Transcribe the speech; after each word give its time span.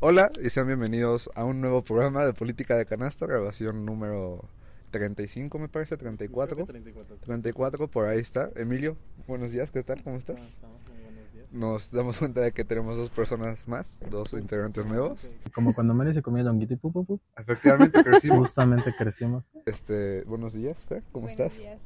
Hola 0.00 0.30
y 0.42 0.50
sean 0.50 0.66
bienvenidos 0.66 1.28
a 1.34 1.44
un 1.44 1.60
nuevo 1.60 1.82
programa 1.82 2.24
de 2.24 2.32
Política 2.32 2.76
de 2.76 2.86
Canasta, 2.86 3.26
grabación 3.26 3.84
número 3.84 4.44
35 4.92 5.58
me 5.58 5.68
parece, 5.68 5.96
34. 5.96 6.66
34. 6.66 7.16
34, 7.16 7.88
por 7.88 8.06
ahí 8.06 8.20
está. 8.20 8.50
Emilio, 8.54 8.96
buenos 9.26 9.50
días, 9.50 9.70
¿qué 9.72 9.82
tal? 9.82 9.96
¿Cómo 9.98 10.04
¿Cómo 10.04 10.18
estás? 10.18 10.40
estamos? 10.54 10.80
Muy 10.88 11.02
buenos 11.02 11.32
días. 11.32 11.52
Nos 11.52 11.90
damos 11.90 12.18
cuenta 12.18 12.40
de 12.42 12.52
que 12.52 12.64
tenemos 12.64 12.96
dos 12.96 13.10
personas 13.10 13.66
más, 13.66 14.00
dos 14.08 14.32
integrantes 14.34 14.86
nuevos. 14.86 15.20
Como 15.52 15.74
cuando 15.74 15.94
Mary 15.94 16.14
se 16.14 16.22
comía 16.22 16.44
longuito 16.44 16.74
y 16.74 16.76
pu, 16.76 16.92
pu, 16.92 17.04
pu, 17.04 17.20
Efectivamente 17.36 18.02
crecimos. 18.04 18.38
justamente 18.38 18.94
crecimos. 18.96 19.50
Este, 19.66 20.22
buenos 20.24 20.54
días, 20.54 20.84
Fer, 20.84 21.02
¿cómo 21.10 21.26
Buenos 21.26 21.40
estás? 21.40 21.58
días, 21.58 21.80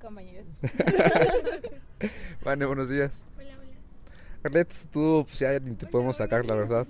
compañeros. 0.00 0.46
Vane, 2.44 2.64
buenos 2.64 2.88
días. 2.88 3.12
Arlet, 4.44 4.68
tú 4.92 5.24
pues 5.26 5.38
ya 5.38 5.58
ni 5.58 5.74
te 5.74 5.86
podemos 5.86 6.16
sacar, 6.16 6.44
la 6.44 6.54
verdad. 6.54 6.86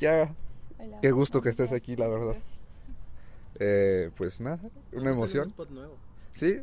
Ya, 0.00 0.34
Hola. 0.78 0.98
Qué 1.00 1.10
gusto 1.12 1.40
que 1.40 1.48
estés 1.50 1.72
aquí, 1.72 1.94
la 1.96 2.08
verdad. 2.08 2.36
eh, 3.60 4.10
pues 4.16 4.40
nada, 4.40 4.58
una 4.92 5.10
emoción. 5.10 5.42
Un 5.44 5.48
spot 5.48 5.70
nuevo. 5.70 5.96
Sí, 6.32 6.60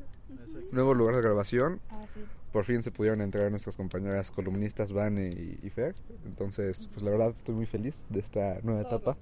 nuevo 0.71 0.93
lugar 0.93 1.15
de 1.15 1.21
grabación. 1.21 1.79
Ah, 1.89 2.05
sí. 2.13 2.21
Por 2.51 2.63
fin 2.65 2.83
se 2.83 2.91
pudieron 2.91 3.21
entregar 3.21 3.51
nuestras 3.51 3.75
compañeras 3.75 4.31
columnistas 4.31 4.91
Vane 4.93 5.27
y, 5.27 5.59
y 5.63 5.69
Fer. 5.69 5.95
Entonces, 6.25 6.87
pues 6.93 7.03
la 7.03 7.11
verdad 7.11 7.29
estoy 7.29 7.55
muy 7.55 7.65
feliz 7.65 7.95
de 8.09 8.19
esta 8.19 8.59
nueva 8.63 8.81
etapa, 8.81 9.17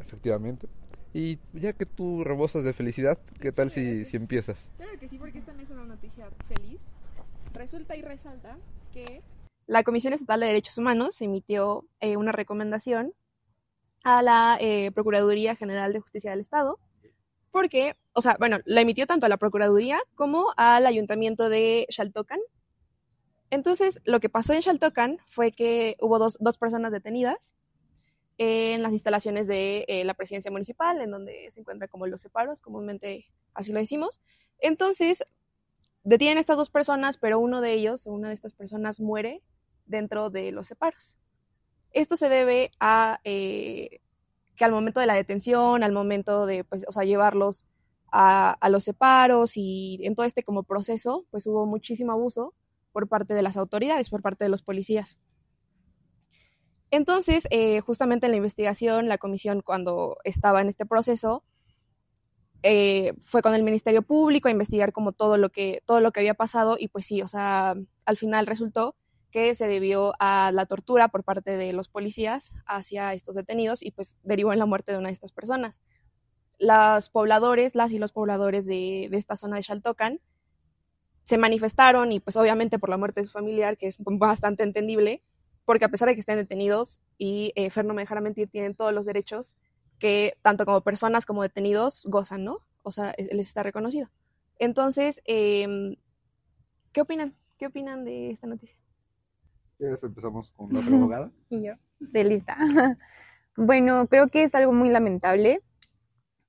efectivamente. 0.00 0.68
Y 1.14 1.38
ya 1.54 1.72
que 1.72 1.86
tú 1.86 2.24
rebosas 2.24 2.64
de 2.64 2.72
felicidad, 2.74 3.18
¿qué 3.40 3.50
tal 3.52 3.70
si, 3.70 4.04
si 4.04 4.16
empiezas? 4.18 4.58
Claro 4.76 4.98
que 4.98 5.08
sí, 5.08 5.18
porque 5.18 5.38
esta 5.38 5.52
no 5.54 5.62
es 5.62 5.70
una 5.70 5.84
noticia 5.84 6.28
feliz. 6.48 6.78
Resulta 7.54 7.96
y 7.96 8.02
resalta 8.02 8.58
que 8.92 9.22
la 9.66 9.82
Comisión 9.82 10.12
Estatal 10.12 10.40
de 10.40 10.46
Derechos 10.46 10.78
Humanos 10.78 11.20
emitió 11.20 11.84
eh, 12.00 12.16
una 12.16 12.32
recomendación 12.32 13.12
a 14.02 14.22
la 14.22 14.56
eh, 14.60 14.90
Procuraduría 14.92 15.56
General 15.56 15.92
de 15.92 16.00
Justicia 16.00 16.30
del 16.30 16.40
Estado, 16.40 16.78
porque, 17.50 17.94
o 18.12 18.22
sea, 18.22 18.36
bueno, 18.38 18.58
la 18.64 18.80
emitió 18.80 19.06
tanto 19.06 19.26
a 19.26 19.28
la 19.28 19.36
Procuraduría 19.36 19.98
como 20.14 20.52
al 20.56 20.86
Ayuntamiento 20.86 21.48
de 21.48 21.86
Xaltocan. 21.90 22.40
Entonces, 23.50 24.00
lo 24.04 24.20
que 24.20 24.28
pasó 24.28 24.52
en 24.52 24.62
Xaltocan 24.62 25.18
fue 25.28 25.52
que 25.52 25.96
hubo 26.00 26.18
dos, 26.18 26.36
dos 26.40 26.58
personas 26.58 26.92
detenidas 26.92 27.52
en 28.38 28.82
las 28.82 28.92
instalaciones 28.92 29.48
de 29.48 29.84
eh, 29.88 30.04
la 30.04 30.14
presidencia 30.14 30.50
municipal, 30.50 31.00
en 31.00 31.10
donde 31.10 31.50
se 31.50 31.60
encuentran 31.60 31.88
como 31.88 32.06
los 32.06 32.20
separos, 32.20 32.60
comúnmente 32.62 33.26
así 33.52 33.72
lo 33.72 33.80
decimos. 33.80 34.20
Entonces, 34.60 35.24
detienen 36.08 36.38
a 36.38 36.40
estas 36.40 36.56
dos 36.56 36.70
personas, 36.70 37.18
pero 37.18 37.38
uno 37.38 37.60
de 37.60 37.72
ellos, 37.72 38.06
una 38.06 38.28
de 38.28 38.34
estas 38.34 38.54
personas, 38.54 39.00
muere 39.00 39.42
dentro 39.86 40.30
de 40.30 40.52
los 40.52 40.66
separos. 40.66 41.16
Esto 41.92 42.16
se 42.16 42.28
debe 42.28 42.70
a 42.80 43.20
eh, 43.24 44.00
que 44.56 44.64
al 44.64 44.72
momento 44.72 45.00
de 45.00 45.06
la 45.06 45.14
detención, 45.14 45.82
al 45.82 45.92
momento 45.92 46.46
de, 46.46 46.64
pues, 46.64 46.84
o 46.88 46.92
sea, 46.92 47.04
llevarlos 47.04 47.66
a, 48.10 48.52
a 48.52 48.68
los 48.70 48.84
separos 48.84 49.56
y 49.56 50.00
en 50.02 50.14
todo 50.14 50.24
este 50.24 50.42
como 50.42 50.62
proceso, 50.62 51.26
pues 51.30 51.46
hubo 51.46 51.66
muchísimo 51.66 52.12
abuso 52.12 52.54
por 52.92 53.08
parte 53.08 53.34
de 53.34 53.42
las 53.42 53.56
autoridades, 53.56 54.10
por 54.10 54.22
parte 54.22 54.44
de 54.44 54.50
los 54.50 54.62
policías. 54.62 55.18
Entonces, 56.90 57.46
eh, 57.50 57.80
justamente 57.80 58.26
en 58.26 58.32
la 58.32 58.38
investigación, 58.38 59.08
la 59.08 59.18
comisión 59.18 59.60
cuando 59.60 60.16
estaba 60.24 60.62
en 60.62 60.68
este 60.68 60.86
proceso, 60.86 61.44
eh, 62.62 63.14
fue 63.20 63.42
con 63.42 63.54
el 63.54 63.62
Ministerio 63.62 64.02
Público 64.02 64.48
a 64.48 64.50
investigar 64.50 64.92
como 64.92 65.12
todo 65.12 65.36
lo 65.36 65.50
que 65.50 65.82
todo 65.86 66.00
lo 66.00 66.10
que 66.10 66.20
había 66.20 66.34
pasado 66.34 66.76
y 66.78 66.88
pues 66.88 67.06
sí, 67.06 67.22
o 67.22 67.28
sea, 67.28 67.74
al 68.04 68.16
final 68.16 68.46
resultó 68.46 68.96
que 69.30 69.54
se 69.54 69.68
debió 69.68 70.14
a 70.18 70.50
la 70.52 70.66
tortura 70.66 71.08
por 71.08 71.22
parte 71.22 71.56
de 71.56 71.72
los 71.72 71.88
policías 71.88 72.52
hacia 72.66 73.12
estos 73.12 73.34
detenidos 73.34 73.82
y 73.82 73.90
pues 73.90 74.16
derivó 74.22 74.52
en 74.52 74.58
la 74.58 74.66
muerte 74.66 74.92
de 74.92 74.98
una 74.98 75.08
de 75.08 75.14
estas 75.14 75.32
personas. 75.32 75.82
Los 76.58 77.10
pobladores, 77.10 77.74
las 77.74 77.92
y 77.92 77.98
los 77.98 78.12
pobladores 78.12 78.64
de, 78.64 79.04
esta 79.12 79.36
zona 79.36 79.56
de 79.56 79.62
Xaltocan 79.62 80.20
se 81.24 81.38
manifestaron 81.38 82.10
y 82.10 82.20
pues 82.20 82.36
obviamente 82.36 82.78
por 82.78 82.88
la 82.88 82.96
muerte 82.96 83.20
de 83.20 83.26
su 83.26 83.32
familiar, 83.32 83.76
que 83.76 83.86
es 83.86 83.96
bastante 83.98 84.62
entendible, 84.62 85.22
porque 85.66 85.84
a 85.84 85.90
pesar 85.90 86.08
de 86.08 86.14
que 86.14 86.20
estén 86.20 86.38
detenidos 86.38 87.00
y 87.18 87.52
eh, 87.54 87.68
Fer 87.70 87.84
no 87.84 87.92
me 87.92 88.02
dejará 88.02 88.22
mentir, 88.22 88.48
tienen 88.48 88.74
todos 88.74 88.94
los 88.94 89.04
derechos 89.04 89.54
que 89.98 90.34
tanto 90.42 90.64
como 90.64 90.80
personas 90.82 91.26
como 91.26 91.42
detenidos 91.42 92.04
gozan, 92.06 92.44
¿no? 92.44 92.58
O 92.82 92.90
sea, 92.90 93.10
es- 93.12 93.32
les 93.32 93.48
está 93.48 93.62
reconocido. 93.62 94.08
Entonces, 94.58 95.20
em, 95.24 95.96
¿qué 96.92 97.00
opinan? 97.02 97.34
¿Qué 97.58 97.66
opinan 97.66 98.04
de 98.04 98.30
esta 98.30 98.46
noticia? 98.46 98.76
¿Quieres 99.78 100.02
empezamos 100.02 100.52
con 100.52 100.72
la 100.72 100.80
abogada? 101.12 101.30
Y 101.50 101.62
yo, 101.64 101.72
estoy 102.00 102.24
lista. 102.24 102.56
Bueno, 103.60 104.06
creo 104.06 104.28
que 104.28 104.44
es 104.44 104.54
algo 104.54 104.72
muy 104.72 104.88
lamentable 104.88 105.62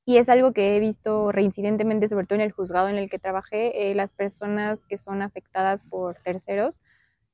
y 0.05 0.17
es 0.17 0.29
algo 0.29 0.53
que 0.53 0.75
he 0.75 0.79
visto 0.79 1.31
reincidentemente, 1.31 2.07
sobre 2.07 2.27
todo 2.27 2.35
en 2.35 2.41
el 2.45 2.51
juzgado 2.51 2.87
en 2.87 2.97
el 2.97 3.09
que 3.09 3.17
trabajé, 3.17 3.89
eh, 3.89 3.95
las 3.95 4.11
personas 4.13 4.85
que 4.85 4.99
son 4.99 5.23
afectadas 5.23 5.81
por 5.89 6.17
terceros 6.23 6.79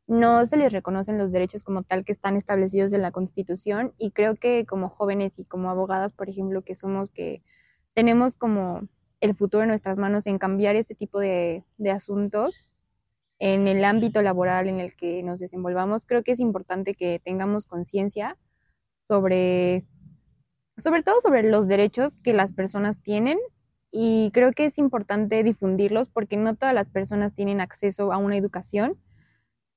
no 0.07 0.45
se 0.45 0.57
les 0.57 0.71
reconocen 0.71 1.17
los 1.17 1.31
derechos 1.31 1.63
como 1.63 1.83
tal 1.83 2.05
que 2.05 2.13
están 2.13 2.37
establecidos 2.37 2.93
en 2.93 3.01
la 3.01 3.11
Constitución 3.11 3.93
y 3.97 4.11
creo 4.11 4.35
que 4.35 4.65
como 4.65 4.89
jóvenes 4.89 5.39
y 5.39 5.45
como 5.45 5.69
abogadas, 5.69 6.13
por 6.13 6.29
ejemplo, 6.29 6.63
que 6.63 6.75
somos 6.75 7.09
que 7.11 7.41
tenemos 7.93 8.35
como 8.35 8.87
el 9.21 9.35
futuro 9.35 9.63
en 9.63 9.69
nuestras 9.69 9.97
manos 9.97 10.27
en 10.27 10.37
cambiar 10.37 10.75
este 10.75 10.95
tipo 10.95 11.19
de 11.19 11.63
asuntos 11.91 12.69
en 13.39 13.67
el 13.67 13.83
ámbito 13.83 14.21
laboral 14.21 14.67
en 14.67 14.79
el 14.79 14.95
que 14.95 15.21
nos 15.23 15.39
desenvolvamos, 15.39 16.05
creo 16.05 16.23
que 16.23 16.31
es 16.31 16.39
importante 16.39 16.95
que 16.95 17.19
tengamos 17.23 17.65
conciencia 17.65 18.37
sobre, 19.07 19.85
sobre 20.77 21.03
todo 21.03 21.21
sobre 21.21 21.43
los 21.43 21.67
derechos 21.67 22.17
que 22.23 22.33
las 22.33 22.53
personas 22.53 23.01
tienen 23.01 23.37
y 23.91 24.31
creo 24.33 24.51
que 24.53 24.65
es 24.65 24.77
importante 24.77 25.43
difundirlos 25.43 26.09
porque 26.09 26.37
no 26.37 26.55
todas 26.55 26.73
las 26.73 26.89
personas 26.89 27.33
tienen 27.33 27.61
acceso 27.61 28.11
a 28.13 28.17
una 28.17 28.37
educación 28.37 28.97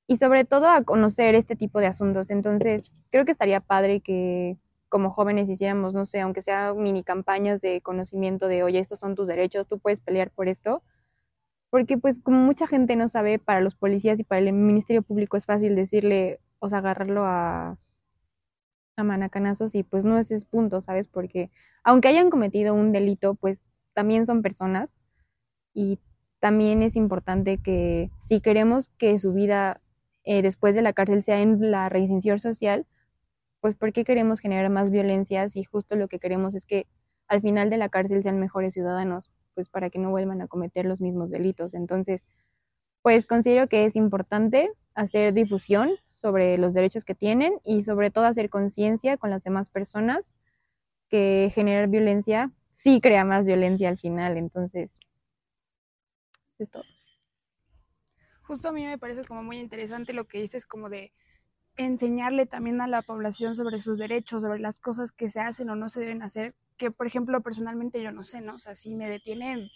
y 0.09 0.17
sobre 0.17 0.43
todo 0.43 0.67
a 0.67 0.83
conocer 0.83 1.35
este 1.35 1.55
tipo 1.55 1.79
de 1.79 1.87
asuntos. 1.87 2.31
Entonces, 2.31 2.91
creo 3.11 3.25
que 3.25 3.31
estaría 3.31 3.61
padre 3.61 4.01
que 4.01 4.57
como 4.89 5.11
jóvenes 5.11 5.47
hiciéramos, 5.47 5.93
no 5.93 6.05
sé, 6.07 6.19
aunque 6.19 6.41
sea 6.41 6.73
mini 6.73 7.03
campañas 7.03 7.61
de 7.61 7.81
conocimiento 7.81 8.47
de, 8.47 8.63
oye, 8.63 8.79
estos 8.79 8.99
son 8.99 9.15
tus 9.15 9.27
derechos, 9.27 9.67
tú 9.67 9.79
puedes 9.79 10.01
pelear 10.01 10.31
por 10.31 10.47
esto 10.47 10.81
porque 11.69 11.97
pues 11.97 12.19
como 12.21 12.39
mucha 12.39 12.67
gente 12.67 12.95
no 12.95 13.07
sabe, 13.09 13.39
para 13.39 13.61
los 13.61 13.75
policías 13.75 14.19
y 14.19 14.23
para 14.23 14.39
el 14.39 14.51
Ministerio 14.53 15.03
Público 15.03 15.37
es 15.37 15.45
fácil 15.45 15.75
decirle, 15.75 16.39
o 16.59 16.69
sea, 16.69 16.79
agarrarlo 16.79 17.25
a, 17.25 17.77
a 18.95 19.03
manacanazos 19.03 19.75
y 19.75 19.83
pues 19.83 20.03
no 20.03 20.17
es 20.17 20.31
ese 20.31 20.45
punto, 20.45 20.81
¿sabes? 20.81 21.07
Porque 21.07 21.51
aunque 21.83 22.07
hayan 22.07 22.29
cometido 22.29 22.73
un 22.73 22.91
delito, 22.91 23.35
pues 23.35 23.59
también 23.93 24.25
son 24.25 24.41
personas 24.41 24.89
y 25.73 25.99
también 26.39 26.81
es 26.81 26.95
importante 26.95 27.59
que 27.59 28.09
si 28.27 28.41
queremos 28.41 28.89
que 28.97 29.19
su 29.19 29.33
vida 29.33 29.81
eh, 30.29 30.43
después 30.43 30.75
de 30.75 30.83
la 30.83 30.93
cárcel 30.93 31.23
sea 31.23 31.41
en 31.41 31.71
la 31.71 31.89
reinserción 31.89 32.37
social, 32.39 32.85
pues 33.61 33.73
¿por 33.73 33.91
qué 33.93 34.03
queremos 34.03 34.39
generar 34.39 34.69
más 34.69 34.91
violencias? 34.91 35.55
Y 35.55 35.63
justo 35.63 35.95
lo 35.95 36.07
que 36.07 36.19
queremos 36.19 36.53
es 36.53 36.67
que 36.67 36.85
al 37.27 37.41
final 37.41 37.71
de 37.71 37.77
la 37.77 37.89
cárcel 37.89 38.21
sean 38.21 38.39
mejores 38.39 38.75
ciudadanos 38.75 39.31
pues 39.55 39.69
para 39.69 39.89
que 39.89 39.97
no 39.97 40.11
vuelvan 40.11 40.41
a 40.43 40.47
cometer 40.47 40.85
los 40.85 41.01
mismos 41.01 41.31
delitos. 41.31 41.73
Entonces, 41.73 42.27
pues 43.01 43.25
considero 43.25 43.67
que 43.67 43.85
es 43.85 43.95
importante 43.95 44.69
hacer 44.93 45.33
difusión 45.33 45.93
sobre 46.11 46.59
los 46.59 46.75
derechos 46.75 47.05
que 47.05 47.15
tienen 47.15 47.53
y 47.65 47.81
sobre 47.81 48.11
todo 48.11 48.25
hacer 48.25 48.51
conciencia 48.51 49.17
con 49.17 49.31
las 49.31 49.43
demás 49.43 49.69
personas 49.71 50.35
que 51.09 51.51
generar 51.55 51.87
violencia 51.89 52.51
sí 52.75 53.01
crea 53.01 53.25
más 53.25 53.47
violencia 53.47 53.89
al 53.89 53.97
final. 53.97 54.37
Entonces, 54.37 54.91
es 56.59 56.69
todo. 56.69 56.83
Justo 58.49 58.69
a 58.69 58.71
mí 58.71 58.83
me 58.83 58.97
parece 58.97 59.25
como 59.25 59.43
muy 59.43 59.59
interesante 59.59 60.11
lo 60.11 60.25
que 60.25 60.41
dices, 60.41 60.65
como 60.65 60.89
de 60.89 61.13
enseñarle 61.77 62.47
también 62.47 62.81
a 62.81 62.87
la 62.87 63.03
población 63.03 63.53
sobre 63.53 63.77
sus 63.77 63.99
derechos, 63.99 64.41
sobre 64.41 64.57
las 64.57 64.79
cosas 64.79 65.11
que 65.11 65.29
se 65.29 65.39
hacen 65.39 65.69
o 65.69 65.75
no 65.75 65.87
se 65.87 65.99
deben 65.99 66.23
hacer, 66.23 66.55
que 66.75 66.89
por 66.89 67.05
ejemplo 67.05 67.43
personalmente 67.43 68.01
yo 68.01 68.11
no 68.11 68.23
sé, 68.23 68.41
¿no? 68.41 68.55
O 68.55 68.59
sea, 68.59 68.73
si 68.73 68.95
me 68.95 69.07
detienen, 69.07 69.69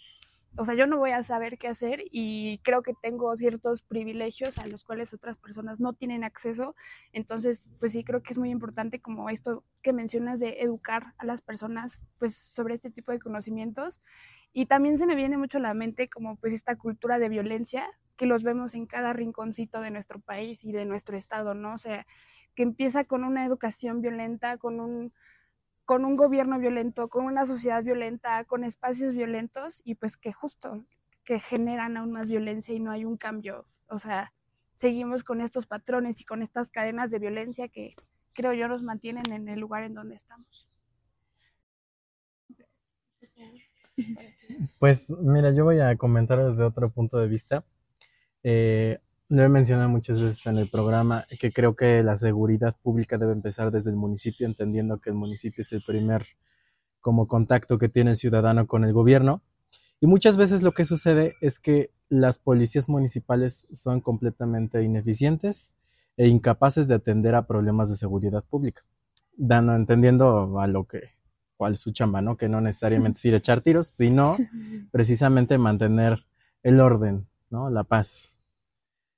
o 0.56 0.64
sea, 0.64 0.74
yo 0.74 0.88
no 0.88 0.98
voy 0.98 1.12
a 1.12 1.22
saber 1.22 1.56
qué 1.56 1.68
hacer 1.68 2.02
y 2.10 2.58
creo 2.64 2.82
que 2.82 2.94
tengo 3.00 3.36
ciertos 3.36 3.80
privilegios 3.82 4.58
a 4.58 4.66
los 4.66 4.82
cuales 4.82 5.14
otras 5.14 5.38
personas 5.38 5.78
no 5.78 5.92
tienen 5.92 6.24
acceso, 6.24 6.74
entonces 7.12 7.70
pues 7.78 7.92
sí 7.92 8.02
creo 8.02 8.24
que 8.24 8.32
es 8.32 8.38
muy 8.38 8.50
importante 8.50 9.00
como 9.00 9.30
esto 9.30 9.62
que 9.82 9.92
mencionas 9.92 10.40
de 10.40 10.62
educar 10.62 11.14
a 11.18 11.24
las 11.24 11.42
personas 11.42 12.00
pues 12.18 12.34
sobre 12.34 12.74
este 12.74 12.90
tipo 12.90 13.12
de 13.12 13.20
conocimientos 13.20 14.00
y 14.52 14.66
también 14.66 14.98
se 14.98 15.06
me 15.06 15.14
viene 15.14 15.36
mucho 15.38 15.58
a 15.58 15.60
la 15.60 15.74
mente 15.74 16.08
como 16.08 16.34
pues 16.34 16.52
esta 16.52 16.74
cultura 16.74 17.20
de 17.20 17.28
violencia 17.28 17.88
que 18.16 18.26
los 18.26 18.42
vemos 18.42 18.74
en 18.74 18.86
cada 18.86 19.12
rinconcito 19.12 19.80
de 19.80 19.90
nuestro 19.90 20.20
país 20.20 20.64
y 20.64 20.72
de 20.72 20.84
nuestro 20.84 21.16
estado, 21.16 21.54
¿no? 21.54 21.74
O 21.74 21.78
sea, 21.78 22.06
que 22.54 22.62
empieza 22.62 23.04
con 23.04 23.24
una 23.24 23.44
educación 23.44 24.00
violenta, 24.00 24.58
con 24.58 24.80
un, 24.80 25.12
con 25.84 26.04
un 26.04 26.16
gobierno 26.16 26.58
violento, 26.58 27.08
con 27.08 27.26
una 27.26 27.46
sociedad 27.46 27.82
violenta, 27.82 28.44
con 28.44 28.64
espacios 28.64 29.14
violentos 29.14 29.80
y 29.84 29.96
pues 29.96 30.16
que 30.16 30.32
justo 30.32 30.84
que 31.24 31.40
generan 31.40 31.96
aún 31.96 32.12
más 32.12 32.28
violencia 32.28 32.74
y 32.74 32.80
no 32.80 32.90
hay 32.90 33.04
un 33.04 33.16
cambio. 33.16 33.66
O 33.88 33.98
sea, 33.98 34.32
seguimos 34.76 35.24
con 35.24 35.40
estos 35.40 35.66
patrones 35.66 36.20
y 36.20 36.24
con 36.24 36.42
estas 36.42 36.68
cadenas 36.68 37.10
de 37.10 37.18
violencia 37.18 37.68
que 37.68 37.96
creo 38.34 38.52
yo, 38.52 38.68
nos 38.68 38.82
mantienen 38.82 39.32
en 39.32 39.48
el 39.48 39.60
lugar 39.60 39.84
en 39.84 39.94
donde 39.94 40.16
estamos. 40.16 40.68
Pues 44.78 45.10
mira, 45.20 45.52
yo 45.52 45.64
voy 45.64 45.80
a 45.80 45.96
comentar 45.96 46.44
desde 46.44 46.64
otro 46.64 46.90
punto 46.90 47.18
de 47.18 47.28
vista. 47.28 47.64
Eh, 48.44 48.98
lo 49.28 49.42
he 49.42 49.48
mencionado 49.48 49.88
muchas 49.88 50.20
veces 50.20 50.46
en 50.46 50.58
el 50.58 50.70
programa 50.70 51.26
que 51.40 51.50
creo 51.50 51.74
que 51.74 52.02
la 52.02 52.16
seguridad 52.16 52.76
pública 52.82 53.18
debe 53.18 53.32
empezar 53.32 53.72
desde 53.72 53.90
el 53.90 53.96
municipio, 53.96 54.46
entendiendo 54.46 55.00
que 55.00 55.10
el 55.10 55.16
municipio 55.16 55.62
es 55.62 55.72
el 55.72 55.82
primer 55.82 56.24
como 57.00 57.26
contacto 57.26 57.78
que 57.78 57.88
tiene 57.88 58.12
el 58.12 58.16
ciudadano 58.16 58.66
con 58.66 58.84
el 58.84 58.92
gobierno. 58.92 59.42
Y 60.00 60.06
muchas 60.06 60.36
veces 60.36 60.62
lo 60.62 60.72
que 60.72 60.84
sucede 60.84 61.34
es 61.40 61.58
que 61.58 61.90
las 62.08 62.38
policías 62.38 62.88
municipales 62.88 63.66
son 63.72 64.00
completamente 64.00 64.82
ineficientes 64.82 65.74
e 66.16 66.28
incapaces 66.28 66.86
de 66.86 66.94
atender 66.94 67.34
a 67.34 67.46
problemas 67.46 67.88
de 67.90 67.96
seguridad 67.96 68.44
pública, 68.44 68.84
dando, 69.36 69.74
entendiendo 69.74 70.60
a 70.60 70.66
lo 70.66 70.84
que, 70.84 71.10
cuál 71.56 71.72
es 71.72 71.80
su 71.80 71.90
chamba, 71.90 72.20
¿no? 72.20 72.36
Que 72.36 72.48
no 72.48 72.60
necesariamente 72.60 73.18
es 73.18 73.24
ir 73.24 73.34
a 73.34 73.38
echar 73.38 73.62
tiros, 73.62 73.86
sino 73.86 74.36
precisamente 74.92 75.58
mantener 75.58 76.24
el 76.62 76.80
orden, 76.80 77.26
¿no? 77.50 77.70
La 77.70 77.84
paz. 77.84 78.33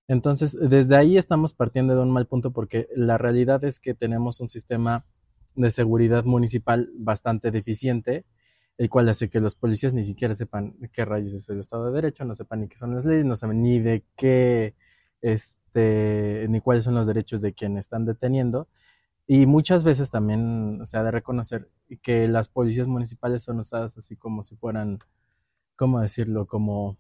Entonces, 0.09 0.57
desde 0.61 0.97
ahí 0.97 1.19
estamos 1.19 1.53
partiendo 1.53 1.95
de 1.97 2.03
un 2.03 2.11
mal 2.11 2.27
punto 2.27 2.53
porque 2.53 2.89
la 2.95 3.19
realidad 3.19 3.65
es 3.65 3.81
que 3.81 3.95
tenemos 3.95 4.41
un 4.41 4.49
sistema 4.49 5.05
de 5.57 5.71
seguridad 5.71 6.25
municipal 6.25 6.91
bastante 6.95 7.51
deficiente, 7.51 8.25
el 8.79 8.91
cual 8.91 9.09
hace 9.09 9.31
que 9.31 9.41
los 9.41 9.55
policías 9.57 9.95
ni 9.95 10.05
siquiera 10.05 10.35
sepan 10.35 10.77
qué 10.93 11.05
rayos 11.05 11.33
es 11.35 11.49
el 11.49 11.61
Estado 11.61 11.87
de 11.87 11.95
Derecho, 11.95 12.25
no 12.25 12.35
sepan 12.35 12.61
ni 12.61 12.69
qué 12.69 12.77
son 12.77 12.95
las 12.95 13.05
leyes, 13.05 13.25
no 13.25 13.37
saben 13.37 13.63
ni 13.63 13.81
de 13.81 14.05
qué, 14.17 14.75
este, 15.23 16.47
ni 16.51 16.61
cuáles 16.61 16.85
son 16.85 16.95
los 16.95 17.07
derechos 17.07 17.41
de 17.41 17.55
quien 17.55 17.79
están 17.79 18.05
deteniendo. 18.05 18.69
Y 19.27 19.47
muchas 19.47 19.83
veces 19.83 20.11
también 20.11 20.81
se 20.85 20.99
ha 20.99 21.03
de 21.03 21.11
reconocer 21.11 21.69
que 22.03 22.29
las 22.29 22.49
policías 22.49 22.87
municipales 22.87 23.43
son 23.43 23.59
usadas 23.59 23.99
así 23.99 24.17
como 24.17 24.45
si 24.45 24.57
fueran, 24.57 25.01
¿cómo 25.75 26.01
decirlo? 26.01 26.47
Como 26.47 26.97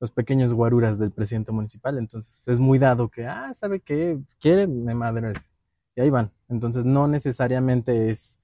los 0.00 0.10
pequeños 0.10 0.52
guaruras 0.52 0.98
del 0.98 1.10
presidente 1.10 1.52
municipal. 1.52 1.98
Entonces 1.98 2.46
es 2.46 2.58
muy 2.58 2.78
dado 2.78 3.08
que, 3.08 3.26
ah, 3.26 3.52
¿sabe 3.54 3.80
qué? 3.80 4.18
Quiere, 4.40 4.66
me 4.66 4.94
madres. 4.94 5.38
Y 5.96 6.00
ahí 6.00 6.10
van. 6.10 6.32
Entonces 6.48 6.84
no 6.84 7.08
necesariamente 7.08 8.10
es 8.10 8.40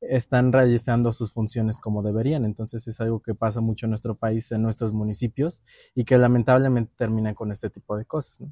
están 0.00 0.52
realizando 0.52 1.12
sus 1.12 1.32
funciones 1.32 1.80
como 1.80 2.02
deberían. 2.02 2.44
Entonces 2.44 2.86
es 2.86 3.00
algo 3.00 3.20
que 3.20 3.34
pasa 3.34 3.60
mucho 3.60 3.86
en 3.86 3.90
nuestro 3.90 4.14
país, 4.14 4.50
en 4.52 4.62
nuestros 4.62 4.92
municipios, 4.92 5.62
y 5.94 6.04
que 6.04 6.18
lamentablemente 6.18 6.92
terminan 6.96 7.34
con 7.34 7.50
este 7.52 7.70
tipo 7.70 7.96
de 7.96 8.04
cosas. 8.04 8.48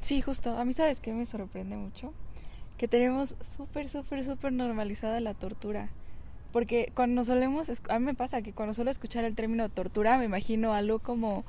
Sí, 0.00 0.20
justo. 0.20 0.56
A 0.56 0.64
mí 0.64 0.72
sabes 0.72 1.00
que 1.00 1.12
me 1.12 1.26
sorprende 1.26 1.76
mucho 1.76 2.12
que 2.76 2.88
tenemos 2.88 3.34
súper, 3.56 3.90
súper, 3.90 4.24
súper 4.24 4.52
normalizada 4.52 5.20
la 5.20 5.34
tortura. 5.34 5.90
Porque 6.52 6.90
cuando 6.94 7.24
solemos, 7.24 7.70
a 7.88 7.98
mí 7.98 8.04
me 8.04 8.14
pasa 8.14 8.42
que 8.42 8.52
cuando 8.52 8.74
suelo 8.74 8.90
escuchar 8.90 9.24
el 9.24 9.34
término 9.34 9.68
tortura, 9.68 10.18
me 10.18 10.24
imagino 10.24 10.72
algo 10.74 10.98
como 10.98 11.44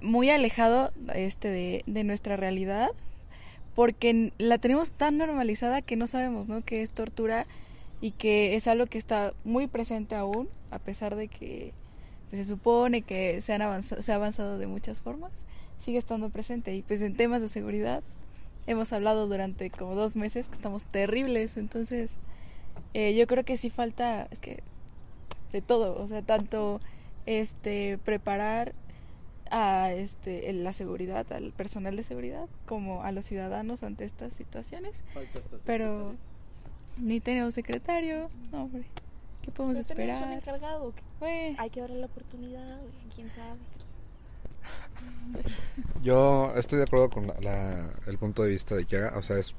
muy 0.00 0.30
alejado 0.30 0.92
este, 1.14 1.48
de, 1.48 1.84
de 1.86 2.04
nuestra 2.04 2.36
realidad, 2.36 2.90
porque 3.74 4.32
la 4.38 4.58
tenemos 4.58 4.92
tan 4.92 5.18
normalizada 5.18 5.82
que 5.82 5.96
no 5.96 6.06
sabemos, 6.06 6.48
¿no? 6.48 6.62
Que 6.62 6.82
es 6.82 6.90
tortura 6.90 7.46
y 8.00 8.10
que 8.12 8.56
es 8.56 8.66
algo 8.66 8.86
que 8.86 8.98
está 8.98 9.32
muy 9.44 9.66
presente 9.66 10.16
aún, 10.16 10.48
a 10.70 10.78
pesar 10.78 11.16
de 11.16 11.28
que 11.28 11.72
pues, 12.30 12.46
se 12.46 12.52
supone 12.52 13.02
que 13.02 13.40
se, 13.40 13.54
han 13.54 13.82
se 13.82 14.12
ha 14.12 14.14
avanzado 14.14 14.58
de 14.58 14.66
muchas 14.66 15.02
formas, 15.02 15.44
sigue 15.78 15.98
estando 15.98 16.30
presente. 16.30 16.74
Y 16.74 16.82
pues 16.82 17.02
en 17.02 17.16
temas 17.16 17.40
de 17.40 17.48
seguridad 17.48 18.02
hemos 18.66 18.92
hablado 18.92 19.26
durante 19.28 19.70
como 19.70 19.94
dos 19.94 20.16
meses 20.16 20.48
que 20.48 20.54
estamos 20.54 20.84
terribles, 20.84 21.56
entonces 21.56 22.10
eh, 22.94 23.14
yo 23.14 23.26
creo 23.26 23.44
que 23.44 23.56
sí 23.56 23.70
falta, 23.70 24.28
es 24.30 24.40
que 24.40 24.62
de 25.52 25.62
todo, 25.62 26.00
o 26.00 26.06
sea, 26.08 26.22
tanto 26.22 26.80
este 27.26 27.98
preparar 27.98 28.74
a 29.50 29.92
este 29.92 30.52
la 30.52 30.72
seguridad 30.72 31.32
al 31.32 31.52
personal 31.52 31.96
de 31.96 32.02
seguridad 32.02 32.48
como 32.66 33.02
a 33.04 33.12
los 33.12 33.24
ciudadanos 33.24 33.84
ante 33.84 34.04
estas 34.04 34.32
situaciones 34.32 35.04
pero 35.64 36.16
ni 36.96 37.20
tenemos 37.20 37.54
secretario. 37.54 38.30
No, 38.52 38.64
hombre. 38.64 38.86
¿Qué 39.42 39.50
podemos 39.50 39.78
esperar? 39.78 40.24
un 40.24 40.32
encargado. 40.32 40.92
Hay 41.20 41.70
que 41.70 41.80
darle 41.80 42.00
la 42.00 42.06
oportunidad, 42.06 42.80
quién 43.14 43.30
sabe. 43.30 43.58
Yo 46.02 46.52
estoy 46.56 46.78
de 46.78 46.84
acuerdo 46.84 47.10
con 47.10 47.32
el 48.06 48.18
punto 48.18 48.42
de 48.42 48.50
vista 48.50 48.74
de 48.74 48.84
Kiara. 48.84 49.16
O 49.16 49.22
sea, 49.22 49.38
es 49.38 49.54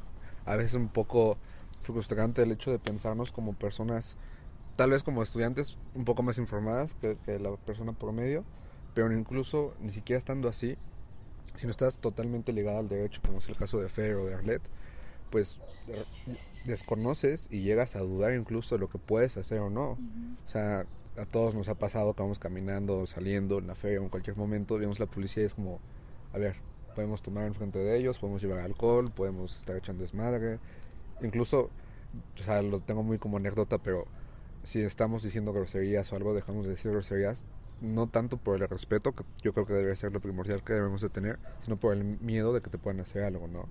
a 0.46 0.56
veces 0.56 0.74
un 0.74 0.90
poco 0.90 1.38
frustrante 1.82 2.42
el 2.42 2.52
hecho 2.52 2.72
de 2.72 2.80
pensarnos 2.80 3.32
como 3.32 3.54
personas, 3.54 4.16
tal 4.76 4.92
vez 4.92 5.04
como 5.04 5.24
estudiantes 5.24 5.78
un 5.96 6.06
poco 6.06 6.24
más 6.24 6.38
informadas 6.38 6.94
que, 7.02 7.18
que 7.26 7.40
la 7.40 7.56
persona 7.56 7.94
promedio, 7.94 8.44
pero 8.94 9.12
incluso 9.12 9.74
ni 9.82 9.92
siquiera 9.92 10.18
estando 10.18 10.50
así, 10.50 10.78
si 11.56 11.66
no 11.66 11.72
estás 11.72 11.98
totalmente 11.98 12.54
ligada 12.54 12.80
al 12.80 12.88
derecho, 12.88 13.22
como 13.26 13.40
es 13.40 13.50
el 13.50 13.56
caso 13.56 13.80
de 13.80 13.90
Fer 13.90 14.16
o 14.16 14.26
de 14.26 14.36
Arlette, 14.36 14.70
pues 15.30 15.60
desconoces 16.66 17.48
y 17.52 17.62
llegas 17.62 17.96
a 17.96 18.00
dudar 18.00 18.34
incluso 18.34 18.76
de 18.76 18.80
lo 18.80 18.90
que 18.90 18.98
puedes 18.98 19.38
hacer 19.38 19.60
o 19.60 19.70
no. 19.70 19.92
O 20.46 20.50
sea, 20.50 20.86
a 21.18 21.26
todos 21.26 21.56
nos 21.56 21.68
ha 21.68 21.76
pasado 21.76 22.14
que 22.14 22.22
vamos 22.22 22.40
caminando, 22.40 23.08
saliendo 23.08 23.58
en 23.58 23.68
la 23.68 23.76
feria 23.76 24.00
o 24.00 24.04
en 24.04 24.10
cualquier 24.10 24.38
momento, 24.38 24.78
vemos 24.78 25.00
la 25.00 25.08
policía 25.08 25.44
y 25.44 25.46
es 25.48 25.56
como, 25.56 25.80
a 26.34 26.38
ver, 26.38 26.56
podemos 26.94 27.22
tomar 27.22 27.48
en 27.48 27.54
frente 27.56 27.80
de 27.80 27.98
ellos, 27.98 28.20
podemos 28.20 28.42
llevar 28.42 28.60
alcohol, 28.60 29.12
podemos 29.12 29.58
estar 29.58 29.76
echando 29.76 30.04
desmadre. 30.04 30.60
Incluso, 31.22 31.70
o 32.40 32.44
sea, 32.44 32.62
lo 32.62 32.80
tengo 32.80 33.04
muy 33.04 33.18
como 33.18 33.38
anécdota, 33.38 33.78
pero 33.78 34.06
si 34.64 34.82
estamos 34.82 35.24
diciendo 35.24 35.54
groserías 35.54 36.12
o 36.12 36.16
algo, 36.16 36.34
dejamos 36.34 36.66
de 36.66 36.72
decir 36.72 36.92
groserías, 36.92 37.46
no 37.82 38.08
tanto 38.08 38.38
por 38.38 38.62
el 38.62 38.68
respeto, 38.68 39.14
que 39.14 39.24
yo 39.42 39.54
creo 39.54 39.66
que 39.66 39.74
debe 39.74 39.96
ser 39.96 40.12
lo 40.12 40.20
primordial 40.20 40.64
que 40.64 40.74
debemos 40.74 41.02
de 41.02 41.10
tener, 41.10 41.40
sino 41.64 41.78
por 41.78 41.96
el 41.96 42.04
miedo 42.04 42.54
de 42.54 42.62
que 42.62 42.70
te 42.70 42.78
puedan 42.78 43.00
hacer 43.00 43.24
algo, 43.24 43.48
¿no? 43.48 43.70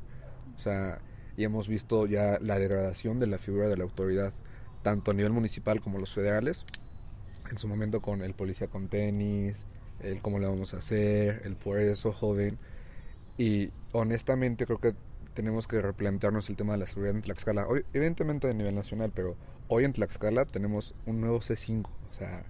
O 0.57 0.59
sea, 0.59 1.01
y 1.37 1.45
hemos 1.45 1.69
visto 1.69 2.07
ya 2.07 2.39
la 2.41 2.59
degradación 2.59 3.19
de 3.19 3.27
la 3.27 3.39
figura 3.39 3.69
de 3.69 3.77
la 3.77 3.85
autoridad, 3.85 4.33
tanto 4.83 5.11
a 5.11 5.15
nivel 5.15 5.33
municipal 5.33 5.81
como 5.81 5.99
los 5.99 6.15
federales, 6.15 6.65
en 7.51 7.59
su 7.59 7.69
momento 7.69 8.01
con 8.01 8.23
el 8.23 8.35
policía 8.35 8.69
con 8.69 8.89
tenis, 8.89 9.59
el 10.01 10.21
cómo 10.23 10.39
le 10.39 10.47
vamos 10.47 10.75
a 10.75 10.79
hacer, 10.79 11.43
el 11.45 11.57
por 11.57 11.79
eso 11.79 12.13
joven, 12.13 12.59
y 13.39 13.71
honestamente 13.93 14.67
creo 14.67 14.81
que 14.81 14.95
tenemos 15.37 15.69
que 15.69 15.81
replantearnos 15.81 16.51
el 16.51 16.57
tema 16.57 16.73
de 16.73 16.81
la 16.81 16.87
seguridad 16.89 17.15
en 17.15 17.23
Tlaxcala, 17.23 17.69
hoy, 17.69 17.85
evidentemente 17.93 18.51
a 18.51 18.53
nivel 18.53 18.75
nacional, 18.75 19.13
pero 19.15 19.37
hoy 19.69 19.85
en 19.85 19.93
Tlaxcala 19.93 20.47
tenemos 20.47 20.97
un 21.07 21.21
nuevo 21.21 21.39
C5, 21.41 21.87
o 21.87 22.15
sea, 22.15 22.43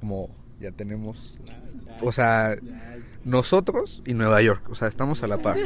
como 0.00 0.28
ya 0.60 0.72
tenemos, 0.72 1.38
o 2.02 2.12
sea, 2.12 2.58
nosotros 3.24 4.02
y 4.04 4.12
Nueva 4.12 4.42
York, 4.42 4.68
o 4.68 4.74
sea, 4.74 4.88
estamos 4.88 5.22
a 5.22 5.28
la 5.28 5.38
par. 5.38 5.56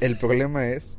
El 0.00 0.18
problema 0.18 0.66
es 0.66 0.98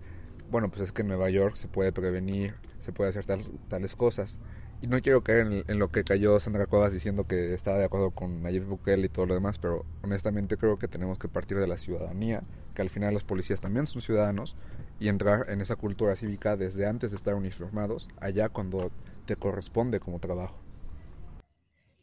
bueno, 0.51 0.69
pues 0.69 0.81
es 0.81 0.91
que 0.91 1.01
en 1.01 1.07
Nueva 1.07 1.29
York 1.29 1.55
se 1.55 1.67
puede 1.69 1.93
prevenir, 1.93 2.55
se 2.79 2.91
puede 2.91 3.09
hacer 3.09 3.25
tales 3.69 3.95
cosas. 3.95 4.37
Y 4.81 4.87
no 4.87 4.99
quiero 5.01 5.23
caer 5.23 5.63
en, 5.67 5.79
lo 5.79 5.91
que 5.91 6.03
cayó 6.03 6.39
Sandra 6.39 6.65
Cuevas 6.65 6.91
diciendo 6.91 7.25
que 7.25 7.53
estaba 7.53 7.77
de 7.77 7.85
acuerdo 7.85 8.11
con 8.11 8.41
Nayib 8.43 8.65
Bukele 8.65 9.05
y 9.05 9.09
todo 9.09 9.27
lo 9.27 9.33
demás, 9.33 9.59
pero 9.59 9.85
honestamente 10.01 10.57
creo 10.57 10.77
que 10.77 10.87
tenemos 10.87 11.19
que 11.19 11.27
partir 11.27 11.57
de 11.57 11.67
la 11.67 11.77
ciudadanía, 11.77 12.43
que 12.73 12.81
al 12.81 12.89
final 12.89 13.13
los 13.13 13.23
policías 13.23 13.61
también 13.61 13.87
son 13.87 14.01
ciudadanos, 14.01 14.55
y 14.99 15.07
entrar 15.07 15.49
en 15.49 15.61
esa 15.61 15.75
cultura 15.75 16.15
cívica 16.15 16.55
desde 16.55 16.85
antes 16.85 17.11
de 17.11 17.17
estar 17.17 17.33
uniformados, 17.33 18.07
allá 18.19 18.49
cuando 18.49 18.91
te 19.25 19.35
corresponde 19.35 19.99
como 19.99 20.19
trabajo. 20.19 20.59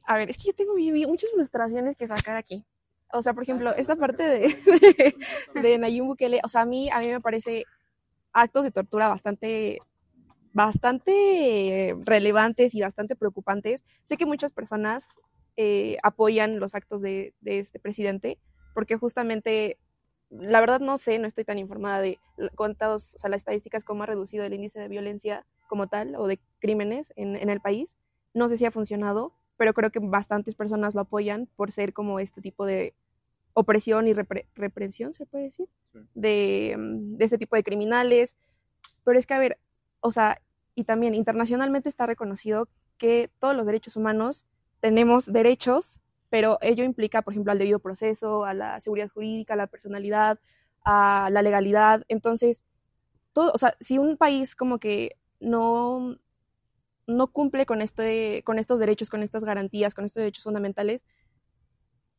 A 0.04 0.16
ver, 0.16 0.30
es 0.30 0.38
que 0.38 0.48
yo 0.48 0.54
tengo 0.54 0.74
muchas 1.06 1.30
frustraciones 1.30 1.96
que 1.96 2.06
sacar 2.06 2.36
aquí. 2.36 2.64
O 3.12 3.22
sea, 3.22 3.34
por 3.34 3.42
ejemplo, 3.42 3.74
esta 3.74 3.96
parte 3.96 4.22
de, 4.22 4.40
de, 5.54 5.60
de 5.60 5.78
Nayib 5.78 6.04
Bukele, 6.04 6.40
o 6.44 6.48
sea, 6.48 6.62
a 6.62 6.66
mí, 6.66 6.90
a 6.90 7.00
mí 7.00 7.08
me 7.08 7.20
parece 7.20 7.64
actos 8.32 8.64
de 8.64 8.70
tortura 8.70 9.08
bastante 9.08 9.78
bastante 10.52 11.94
relevantes 12.04 12.74
y 12.74 12.80
bastante 12.80 13.14
preocupantes. 13.14 13.84
Sé 14.02 14.16
que 14.16 14.26
muchas 14.26 14.52
personas 14.52 15.06
eh, 15.56 15.98
apoyan 16.02 16.58
los 16.58 16.74
actos 16.74 17.00
de, 17.00 17.34
este 17.44 17.78
presidente 17.78 18.38
porque 18.74 18.96
justamente, 18.96 19.78
la 20.30 20.60
verdad 20.60 20.80
no 20.80 20.98
sé, 20.98 21.18
no 21.18 21.26
estoy 21.26 21.44
tan 21.44 21.58
informada 21.58 22.00
de 22.00 22.18
cuántas, 22.54 23.14
o 23.14 23.18
sea, 23.18 23.30
las 23.30 23.40
estadísticas, 23.40 23.84
cómo 23.84 24.02
ha 24.02 24.06
reducido 24.06 24.44
el 24.44 24.52
índice 24.52 24.78
de 24.80 24.88
violencia 24.88 25.46
como 25.68 25.86
tal 25.86 26.16
o 26.16 26.26
de 26.26 26.38
crímenes 26.58 27.12
en, 27.16 27.36
el 27.36 27.60
país. 27.60 27.96
No 28.34 28.48
sé 28.48 28.56
si 28.56 28.64
ha 28.64 28.70
funcionado, 28.70 29.32
pero 29.56 29.72
creo 29.74 29.90
que 29.90 30.00
bastantes 30.00 30.54
personas 30.54 30.94
lo 30.94 31.02
apoyan 31.02 31.48
por 31.56 31.72
ser 31.72 31.92
como 31.92 32.20
este 32.20 32.40
tipo 32.40 32.66
de 32.66 32.94
opresión 33.54 34.06
y 34.06 34.12
represión, 34.12 35.12
se 35.12 35.26
puede 35.26 35.44
decir, 35.44 35.68
de, 36.14 36.76
mm, 36.78 37.16
de 37.16 37.24
este 37.24 37.38
tipo 37.38 37.56
de 37.56 37.64
criminales. 37.64 38.36
Pero 39.04 39.18
es 39.18 39.26
que, 39.26 39.34
a 39.34 39.38
ver, 39.38 39.58
o 40.00 40.10
sea, 40.10 40.40
y 40.74 40.84
también 40.84 41.14
internacionalmente 41.14 41.88
está 41.88 42.06
reconocido 42.06 42.68
que 42.98 43.30
todos 43.38 43.56
los 43.56 43.66
derechos 43.66 43.96
humanos 43.96 44.46
tenemos 44.80 45.26
derechos, 45.26 46.00
pero 46.30 46.58
ello 46.60 46.84
implica, 46.84 47.22
por 47.22 47.32
ejemplo, 47.32 47.52
al 47.52 47.58
debido 47.58 47.78
proceso, 47.78 48.44
a 48.44 48.54
la 48.54 48.80
seguridad 48.80 49.08
jurídica, 49.08 49.54
a 49.54 49.56
la 49.56 49.66
personalidad, 49.66 50.38
a 50.84 51.28
la 51.32 51.42
legalidad. 51.42 52.04
Entonces, 52.08 52.64
todo, 53.32 53.52
o 53.52 53.58
sea, 53.58 53.74
si 53.80 53.98
un 53.98 54.16
país 54.16 54.54
como 54.54 54.78
que 54.78 55.16
no, 55.40 56.16
no 57.06 57.26
cumple 57.28 57.66
con, 57.66 57.80
este, 57.82 58.42
con 58.44 58.58
estos 58.58 58.78
derechos, 58.78 59.10
con 59.10 59.22
estas 59.22 59.44
garantías, 59.44 59.94
con 59.94 60.04
estos 60.04 60.20
derechos 60.20 60.44
fundamentales, 60.44 61.04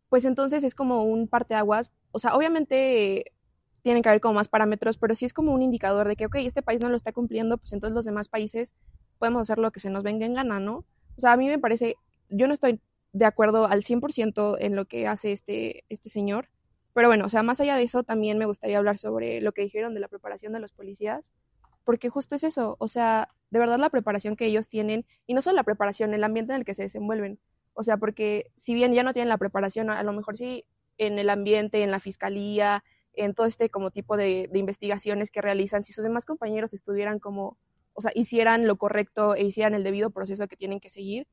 pues 0.10 0.26
entonces 0.26 0.64
es 0.64 0.76
como 0.76 1.04
un 1.04 1.28
parteaguas. 1.28 1.92
O 2.12 2.20
sea, 2.20 2.36
obviamente 2.36 3.34
tienen 3.82 4.02
que 4.02 4.10
haber 4.10 4.22
como 4.22 4.34
más 4.34 4.48
parámetros, 4.48 4.98
pero 4.98 5.16
sí 5.16 5.26
es 5.26 5.34
como 5.34 5.54
un 5.54 5.62
indicador 5.62 6.08
de 6.08 6.16
que, 6.16 6.26
ok, 6.26 6.36
este 6.38 6.62
país 6.62 6.82
no 6.82 6.90
lo 6.90 6.96
está 6.96 7.14
cumpliendo, 7.14 7.58
pues 7.58 7.74
entonces 7.74 7.96
los 7.96 8.06
demás 8.06 8.28
países 8.28 8.74
podemos 9.20 9.42
hacer 9.44 9.58
lo 9.58 9.72
que 9.72 9.80
se 9.80 9.90
nos 9.90 10.04
venga 10.04 10.26
en 10.26 10.34
gana, 10.34 10.60
¿no? 10.60 10.86
O 11.16 11.20
sea, 11.20 11.34
a 11.34 11.38
mí 11.38 11.48
me 11.48 11.60
parece, 11.60 11.96
yo 12.30 12.48
no 12.48 12.54
estoy 12.54 12.82
de 13.14 13.26
acuerdo 13.26 13.66
al 13.66 13.84
100% 13.84 14.58
en 14.60 14.76
lo 14.76 14.86
que 14.86 15.08
hace 15.08 15.32
este, 15.32 15.84
este 15.90 16.10
señor, 16.10 16.50
pero 16.94 17.08
bueno, 17.08 17.26
o 17.26 17.30
sea, 17.30 17.44
más 17.44 17.60
allá 17.60 17.76
de 17.76 17.84
eso, 17.84 18.04
también 18.04 18.38
me 18.38 18.46
gustaría 18.46 18.78
hablar 18.78 18.98
sobre 18.98 19.42
lo 19.42 19.52
que 19.52 19.62
dijeron 19.62 19.94
de 19.94 20.00
la 20.00 20.08
preparación 20.08 20.54
de 20.54 20.60
los 20.60 20.72
policías, 20.72 21.32
porque 21.84 22.10
justo 22.10 22.36
es 22.36 22.44
eso, 22.44 22.76
o 22.80 22.88
sea, 22.88 23.30
de 23.52 23.60
verdad 23.60 23.80
la 23.80 23.90
preparación 23.90 24.36
que 24.36 24.46
ellos 24.46 24.70
tienen, 24.70 25.06
y 25.26 25.34
no 25.34 25.42
solo 25.42 25.56
la 25.56 25.64
preparación, 25.64 26.14
el 26.14 26.24
ambiente 26.24 26.54
en 26.54 26.60
el 26.60 26.66
que 26.66 26.74
se 26.74 26.84
desenvuelven, 26.84 27.40
o 27.74 27.84
sea, 27.84 27.98
porque 27.98 28.52
si 28.56 28.74
bien 28.74 28.94
ya 28.94 29.04
no 29.04 29.14
tienen 29.14 29.30
la 29.30 29.38
preparación, 29.38 29.90
a 29.90 30.04
lo 30.04 30.14
mejor 30.14 30.38
sí 30.38 30.66
en 30.98 31.18
el 31.18 31.30
ambiente, 31.30 31.82
en 31.82 31.92
la 31.92 32.00
fiscalía, 32.00 32.84
en 33.14 33.34
todo 33.34 33.48
este 33.48 33.70
como 33.70 33.92
tipo 33.92 34.18
de, 34.18 34.50
investigaciones 34.54 35.32
que 35.32 35.42
realizan, 35.42 35.84
si 35.84 35.94
sus 35.94 36.04
demás 36.04 36.26
compañeros 36.26 36.74
estuvieran 36.74 37.20
como, 37.20 37.58
o 37.94 38.02
sea, 38.02 38.12
hicieran 38.16 38.68
lo 38.68 38.78
correcto 38.78 39.36
e 39.36 39.44
hicieran 39.44 39.74
el 39.74 39.84
debido 39.84 40.12
proceso 40.12 40.48
que 40.48 40.56
tienen 40.56 40.80
que 40.80 40.90
seguir, 40.90 41.28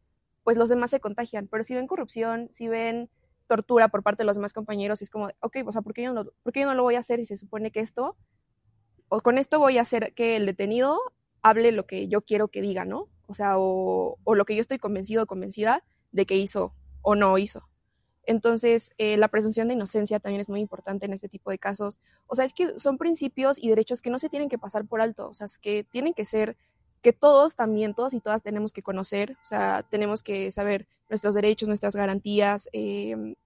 pues 0.46 0.56
los 0.56 0.68
demás 0.68 0.90
se 0.90 1.00
contagian. 1.00 1.48
Pero 1.48 1.64
si 1.64 1.74
ven 1.74 1.88
corrupción, 1.88 2.48
si 2.52 2.68
ven 2.68 3.10
tortura 3.48 3.88
por 3.88 4.04
parte 4.04 4.22
de 4.22 4.26
los 4.26 4.36
demás 4.36 4.52
compañeros, 4.52 5.02
es 5.02 5.10
como, 5.10 5.28
ok, 5.40 5.56
o 5.66 5.72
sea, 5.72 5.82
¿por 5.82 5.92
qué, 5.92 6.04
yo 6.04 6.12
no, 6.12 6.24
¿por 6.44 6.52
yo 6.54 6.66
no 6.66 6.74
lo 6.76 6.84
voy 6.84 6.94
a 6.94 7.00
hacer 7.00 7.18
si 7.18 7.26
se 7.26 7.36
supone 7.36 7.72
que 7.72 7.80
esto, 7.80 8.16
o 9.08 9.20
con 9.22 9.38
esto 9.38 9.58
voy 9.58 9.78
a 9.78 9.80
hacer 9.80 10.14
que 10.14 10.36
el 10.36 10.46
detenido 10.46 11.00
hable 11.42 11.72
lo 11.72 11.88
que 11.88 12.06
yo 12.06 12.22
quiero 12.22 12.46
que 12.46 12.62
diga, 12.62 12.84
¿no? 12.84 13.08
O 13.26 13.34
sea, 13.34 13.58
o, 13.58 14.18
o 14.22 14.34
lo 14.36 14.44
que 14.44 14.54
yo 14.54 14.60
estoy 14.60 14.78
convencido 14.78 15.24
o 15.24 15.26
convencida 15.26 15.82
de 16.12 16.26
que 16.26 16.36
hizo 16.36 16.74
o 17.02 17.16
no 17.16 17.36
hizo. 17.38 17.68
Entonces, 18.22 18.92
eh, 18.98 19.16
la 19.16 19.26
presunción 19.26 19.66
de 19.66 19.74
inocencia 19.74 20.20
también 20.20 20.40
es 20.42 20.48
muy 20.48 20.60
importante 20.60 21.06
en 21.06 21.12
este 21.12 21.28
tipo 21.28 21.50
de 21.50 21.58
casos. 21.58 21.98
O 22.28 22.36
sea, 22.36 22.44
es 22.44 22.52
que 22.52 22.78
son 22.78 22.98
principios 22.98 23.58
y 23.60 23.68
derechos 23.68 24.00
que 24.00 24.10
no 24.10 24.20
se 24.20 24.28
tienen 24.28 24.48
que 24.48 24.58
pasar 24.58 24.86
por 24.86 25.00
alto, 25.00 25.28
o 25.28 25.34
sea, 25.34 25.46
es 25.46 25.58
que 25.58 25.82
tienen 25.82 26.14
que 26.14 26.24
ser, 26.24 26.56
que 27.06 27.12
todos 27.12 27.54
también, 27.54 27.94
todos 27.94 28.14
y 28.14 28.20
todas 28.20 28.42
tenemos 28.42 28.72
que 28.72 28.82
conocer, 28.82 29.36
o 29.40 29.44
sea, 29.44 29.84
tenemos 29.88 30.24
que 30.24 30.50
saber 30.50 30.88
nuestros 31.08 31.36
derechos, 31.36 31.68
nuestras 31.68 31.94
garantías 31.94 32.68
em, 32.72 33.36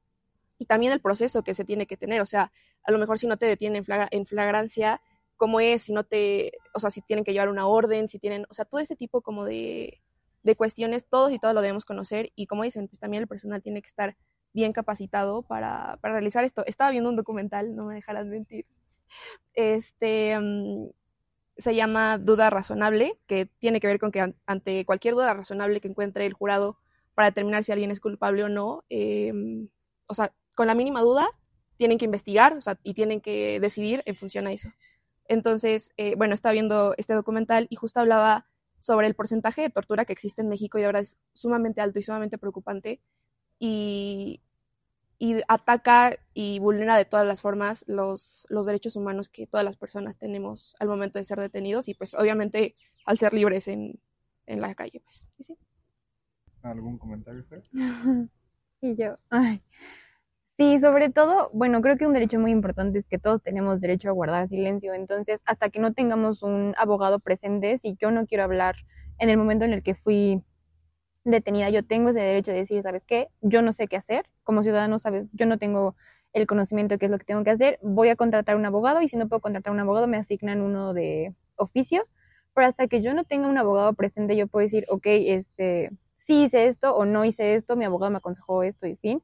y 0.57 0.64
también 0.64 0.95
el 0.95 1.00
proceso 1.02 1.43
que 1.45 1.52
se 1.52 1.67
tiene 1.67 1.85
que 1.85 1.99
tener, 1.99 2.23
o 2.23 2.25
sea, 2.25 2.52
a 2.85 2.90
lo 2.90 2.97
mejor 2.97 3.19
si 3.19 3.26
no 3.26 3.37
te 3.37 3.45
detienen 3.45 3.85
en, 3.87 4.25
flagrancia, 4.25 5.02
cómo 5.37 5.61
es, 5.61 5.83
si 5.83 5.93
no 5.93 6.05
te, 6.05 6.52
o 6.73 6.81
sea, 6.81 6.88
si 6.88 7.02
tienen 7.02 7.23
que 7.23 7.35
llevar 7.35 7.50
una 7.50 7.67
orden, 7.67 8.09
si 8.09 8.19
tienen, 8.19 8.47
o 8.49 8.55
sea, 8.55 8.64
todo 8.64 8.81
este 8.81 8.97
tipo 8.97 9.21
como 9.21 9.45
de, 9.45 10.00
de 10.43 10.57
cuestiones, 10.57 11.05
todos 11.05 11.31
y 11.31 11.38
todas 11.38 11.55
lo 11.55 11.61
debemos 11.61 11.85
conocer 11.85 12.31
y 12.37 12.47
como 12.47 12.62
dicen, 12.62 12.88
pues 12.88 12.99
también 12.99 13.25
el 13.25 13.29
personal 13.29 13.61
tiene 13.61 13.83
que 13.83 13.88
estar 13.88 14.17
bien 14.55 14.73
capacitado 14.73 15.43
para, 15.43 15.99
para 16.00 16.14
realizar 16.14 16.45
esto. 16.45 16.64
Estaba 16.64 16.93
viendo 16.93 17.11
un 17.11 17.17
documental, 17.17 17.76
no 17.76 17.85
me 17.85 17.97
dejarás 17.97 18.25
mentir. 18.25 18.64
Este 19.52 20.38
mm, 20.40 20.88
se 21.61 21.75
llama 21.75 22.19
Duda 22.19 22.50
Razonable, 22.50 23.19
que 23.26 23.47
tiene 23.59 23.81
que 23.81 23.87
ver 23.87 23.99
con 23.99 24.11
que 24.11 24.35
ante 24.47 24.85
cualquier 24.85 25.14
duda 25.14 25.35
razonable 25.35 25.81
que 25.81 25.88
encuentre 25.88 26.26
el 26.26 26.33
jurado 26.33 26.79
para 27.14 27.29
determinar 27.29 27.64
si 27.64 27.73
alguien 27.73 27.90
es 27.90 28.00
culpable 28.00 28.45
o 28.45 28.49
no, 28.49 28.85
em, 28.88 29.69
o 30.07 30.14
sea, 30.14 30.33
con 30.55 30.67
la 30.67 30.75
mínima 30.75 31.00
duda, 31.02 31.29
tienen 31.76 31.99
que 31.99 32.05
investigar 32.05 32.55
o 32.55 32.62
sea, 32.62 32.79
y 32.83 32.95
tienen 32.95 33.21
que 33.21 33.61
decidir 33.61 34.02
en 34.07 34.14
función 34.17 34.47
a 34.47 34.52
eso. 34.52 34.71
Entonces, 35.29 35.93
eh, 35.97 36.14
bueno, 36.17 36.35
estaba 36.35 36.52
viendo 36.52 36.95
este 36.99 37.14
documental 37.14 37.67
y 37.71 37.76
justo 37.76 38.00
hablaba 38.00 38.47
sobre 38.79 39.07
el 39.07 39.14
porcentaje 39.14 39.62
de 39.62 39.71
tortura 39.71 40.05
que 40.05 40.12
existe 40.12 40.43
en 40.43 40.49
México 40.49 40.79
y 40.79 40.85
ahora 40.85 41.00
es 41.00 41.19
sumamente 41.35 41.81
alto 41.81 41.99
y 41.99 42.02
sumamente 42.02 42.38
preocupante 42.38 43.00
y, 43.59 44.40
ataca 45.49 46.17
y 46.33 46.59
vulnera 46.61 46.97
de 46.97 47.05
todas 47.05 47.27
las 47.27 47.41
formas 47.41 47.85
los, 47.87 48.47
los 48.49 48.67
derechos 48.67 48.97
humanos 48.97 49.29
que 49.29 49.47
todas 49.47 49.65
las 49.65 49.77
personas 49.77 50.19
tenemos 50.19 50.75
al 50.81 50.89
momento 50.89 51.19
de 51.19 51.25
ser 51.25 51.39
detenidos 51.39 51.89
y 51.89 51.95
pues 51.95 52.15
obviamente 52.15 52.75
al 53.05 53.19
ser 53.19 53.35
libres 53.35 53.69
en, 53.69 54.00
en 54.47 54.61
la 54.61 54.75
calle, 54.75 55.00
pues 55.00 55.29
sí, 55.37 55.43
sí. 55.43 55.59
¿Algún 56.62 56.99
comentario, 56.99 57.45
Fer? 57.45 57.62
y 58.81 58.97
yo, 58.97 59.19
ay. 59.31 59.62
Sí, 60.59 60.79
sobre 60.79 61.09
todo, 61.09 61.49
bueno, 61.55 61.81
creo 61.81 61.97
que 61.97 62.07
un 62.07 62.12
derecho 62.12 62.39
muy 62.39 62.50
importante 62.50 62.99
es 62.99 63.07
que 63.07 63.19
todos 63.19 63.43
tenemos 63.43 63.81
derecho 63.81 64.11
a 64.11 64.12
guardar 64.12 64.47
silencio. 64.49 64.93
Entonces, 64.93 65.41
hasta 65.47 65.71
que 65.71 65.81
no 65.81 65.95
tengamos 65.95 66.43
un 66.43 66.75
abogado 66.77 67.19
presente, 67.19 67.79
si 67.79 67.97
yo 67.99 68.11
no 68.11 68.27
quiero 68.27 68.45
hablar 68.45 68.77
en 69.19 69.31
el 69.31 69.39
momento 69.39 69.65
en 69.65 69.73
el 69.73 69.83
que 69.83 69.95
fui 69.95 70.43
detenida, 71.25 71.71
yo 71.71 71.83
tengo 71.87 72.11
ese 72.11 72.21
derecho 72.21 72.53
de 72.53 72.59
decir, 72.59 72.83
¿sabes 72.83 73.03
qué? 73.07 73.29
Yo 73.41 73.62
no 73.62 73.73
sé 73.73 73.87
qué 73.89 73.97
hacer. 73.97 74.27
Como 74.50 74.62
ciudadano, 74.62 74.99
¿sabes? 74.99 75.28
Yo 75.33 75.47
no 75.47 75.59
tengo 75.59 75.95
el 76.33 76.47
conocimiento 76.47 76.95
de 76.95 76.99
qué 76.99 77.07
es 77.07 77.11
lo 77.12 77.19
que 77.19 77.25
tengo 77.25 77.45
que 77.45 77.50
hacer. 77.50 77.78
Voy 77.83 78.09
a 78.09 78.16
contratar 78.16 78.57
un 78.57 78.66
abogado 78.66 79.00
y 79.00 79.09
si 79.09 79.16
no 79.16 79.28
puedo 79.28 79.40
contratar 79.40 79.73
un 79.73 79.80
abogado, 79.80 80.09
me 80.09 80.16
asignan 80.16 80.61
uno 80.61 80.92
de 80.95 81.35
oficio. 81.57 82.07
Pero 82.54 82.66
hasta 82.66 82.88
que 82.88 83.00
yo 83.00 83.14
no 83.14 83.25
tenga 83.25 83.47
un 83.47 83.59
abogado 83.59 83.92
presente, 83.95 84.37
yo 84.37 84.49
puedo 84.49 84.64
decir, 84.64 84.87
ok, 84.88 85.07
este, 85.07 85.90
sí 86.26 86.45
hice 86.45 86.66
esto 86.66 86.95
o 86.97 87.04
no 87.04 87.25
hice 87.25 87.54
esto, 87.54 87.76
mi 87.76 87.85
abogado 87.85 88.11
me 88.11 88.19
aconsejó 88.19 88.64
esto 88.64 88.87
y 88.87 88.97
fin 88.97 89.23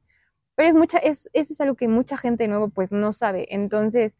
pero 0.57 0.69
es 0.69 0.75
mucha, 0.75 0.97
es, 0.97 1.29
eso 1.33 1.53
es 1.53 1.61
algo 1.61 1.75
que 1.75 1.87
mucha 1.87 2.17
gente 2.17 2.45
de 2.45 2.47
nuevo 2.47 2.69
pues 2.69 2.91
no 2.91 3.13
sabe. 3.13 3.45
Entonces, 3.51 4.17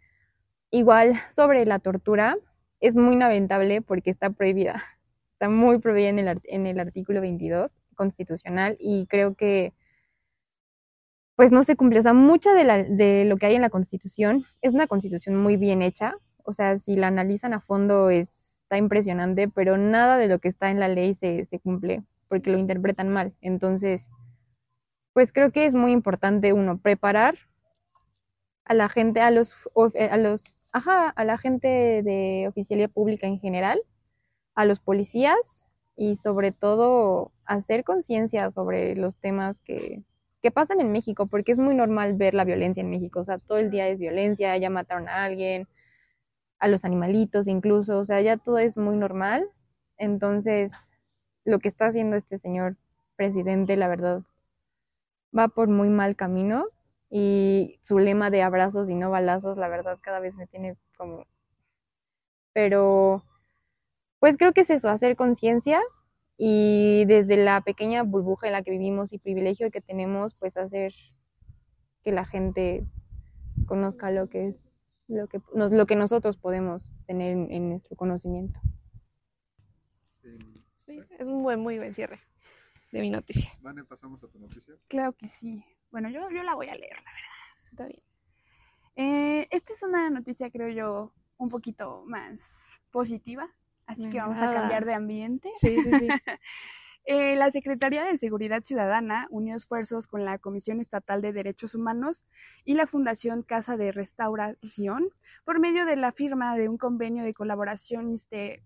igual 0.72 1.16
sobre 1.36 1.66
la 1.66 1.80
tortura, 1.80 2.38
es 2.80 2.96
muy 2.96 3.16
lamentable 3.18 3.82
porque 3.82 4.12
está 4.12 4.30
prohibida. 4.30 4.84
Está 5.34 5.50
muy 5.50 5.80
prohibida 5.80 6.10
en 6.10 6.20
el, 6.20 6.42
en 6.46 6.68
el 6.68 6.80
artículo 6.80 7.22
22 7.22 7.72
constitucional 7.96 8.76
y 8.80 9.06
creo 9.08 9.36
que 9.36 9.74
pues 11.38 11.52
no 11.52 11.64
se 11.64 11.76
cumple. 11.76 12.00
O 12.00 12.02
sea, 12.02 12.14
mucha 12.14 12.54
de, 12.56 12.64
la, 12.64 12.84
de 12.84 13.24
lo 13.24 13.38
que 13.38 13.46
hay 13.46 13.56
en 13.56 13.62
la 13.62 13.70
constitución 13.70 14.46
es 14.62 14.74
una 14.74 14.88
constitución 14.88 15.36
muy 15.38 15.56
bien 15.56 15.84
hecha. 15.84 16.16
O 16.44 16.52
sea, 16.52 16.80
si 16.80 16.96
la 16.96 17.08
analizan 17.08 17.54
a 17.54 17.62
fondo 17.62 18.10
está 18.10 18.78
impresionante, 18.78 19.48
pero 19.48 19.78
nada 19.78 20.18
de 20.18 20.28
lo 20.28 20.40
que 20.40 20.48
está 20.48 20.72
en 20.72 20.80
la 20.80 20.88
ley 20.88 21.14
se, 21.14 21.46
se 21.46 21.60
cumple 21.60 22.04
porque 22.28 22.50
lo 22.50 22.58
interpretan 22.58 23.10
mal. 23.10 23.36
Entonces, 23.40 24.10
pues 25.14 25.32
creo 25.32 25.52
que 25.52 25.68
es 25.68 25.76
muy 25.76 25.92
importante 25.92 26.54
uno 26.54 26.80
preparar 26.80 27.38
a 28.66 28.74
la 28.74 28.90
gente, 28.90 29.22
a 29.22 29.30
los, 29.30 29.54
a 30.10 30.18
los, 30.18 30.44
ajá, 30.72 31.10
a 31.10 31.24
la 31.24 31.38
gente 31.38 32.02
de 32.02 32.48
oficialía 32.50 32.88
pública 32.88 33.28
en 33.28 33.40
general, 33.40 33.80
a 34.56 34.66
los 34.66 34.80
policías 34.80 35.68
y 35.96 36.16
sobre 36.16 36.52
todo 36.52 37.32
hacer 37.46 37.84
conciencia 37.84 38.50
sobre 38.50 38.96
los 38.96 39.18
temas 39.18 39.62
que, 39.62 40.02
que 40.48 40.52
pasan 40.52 40.80
en 40.80 40.94
México, 40.94 41.28
porque 41.28 41.52
es 41.52 41.60
muy 41.60 41.76
normal 41.76 42.14
ver 42.14 42.34
la 42.34 42.46
violencia 42.46 42.80
en 42.80 42.90
México, 42.90 43.20
o 43.20 43.24
sea, 43.26 43.38
todo 43.38 43.58
el 43.58 43.70
día 43.70 43.90
es 43.90 44.00
violencia, 44.00 44.56
ya 44.56 44.70
mataron 44.70 45.10
a 45.10 45.26
alguien, 45.26 45.68
a 46.58 46.70
los 46.70 46.86
animalitos 46.86 47.48
incluso, 47.48 48.00
o 48.00 48.06
sea, 48.06 48.22
ya 48.22 48.38
todo 48.38 48.58
es 48.58 48.78
muy 48.78 48.96
normal. 48.96 49.50
Entonces, 49.98 50.72
lo 51.44 51.60
que 51.60 51.68
está 51.68 51.88
haciendo 51.88 52.16
este 52.16 52.40
señor 52.40 52.78
presidente, 53.18 53.76
la 53.76 53.90
verdad, 53.90 54.22
va 55.38 55.50
por 55.50 55.68
muy 55.68 55.90
mal 55.90 56.16
camino 56.16 56.68
y 57.10 57.78
su 57.84 58.00
lema 58.00 58.30
de 58.30 58.42
abrazos 58.42 58.90
y 58.90 58.96
no 58.96 59.10
balazos, 59.12 59.58
la 59.58 59.68
verdad, 59.68 59.98
cada 60.02 60.22
vez 60.22 60.34
me 60.36 60.48
tiene 60.48 60.78
como... 60.96 61.26
Pero, 62.54 63.22
pues 64.20 64.38
creo 64.38 64.54
que 64.54 64.62
es 64.62 64.70
eso, 64.70 64.88
hacer 64.90 65.18
conciencia 65.18 65.82
y 66.38 67.06
desde 67.06 67.38
la 67.38 67.62
pequeña 67.62 68.04
burbuja 68.04 68.48
en 68.48 68.54
la 68.54 68.64
que 68.64 68.72
vivimos 68.72 69.12
y 69.12 69.18
privilegio 69.18 69.72
que 69.72 69.82
tenemos, 69.82 70.36
pues 70.36 70.56
hacer 70.56 70.94
que 72.04 72.12
la 72.12 72.26
gente 72.26 72.86
conozca 73.66 74.12
lo 74.12 74.30
que 74.30 74.48
es 74.50 74.56
lo 75.08 75.28
que, 75.28 75.42
lo 75.54 75.86
que 75.86 75.96
nosotros 75.96 76.38
podemos 76.38 76.86
tener 77.06 77.32
en, 77.32 77.52
en 77.52 77.70
nuestro 77.70 77.96
conocimiento. 77.96 78.60
Sí, 80.80 81.02
es 81.18 81.26
un 81.26 81.44
buen, 81.44 81.60
muy 81.60 81.78
buen 81.78 81.94
cierre 81.94 82.20
de 82.92 83.02
mi 83.02 83.10
noticia. 83.10 83.52
Vale, 83.62 83.84
pasamos 83.84 84.24
a 84.24 84.28
tu 84.28 84.40
noticia. 84.40 84.76
Claro 84.88 85.14
que 85.14 85.28
sí. 85.28 85.64
Bueno, 85.92 86.10
yo, 86.10 86.30
yo 86.30 86.44
la 86.44 86.56
voy 86.56 86.68
a 86.68 86.76
leer, 86.76 86.96
la 86.98 87.12
verdad. 87.12 87.72
Está 87.72 87.86
bien. 87.88 88.04
Eh, 88.96 89.48
esta 89.52 89.74
es 89.74 89.84
una 89.84 90.10
noticia, 90.10 90.50
creo 90.50 90.70
yo, 90.70 91.14
un 91.38 91.50
poquito 91.50 92.04
más 92.06 92.72
positiva, 92.92 93.50
así 93.88 94.10
que 94.10 94.20
vamos 94.20 94.40
a 94.40 94.54
cambiar 94.54 94.86
de 94.86 94.94
ambiente. 94.94 95.50
Sí, 95.56 95.82
sí, 95.82 95.92
sí. 95.94 96.08
eh, 97.06 97.36
la 97.36 97.50
Secretaría 97.50 98.04
de 98.04 98.18
Seguridad 98.18 98.62
Ciudadana 98.64 99.28
unió 99.32 99.56
esfuerzos 99.56 100.08
con 100.08 100.26
la 100.26 100.38
Comisión 100.38 100.80
Estatal 100.80 101.22
de 101.22 101.34
Derechos 101.34 101.74
Humanos 101.74 102.26
y 102.64 102.76
la 102.76 102.86
Fundación 102.86 103.42
Casa 103.42 103.78
de 103.78 103.92
Restauración 103.92 105.10
por 105.46 105.60
medio 105.60 105.86
de 105.86 105.96
la 105.96 106.12
firma 106.12 106.56
de 106.56 106.70
un 106.70 106.78
convenio 106.78 107.24
de 107.24 107.34
colaboración 107.34 108.14
este, 108.14 108.62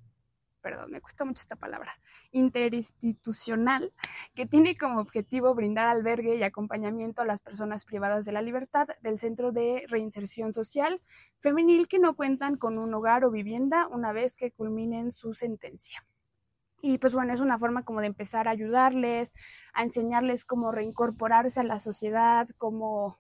perdón, 0.62 0.92
me 0.92 1.02
cuesta 1.02 1.26
mucho 1.26 1.42
esta 1.42 1.56
palabra, 1.56 1.92
interinstitucional, 2.32 3.94
que 4.36 4.46
tiene 4.46 4.78
como 4.78 5.02
objetivo 5.02 5.54
brindar 5.54 5.88
albergue 5.88 6.36
y 6.36 6.44
acompañamiento 6.44 7.22
a 7.22 7.26
las 7.26 7.42
personas 7.42 7.86
privadas 7.86 8.26
de 8.26 8.32
la 8.32 8.42
libertad 8.42 8.88
del 9.02 9.18
Centro 9.18 9.52
de 9.52 9.86
Reinserción 9.88 10.54
Social 10.54 11.02
Femenil 11.40 11.88
que 11.88 12.00
no 12.00 12.16
cuentan 12.16 12.56
con 12.56 12.78
un 12.78 12.94
hogar 12.94 13.26
o 13.26 13.32
vivienda 13.32 13.88
una 13.88 14.14
vez 14.14 14.36
que 14.36 14.52
culminen 14.52 15.12
su 15.12 15.34
sentencia. 15.34 16.06
Y 16.82 16.98
pues 16.98 17.14
bueno, 17.14 17.34
es 17.34 17.42
una 17.42 17.58
forma 17.58 17.84
como 17.84 18.02
de 18.02 18.08
empezar 18.08 18.48
a 18.48 18.52
ayudarles, 18.52 19.34
a 19.74 19.84
enseñarles 19.84 20.46
cómo 20.46 20.72
reincorporarse 20.72 21.60
a 21.60 21.64
la 21.64 21.80
sociedad, 21.80 22.48
cómo 22.58 23.20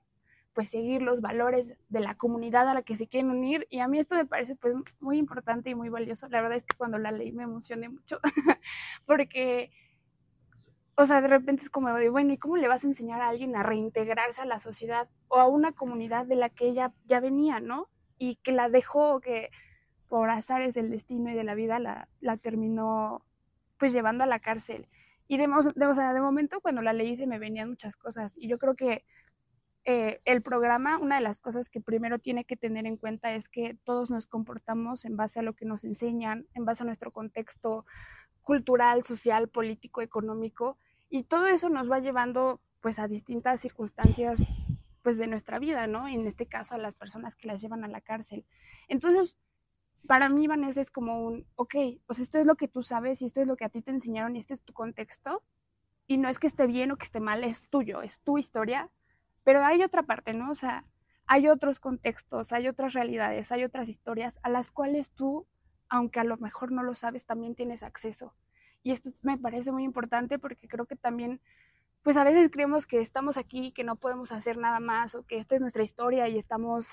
pues 0.53 0.69
seguir 0.69 1.01
los 1.01 1.21
valores 1.21 1.75
de 1.89 1.99
la 1.99 2.15
comunidad 2.15 2.67
a 2.67 2.73
la 2.73 2.81
que 2.81 2.95
se 2.95 3.07
quieren 3.07 3.31
unir 3.31 3.67
y 3.69 3.79
a 3.79 3.87
mí 3.87 3.99
esto 3.99 4.15
me 4.15 4.25
parece 4.25 4.55
pues 4.55 4.75
muy 4.99 5.17
importante 5.17 5.69
y 5.69 5.75
muy 5.75 5.89
valioso. 5.89 6.27
La 6.29 6.41
verdad 6.41 6.57
es 6.57 6.65
que 6.65 6.77
cuando 6.77 6.97
la 6.97 7.11
leí 7.11 7.31
me 7.31 7.43
emocioné 7.43 7.89
mucho 7.89 8.19
porque 9.05 9.71
o 10.95 11.05
sea, 11.07 11.21
de 11.21 11.27
repente 11.27 11.63
es 11.63 11.69
como 11.69 11.93
de, 11.93 12.09
bueno, 12.09 12.33
¿y 12.33 12.37
cómo 12.37 12.57
le 12.57 12.67
vas 12.67 12.83
a 12.83 12.87
enseñar 12.87 13.21
a 13.21 13.29
alguien 13.29 13.55
a 13.55 13.63
reintegrarse 13.63 14.41
a 14.41 14.45
la 14.45 14.59
sociedad 14.59 15.09
o 15.29 15.37
a 15.39 15.47
una 15.47 15.71
comunidad 15.71 16.25
de 16.25 16.35
la 16.35 16.49
que 16.49 16.67
ella 16.67 16.93
ya 17.05 17.19
venía, 17.19 17.59
¿no? 17.59 17.89
Y 18.17 18.35
que 18.37 18.51
la 18.51 18.69
dejó, 18.69 19.19
que 19.19 19.49
por 20.07 20.29
azares 20.29 20.73
del 20.73 20.91
destino 20.91 21.31
y 21.31 21.33
de 21.33 21.43
la 21.43 21.55
vida 21.55 21.79
la, 21.79 22.09
la 22.19 22.37
terminó 22.37 23.25
pues 23.77 23.93
llevando 23.93 24.23
a 24.25 24.27
la 24.27 24.39
cárcel. 24.39 24.89
Y 25.27 25.37
de, 25.37 25.47
de, 25.47 25.85
o 25.85 25.93
de 25.93 26.21
momento 26.21 26.59
cuando 26.61 26.81
la 26.81 26.93
leí 26.93 27.15
se 27.15 27.25
me 27.25 27.39
venían 27.39 27.69
muchas 27.69 27.95
cosas 27.95 28.37
y 28.37 28.47
yo 28.49 28.59
creo 28.59 28.75
que 28.75 29.05
eh, 29.83 30.21
el 30.25 30.41
programa, 30.41 30.97
una 30.97 31.15
de 31.15 31.21
las 31.21 31.41
cosas 31.41 31.69
que 31.69 31.81
primero 31.81 32.19
tiene 32.19 32.45
que 32.45 32.55
tener 32.55 32.85
en 32.85 32.97
cuenta 32.97 33.33
es 33.33 33.49
que 33.49 33.77
todos 33.83 34.11
nos 34.11 34.27
comportamos 34.27 35.05
en 35.05 35.17
base 35.17 35.39
a 35.39 35.43
lo 35.43 35.53
que 35.53 35.65
nos 35.65 35.83
enseñan, 35.83 36.47
en 36.53 36.65
base 36.65 36.83
a 36.83 36.85
nuestro 36.85 37.11
contexto 37.11 37.85
cultural, 38.41 39.03
social, 39.03 39.49
político, 39.49 40.01
económico, 40.01 40.77
y 41.09 41.23
todo 41.23 41.47
eso 41.47 41.69
nos 41.69 41.89
va 41.89 41.99
llevando 41.99 42.61
pues 42.79 42.99
a 42.99 43.07
distintas 43.07 43.59
circunstancias 43.61 44.41
pues 45.03 45.17
de 45.17 45.27
nuestra 45.27 45.59
vida, 45.59 45.87
¿no? 45.87 46.07
En 46.07 46.27
este 46.27 46.45
caso 46.45 46.75
a 46.75 46.77
las 46.77 46.95
personas 46.95 47.35
que 47.35 47.47
las 47.47 47.61
llevan 47.61 47.83
a 47.83 47.87
la 47.87 48.01
cárcel. 48.01 48.45
Entonces, 48.87 49.37
para 50.07 50.29
mí, 50.29 50.47
Vanessa, 50.47 50.81
es 50.81 50.91
como 50.91 51.25
un, 51.25 51.45
ok, 51.55 51.75
pues 52.05 52.19
esto 52.19 52.37
es 52.37 52.45
lo 52.45 52.55
que 52.55 52.67
tú 52.67 52.83
sabes 52.83 53.21
y 53.21 53.25
esto 53.25 53.41
es 53.41 53.47
lo 53.47 53.55
que 53.55 53.65
a 53.65 53.69
ti 53.69 53.81
te 53.81 53.91
enseñaron 53.91 54.35
y 54.35 54.39
este 54.39 54.53
es 54.53 54.61
tu 54.61 54.73
contexto. 54.73 55.43
Y 56.07 56.17
no 56.17 56.29
es 56.29 56.39
que 56.39 56.47
esté 56.47 56.67
bien 56.67 56.91
o 56.91 56.97
que 56.97 57.05
esté 57.05 57.19
mal, 57.19 57.43
es 57.43 57.61
tuyo, 57.69 58.01
es 58.01 58.19
tu 58.19 58.37
historia, 58.37 58.89
pero 59.43 59.63
hay 59.65 59.83
otra 59.83 60.03
parte, 60.03 60.33
¿no? 60.33 60.51
O 60.51 60.55
sea, 60.55 60.85
hay 61.27 61.47
otros 61.47 61.79
contextos, 61.79 62.51
hay 62.51 62.67
otras 62.67 62.93
realidades, 62.93 63.51
hay 63.51 63.63
otras 63.63 63.87
historias 63.87 64.37
a 64.43 64.49
las 64.49 64.71
cuales 64.71 65.11
tú, 65.11 65.47
aunque 65.89 66.19
a 66.19 66.23
lo 66.23 66.37
mejor 66.37 66.71
no 66.71 66.83
lo 66.83 66.95
sabes, 66.95 67.25
también 67.25 67.55
tienes 67.55 67.83
acceso. 67.83 68.35
Y 68.83 68.91
esto 68.91 69.11
me 69.21 69.37
parece 69.37 69.71
muy 69.71 69.83
importante 69.83 70.39
porque 70.39 70.67
creo 70.67 70.85
que 70.85 70.95
también, 70.95 71.39
pues 72.03 72.17
a 72.17 72.23
veces 72.23 72.49
creemos 72.51 72.85
que 72.85 72.99
estamos 72.99 73.37
aquí, 73.37 73.71
que 73.71 73.83
no 73.83 73.95
podemos 73.95 74.31
hacer 74.31 74.57
nada 74.57 74.79
más 74.79 75.15
o 75.15 75.25
que 75.25 75.37
esta 75.37 75.55
es 75.55 75.61
nuestra 75.61 75.83
historia 75.83 76.27
y 76.27 76.37
estamos 76.37 76.89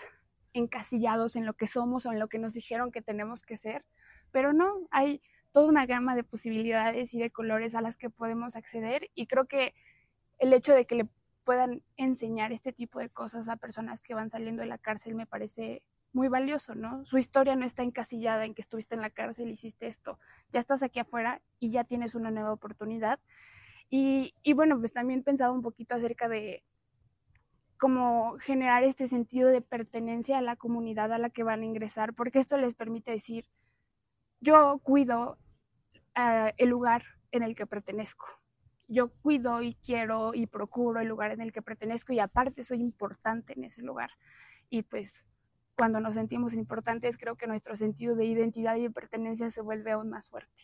encasillados 0.53 1.37
en 1.37 1.47
lo 1.47 1.55
que 1.55 1.67
somos 1.67 2.07
o 2.07 2.13
en 2.13 2.19
lo 2.19 2.29
que 2.29 2.39
nos 2.39 2.53
dijeron 2.53 2.93
que 2.93 3.03
tenemos 3.03 3.43
que 3.43 3.57
ser, 3.57 3.85
pero 4.31 4.53
no, 4.53 4.87
hay 4.91 5.23
toda 5.53 5.69
una 5.69 5.87
gama 5.87 6.15
de 6.15 6.25
posibilidades 6.25 7.15
y 7.15 7.19
de 7.19 7.31
colores 7.31 7.75
a 7.75 7.81
las 7.81 7.97
que 7.97 8.11
podemos 8.11 8.57
acceder 8.57 9.11
y 9.15 9.27
creo 9.27 9.47
que 9.47 9.75
el 10.39 10.53
hecho 10.53 10.75
de 10.75 10.87
que 10.87 10.95
le 10.95 11.09
puedan 11.49 11.83
enseñar 11.97 12.53
este 12.53 12.75
tipo 12.75 12.99
de 12.99 13.09
cosas 13.09 13.49
a 13.49 13.57
personas 13.57 14.03
que 14.03 14.13
van 14.13 14.29
saliendo 14.29 14.61
de 14.61 14.69
la 14.69 14.77
cárcel 14.77 15.15
me 15.15 15.25
parece 15.25 15.83
muy 16.13 16.29
valioso, 16.29 16.75
¿no? 16.75 17.07
Su 17.07 17.17
historia 17.17 17.57
no 17.57 17.65
está 17.65 17.83
encasillada 17.83 18.45
en 18.45 18.55
que 18.55 18.61
estuviste 18.61 18.95
en 18.95 19.01
la 19.01 19.09
cárcel 19.09 19.49
hiciste 19.49 19.87
esto, 19.87 20.19
ya 20.53 20.61
estás 20.61 20.83
aquí 20.83 21.01
afuera 21.01 21.41
y 21.59 21.71
ya 21.71 21.85
tienes 21.85 22.15
una 22.15 22.31
nueva 22.31 22.53
oportunidad. 22.53 23.19
Y, 23.89 24.35
y 24.43 24.53
bueno, 24.53 24.79
pues 24.79 24.93
también 24.93 25.23
pensaba 25.23 25.51
un 25.51 25.63
poquito 25.63 25.95
acerca 25.95 26.29
de 26.29 26.65
cómo 27.79 28.37
generar 28.41 28.85
este 28.85 29.09
sentido 29.09 29.49
de 29.49 29.63
pertenencia 29.63 30.37
a 30.37 30.43
la 30.43 30.57
comunidad 30.57 31.15
a 31.15 31.19
la 31.19 31.31
que 31.31 31.45
van 31.45 31.63
a 31.63 31.65
ingresar, 31.65 32.13
porque 32.13 32.41
esto 32.41 32.59
les 32.59 32.75
permite 32.75 33.11
decir, 33.11 33.47
yo 34.41 34.81
cuido 34.83 35.39
uh, 36.15 36.51
el 36.59 36.69
lugar 36.69 37.05
en 37.31 37.43
el 37.43 37.57
que 37.57 37.65
pertenezco, 37.65 38.27
yo 38.89 39.11
cuido 39.23 39.63
y 39.63 39.75
quiero 39.75 40.35
y 40.35 40.47
procuro 40.47 41.01
el 41.01 41.09
lugar 41.09 41.31
en 41.31 41.41
el 41.41 41.53
que 41.53 41.63
pertenezco 41.63 42.13
y 42.13 42.19
aparte 42.19 42.65
soy 42.65 42.81
importante 42.81 43.53
en 43.53 43.65
ese 43.65 43.83
lugar. 43.83 44.11
Y 44.71 44.83
pues 44.83 45.27
cuando 45.77 46.01
nos 46.01 46.15
sentimos 46.15 46.55
importantes, 46.55 47.17
creo 47.17 47.37
que 47.37 47.47
nuestro 47.47 47.77
sentido 47.77 48.17
de 48.17 48.25
identidad 48.25 48.77
y 48.77 48.83
de 48.83 48.91
pertenencia 48.91 49.51
se 49.51 49.61
vuelve 49.61 49.93
aún 49.93 50.09
más 50.11 50.29
fuerte. 50.29 50.63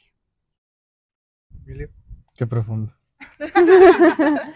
Emilio. 1.65 1.91
Qué 2.35 2.47
profundo. 2.47 2.93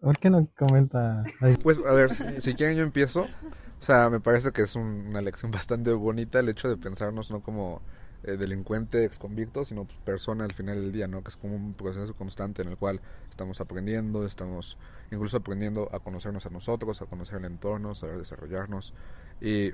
¿Por 0.00 0.18
qué 0.18 0.30
no 0.30 0.48
comenta? 0.56 1.24
Pues 1.62 1.80
a 1.84 1.92
ver, 1.92 2.14
si, 2.14 2.40
si, 2.40 2.54
quieren 2.54 2.76
yo 2.76 2.82
empiezo. 2.82 3.22
O 3.22 3.82
sea, 3.82 4.10
me 4.10 4.20
parece 4.20 4.52
que 4.52 4.62
es 4.62 4.76
un, 4.76 5.06
una 5.08 5.20
lección 5.20 5.50
bastante 5.50 5.92
bonita 5.92 6.38
el 6.40 6.48
hecho 6.48 6.68
de 6.68 6.76
pensarnos 6.76 7.30
no 7.30 7.40
como 7.40 7.82
eh, 8.24 8.36
delincuente, 8.36 9.04
ex 9.04 9.18
convicto, 9.18 9.64
sino 9.64 9.84
pues, 9.84 9.98
persona 9.98 10.44
al 10.44 10.52
final 10.52 10.80
del 10.80 10.92
día, 10.92 11.08
¿no? 11.08 11.22
Que 11.22 11.30
es 11.30 11.36
como 11.36 11.56
un 11.56 11.74
proceso 11.74 12.14
constante 12.14 12.62
en 12.62 12.68
el 12.68 12.76
cual 12.76 13.00
estamos 13.30 13.60
aprendiendo, 13.60 14.24
estamos 14.26 14.78
incluso 15.10 15.38
aprendiendo 15.38 15.88
a 15.92 16.00
conocernos 16.00 16.46
a 16.46 16.50
nosotros, 16.50 17.02
a 17.02 17.06
conocer 17.06 17.38
el 17.38 17.46
entorno, 17.46 17.94
saber 17.94 18.18
desarrollarnos 18.18 18.94
y 19.40 19.72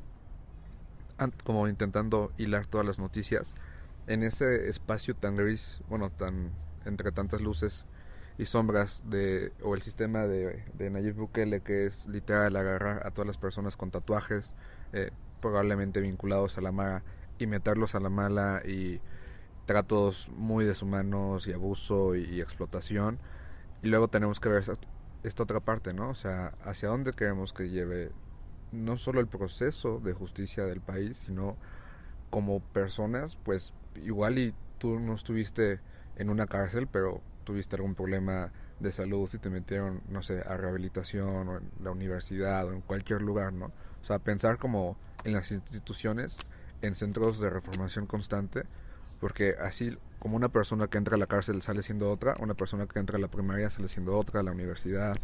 como 1.45 1.67
intentando 1.69 2.33
hilar 2.39 2.67
todas 2.67 2.87
las 2.87 2.99
noticias 2.99 3.55
en 4.07 4.23
ese 4.23 4.69
espacio 4.69 5.15
tan 5.15 5.37
gris, 5.37 5.81
bueno, 5.89 6.11
tan 6.11 6.51
entre 6.85 7.13
tantas 7.13 7.41
luces 7.41 7.85
y 8.39 8.47
sombras 8.47 9.03
de 9.05 9.53
o 9.63 9.75
el 9.75 9.83
sistema 9.83 10.27
de, 10.27 10.65
de 10.75 10.91
Nayib 10.91 11.17
Bukele 11.17 11.61
que 11.61 11.87
es 11.87 12.07
literal 12.07 12.57
agarrar 12.57 13.07
a 13.07 13.11
todas 13.11 13.27
las 13.27 13.37
personas 13.37 13.77
con 13.77 13.91
tatuajes 13.91 14.55
eh, 14.93 15.11
probablemente 15.41 16.01
vinculados 16.01 16.57
a 16.57 16.61
la 16.61 16.73
Mara 16.73 17.03
y 17.39 17.47
meterlos 17.47 17.95
a 17.95 18.01
la 18.01 18.11
mala 18.11 18.63
y 18.65 19.01
tratos 19.67 20.31
muy 20.35 20.65
deshumanos 20.65 21.47
y 21.47 21.53
abuso 21.53 22.17
y, 22.17 22.41
explotación. 22.41 23.19
Y 23.83 23.89
luego 23.89 24.09
tenemos 24.09 24.41
que 24.41 24.49
ver 24.49 24.65
esta, 25.23 25.43
otra 25.43 25.61
parte, 25.61 25.93
¿no? 25.93 26.09
O 26.09 26.15
sea, 26.15 26.55
hacia 26.65 26.89
dónde 26.89 27.13
queremos 27.13 27.53
que 27.53 27.69
lleve 27.69 28.11
no 28.73 28.97
solo 28.97 29.21
el 29.21 29.27
proceso 29.27 30.01
de 30.01 30.15
justicia 30.15 30.65
del 30.65 30.81
país, 30.81 31.19
sino 31.19 31.57
como 32.31 32.61
personas, 32.61 33.37
pues 33.45 33.75
igual 33.97 34.39
y 34.39 34.55
tú 34.79 34.99
no 34.99 35.15
estuviste 35.15 35.81
en 36.17 36.31
una 36.31 36.47
cárcel, 36.47 36.87
pero 36.87 37.21
tuviste 37.45 37.77
algún 37.77 37.95
problema 37.95 38.53
de 38.81 38.93
salud 38.93 39.29
y 39.33 39.39
te 39.39 39.51
metieron, 39.51 40.01
no 40.09 40.23
sé, 40.23 40.41
a 40.47 40.57
rehabilitación 40.57 41.49
o 41.49 41.59
en 41.59 41.71
la 41.83 41.91
universidad 41.91 42.67
o 42.67 42.73
en 42.73 42.81
cualquier 42.81 43.23
lugar, 43.23 43.53
¿no? 43.53 43.67
O 44.03 44.05
sea, 44.05 44.19
pensar 44.19 44.57
como 44.59 44.97
en 45.25 45.33
las 45.33 45.51
instituciones 45.51 46.39
en 46.83 46.95
centros 46.95 47.41
de 47.41 47.51
reformación 47.51 48.07
constante, 48.07 48.65
porque 49.21 49.55
así 49.61 49.97
como 50.19 50.37
una 50.37 50.49
persona 50.49 50.89
que 50.89 50.99
entra 50.99 51.17
a 51.17 51.19
la 51.19 51.27
cárcel 51.27 51.63
sale 51.63 51.83
siendo 51.83 52.11
otra, 52.11 52.37
una 52.41 52.55
persona 52.55 52.87
que 52.87 52.99
entra 52.99 53.19
a 53.19 53.21
la 53.21 53.29
primaria 53.29 53.71
sale 53.71 53.89
siendo 53.89 54.17
otra, 54.17 54.41
a 54.41 54.43
la 54.43 54.53
universidad, 54.53 55.17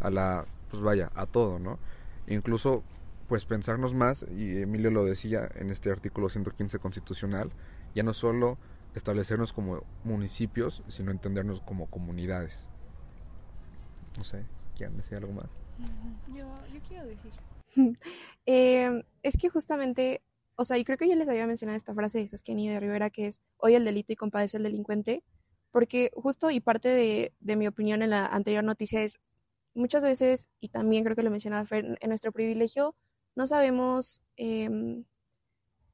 a 0.00 0.10
la, 0.10 0.46
pues 0.70 0.82
vaya, 0.82 1.10
a 1.14 1.26
todo, 1.26 1.58
¿no? 1.58 1.78
Incluso, 2.26 2.82
pues 3.28 3.44
pensarnos 3.44 3.94
más, 3.94 4.26
y 4.36 4.62
Emilio 4.62 4.90
lo 4.90 5.04
decía 5.04 5.48
en 5.54 5.70
este 5.70 5.90
artículo 5.90 6.28
115 6.28 6.78
constitucional, 6.78 7.50
ya 7.94 8.02
no 8.02 8.14
solo 8.14 8.58
establecernos 8.94 9.52
como 9.52 9.84
municipios, 10.04 10.82
sino 10.88 11.10
entendernos 11.10 11.60
como 11.60 11.86
comunidades. 11.86 12.66
No 14.18 14.24
sé, 14.24 14.44
¿quieren 14.76 14.96
decir 14.96 15.16
algo 15.16 15.32
más? 15.32 15.48
Yo, 16.28 16.54
yo 16.72 16.80
quiero 16.86 17.06
decir. 17.06 17.32
eh, 18.46 19.02
es 19.22 19.36
que 19.36 19.48
justamente 19.48 20.22
o 20.56 20.64
sea, 20.64 20.78
y 20.78 20.84
creo 20.84 20.98
que 20.98 21.08
yo 21.08 21.16
les 21.16 21.28
había 21.28 21.46
mencionado 21.46 21.76
esta 21.76 21.94
frase 21.94 22.18
de 22.18 22.28
Saskia 22.28 22.54
de 22.72 22.80
Rivera 22.80 23.10
que 23.10 23.26
es 23.26 23.42
hoy 23.58 23.74
el 23.74 23.84
delito 23.84 24.12
y 24.12 24.16
compadece 24.16 24.56
el 24.56 24.62
delincuente, 24.62 25.24
porque 25.70 26.10
justo 26.14 26.50
y 26.50 26.60
parte 26.60 26.88
de, 26.88 27.32
de, 27.40 27.56
mi 27.56 27.66
opinión 27.66 28.02
en 28.02 28.10
la 28.10 28.26
anterior 28.26 28.62
noticia 28.64 29.02
es 29.02 29.18
muchas 29.74 30.04
veces, 30.04 30.48
y 30.60 30.68
también 30.68 31.04
creo 31.04 31.16
que 31.16 31.22
lo 31.22 31.30
mencionaba 31.30 31.64
Fer, 31.64 31.96
en 32.00 32.08
nuestro 32.08 32.32
privilegio 32.32 32.94
no 33.34 33.46
sabemos, 33.46 34.22
eh, 34.36 34.68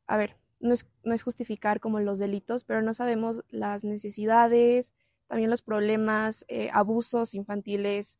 a 0.06 0.16
ver, 0.16 0.36
no 0.60 0.74
es, 0.74 0.88
no 1.04 1.14
es 1.14 1.22
justificar 1.22 1.80
como 1.80 2.00
los 2.00 2.18
delitos, 2.18 2.64
pero 2.64 2.82
no 2.82 2.94
sabemos 2.94 3.44
las 3.48 3.84
necesidades, 3.84 4.94
también 5.28 5.50
los 5.50 5.62
problemas, 5.62 6.44
eh, 6.48 6.70
abusos 6.72 7.34
infantiles, 7.34 8.18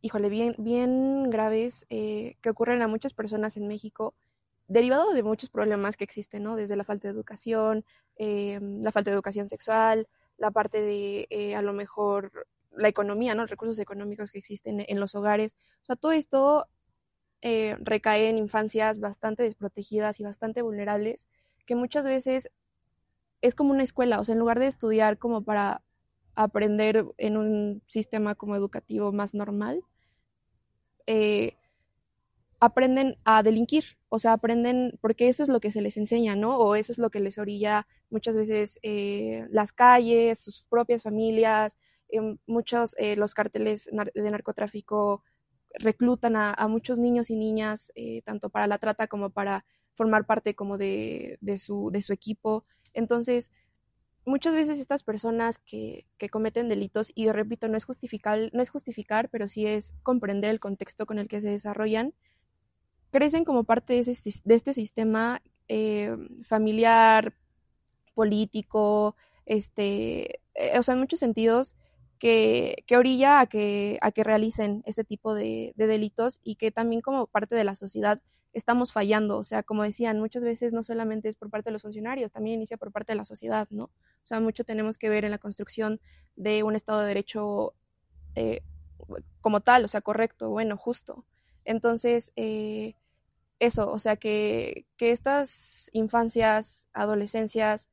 híjole, 0.00 0.28
bien, 0.28 0.54
bien 0.58 1.30
graves 1.30 1.86
eh, 1.90 2.36
que 2.40 2.50
ocurren 2.50 2.82
a 2.82 2.88
muchas 2.88 3.14
personas 3.14 3.56
en 3.56 3.68
México 3.68 4.14
derivado 4.72 5.12
de 5.12 5.22
muchos 5.22 5.50
problemas 5.50 5.96
que 5.96 6.04
existen, 6.04 6.42
¿no? 6.42 6.56
Desde 6.56 6.76
la 6.76 6.84
falta 6.84 7.08
de 7.08 7.14
educación, 7.14 7.84
eh, 8.16 8.58
la 8.82 8.92
falta 8.92 9.10
de 9.10 9.14
educación 9.14 9.48
sexual, 9.48 10.08
la 10.38 10.50
parte 10.50 10.80
de 10.80 11.26
eh, 11.30 11.54
a 11.54 11.62
lo 11.62 11.72
mejor 11.72 12.46
la 12.70 12.88
economía, 12.88 13.34
¿no? 13.34 13.46
Recursos 13.46 13.78
económicos 13.78 14.32
que 14.32 14.38
existen 14.38 14.84
en 14.86 15.00
los 15.00 15.14
hogares. 15.14 15.56
O 15.82 15.84
sea, 15.84 15.96
todo 15.96 16.12
esto 16.12 16.66
eh, 17.42 17.76
recae 17.80 18.28
en 18.28 18.38
infancias 18.38 18.98
bastante 18.98 19.42
desprotegidas 19.42 20.20
y 20.20 20.24
bastante 20.24 20.62
vulnerables 20.62 21.28
que 21.66 21.74
muchas 21.74 22.06
veces 22.06 22.50
es 23.40 23.54
como 23.54 23.72
una 23.72 23.82
escuela, 23.82 24.20
o 24.20 24.24
sea, 24.24 24.34
en 24.34 24.38
lugar 24.38 24.58
de 24.58 24.68
estudiar 24.68 25.18
como 25.18 25.42
para 25.42 25.82
aprender 26.34 27.04
en 27.18 27.36
un 27.36 27.82
sistema 27.88 28.34
como 28.34 28.56
educativo 28.56 29.12
más 29.12 29.34
normal, 29.34 29.82
eh, 31.06 31.56
aprenden 32.60 33.18
a 33.24 33.42
delinquir, 33.42 33.98
o 34.14 34.18
sea, 34.18 34.34
aprenden, 34.34 34.98
porque 35.00 35.30
eso 35.30 35.42
es 35.42 35.48
lo 35.48 35.58
que 35.58 35.70
se 35.70 35.80
les 35.80 35.96
enseña, 35.96 36.36
¿no? 36.36 36.58
O 36.58 36.74
eso 36.74 36.92
es 36.92 36.98
lo 36.98 37.08
que 37.08 37.18
les 37.18 37.38
orilla 37.38 37.86
muchas 38.10 38.36
veces 38.36 38.78
eh, 38.82 39.46
las 39.48 39.72
calles, 39.72 40.38
sus 40.38 40.66
propias 40.66 41.02
familias, 41.02 41.78
eh, 42.10 42.20
muchos, 42.46 42.94
eh, 42.98 43.16
los 43.16 43.32
carteles 43.32 43.88
de 43.90 44.30
narcotráfico 44.30 45.24
reclutan 45.78 46.36
a, 46.36 46.68
muchos 46.68 46.98
niños 46.98 47.30
y 47.30 47.36
niñas, 47.36 47.90
tanto 48.26 48.50
para 48.50 48.66
la 48.66 48.76
trata 48.76 49.06
como 49.06 49.30
para 49.30 49.64
formar 49.94 50.26
parte 50.26 50.54
como 50.54 50.76
de, 50.76 51.38
su, 51.56 51.88
de 51.90 52.02
su 52.02 52.12
equipo. 52.12 52.66
Entonces, 52.92 53.50
muchas 54.26 54.54
veces 54.54 54.78
estas 54.78 55.04
personas 55.04 55.58
que, 55.58 56.04
que, 56.18 56.28
cometen 56.28 56.68
delitos, 56.68 57.12
y 57.14 57.30
repito, 57.30 57.66
no 57.66 57.78
es, 57.78 57.86
justificar, 57.86 58.50
no 58.52 58.60
es 58.60 58.68
justificar, 58.68 59.30
pero 59.30 59.48
sí 59.48 59.66
es 59.66 59.94
comprender 60.02 60.50
el 60.50 60.60
contexto 60.60 61.06
con 61.06 61.18
el 61.18 61.28
que 61.28 61.40
se 61.40 61.48
desarrollan, 61.48 62.12
crecen 63.12 63.44
como 63.44 63.64
parte 63.64 63.92
de, 63.92 64.54
este 64.54 64.74
sistema 64.74 65.42
eh, 65.68 66.16
familiar, 66.42 67.34
político, 68.14 69.14
este, 69.46 70.40
eh, 70.54 70.78
o 70.78 70.82
sea, 70.82 70.94
en 70.94 71.00
muchos 71.00 71.20
sentidos 71.20 71.76
que, 72.18 72.84
que 72.86 72.96
orilla 72.96 73.40
a 73.40 73.46
que, 73.46 73.98
a 74.00 74.12
que 74.12 74.24
realicen 74.24 74.82
ese 74.86 75.04
tipo 75.04 75.34
de, 75.34 75.74
delitos 75.76 76.40
y 76.42 76.56
que 76.56 76.72
también 76.72 77.02
como 77.02 77.26
parte 77.26 77.54
de 77.54 77.64
la 77.64 77.74
sociedad 77.74 78.20
estamos 78.54 78.92
fallando. 78.92 79.38
O 79.38 79.44
sea, 79.44 79.62
como 79.62 79.82
decían, 79.82 80.18
muchas 80.18 80.42
veces 80.42 80.72
no 80.72 80.82
solamente 80.82 81.28
es 81.28 81.36
por 81.36 81.50
parte 81.50 81.68
de 81.68 81.72
los 81.72 81.82
funcionarios, 81.82 82.32
también 82.32 82.56
inicia 82.56 82.78
por 82.78 82.92
parte 82.92 83.12
de 83.12 83.16
la 83.16 83.24
sociedad, 83.24 83.68
¿no? 83.70 83.84
O 83.84 84.24
sea, 84.24 84.40
mucho 84.40 84.64
tenemos 84.64 84.98
que 84.98 85.10
ver 85.10 85.24
en 85.24 85.32
la 85.32 85.38
construcción 85.38 86.00
de 86.36 86.62
un 86.62 86.76
Estado 86.76 87.00
de 87.00 87.08
Derecho 87.08 87.74
eh, 88.36 88.62
como 89.42 89.60
tal, 89.60 89.84
o 89.84 89.88
sea, 89.88 90.00
correcto, 90.00 90.48
bueno, 90.48 90.76
justo. 90.76 91.26
Entonces, 91.64 92.32
eh, 92.36 92.94
eso, 93.62 93.90
o 93.92 93.98
sea, 94.00 94.16
que, 94.16 94.86
que, 94.96 95.12
estas 95.12 95.88
infancias, 95.92 96.88
adolescencias, 96.92 97.90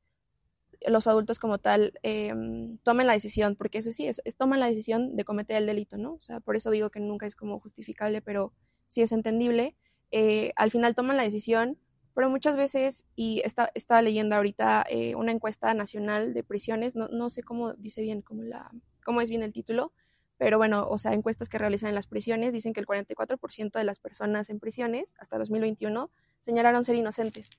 los 0.86 1.06
adultos 1.06 1.38
como 1.38 1.58
tal, 1.58 1.92
em, 2.02 2.78
tomen 2.78 3.06
la 3.06 3.12
decisión, 3.12 3.54
porque 3.54 3.78
eso 3.78 3.92
sí, 3.92 4.06
es, 4.08 4.20
toman 4.36 4.58
la 4.58 4.66
decisión 4.66 5.14
de 5.14 5.24
cometer 5.24 5.56
el 5.56 5.66
delito, 5.66 5.96
¿no? 5.96 6.14
O 6.14 6.20
sea, 6.20 6.40
por 6.40 6.56
eso 6.56 6.70
digo 6.72 6.90
que 6.90 6.98
nunca 6.98 7.26
es 7.26 7.36
como 7.36 7.60
justificable, 7.60 8.20
pero 8.20 8.52
sí 8.88 9.02
es 9.02 9.12
entendible. 9.12 9.76
Eh, 10.10 10.52
al 10.56 10.72
final 10.72 10.96
toman 10.96 11.16
la 11.16 11.22
decisión, 11.22 11.78
pero 12.14 12.28
muchas 12.28 12.56
veces, 12.56 13.06
y 13.14 13.40
está, 13.44 13.70
estaba 13.74 14.02
leyendo 14.02 14.34
ahorita 14.34 14.84
eh, 14.90 15.14
una 15.14 15.30
encuesta 15.30 15.72
nacional 15.74 16.34
de 16.34 16.42
prisiones, 16.42 16.96
no, 16.96 17.06
no 17.08 17.30
sé 17.30 17.44
cómo 17.44 17.74
dice 17.74 18.02
bien, 18.02 18.22
cómo, 18.22 18.42
la, 18.42 18.70
cómo 19.04 19.20
es 19.20 19.30
bien 19.30 19.44
el 19.44 19.52
título, 19.52 19.92
pero 20.40 20.56
bueno, 20.56 20.86
o 20.88 20.96
sea, 20.96 21.12
encuestas 21.12 21.50
que 21.50 21.58
realizan 21.58 21.90
en 21.90 21.94
las 21.94 22.06
prisiones 22.06 22.50
dicen 22.50 22.72
que 22.72 22.80
el 22.80 22.86
44% 22.86 23.72
de 23.72 23.84
las 23.84 23.98
personas 23.98 24.48
en 24.48 24.58
prisiones 24.58 25.12
hasta 25.18 25.36
2021 25.36 26.10
señalaron 26.40 26.82
ser 26.82 26.96
inocentes. 26.96 27.50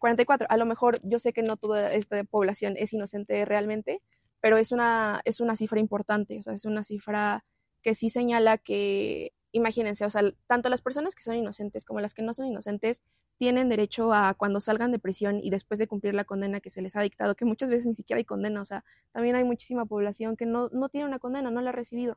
44, 0.00 0.46
a 0.48 0.56
lo 0.56 0.64
mejor 0.64 0.98
yo 1.02 1.18
sé 1.18 1.34
que 1.34 1.42
no 1.42 1.58
toda 1.58 1.92
esta 1.92 2.24
población 2.24 2.76
es 2.78 2.94
inocente 2.94 3.44
realmente, 3.44 4.00
pero 4.40 4.56
es 4.56 4.72
una, 4.72 5.20
es 5.26 5.40
una 5.40 5.54
cifra 5.54 5.80
importante, 5.80 6.38
o 6.38 6.42
sea, 6.42 6.54
es 6.54 6.64
una 6.64 6.82
cifra 6.82 7.44
que 7.82 7.94
sí 7.94 8.08
señala 8.08 8.56
que, 8.56 9.34
imagínense, 9.52 10.06
o 10.06 10.10
sea, 10.10 10.22
tanto 10.46 10.70
las 10.70 10.80
personas 10.80 11.14
que 11.14 11.22
son 11.22 11.36
inocentes 11.36 11.84
como 11.84 12.00
las 12.00 12.14
que 12.14 12.22
no 12.22 12.32
son 12.32 12.46
inocentes 12.46 13.02
tienen 13.36 13.68
derecho 13.68 14.14
a 14.14 14.32
cuando 14.32 14.60
salgan 14.60 14.92
de 14.92 14.98
prisión 14.98 15.40
y 15.42 15.50
después 15.50 15.78
de 15.78 15.88
cumplir 15.88 16.14
la 16.14 16.24
condena 16.24 16.62
que 16.62 16.70
se 16.70 16.80
les 16.80 16.96
ha 16.96 17.02
dictado, 17.02 17.34
que 17.34 17.44
muchas 17.44 17.68
veces 17.68 17.84
ni 17.84 17.92
siquiera 17.92 18.16
hay 18.16 18.24
condena, 18.24 18.62
o 18.62 18.64
sea, 18.64 18.82
también 19.12 19.36
hay 19.36 19.44
muchísima 19.44 19.84
población 19.84 20.38
que 20.38 20.46
no, 20.46 20.70
no 20.70 20.88
tiene 20.88 21.06
una 21.06 21.18
condena, 21.18 21.50
no 21.50 21.60
la 21.60 21.68
ha 21.68 21.74
recibido. 21.74 22.16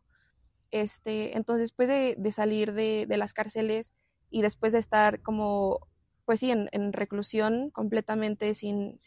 Este, 0.74 1.38
entonces, 1.38 1.66
después 1.66 1.88
de, 1.88 2.32
salir 2.32 2.74
de, 2.74 3.06
las 3.08 3.36
cárceles 3.36 3.94
y 4.32 4.42
después 4.42 4.74
de 4.74 4.80
estar 4.80 5.22
como, 5.22 5.88
pues 6.26 6.40
sí, 6.40 6.50
en, 6.50 6.94
reclusión 6.94 7.70
completamente 7.70 8.56
sin, 8.56 8.98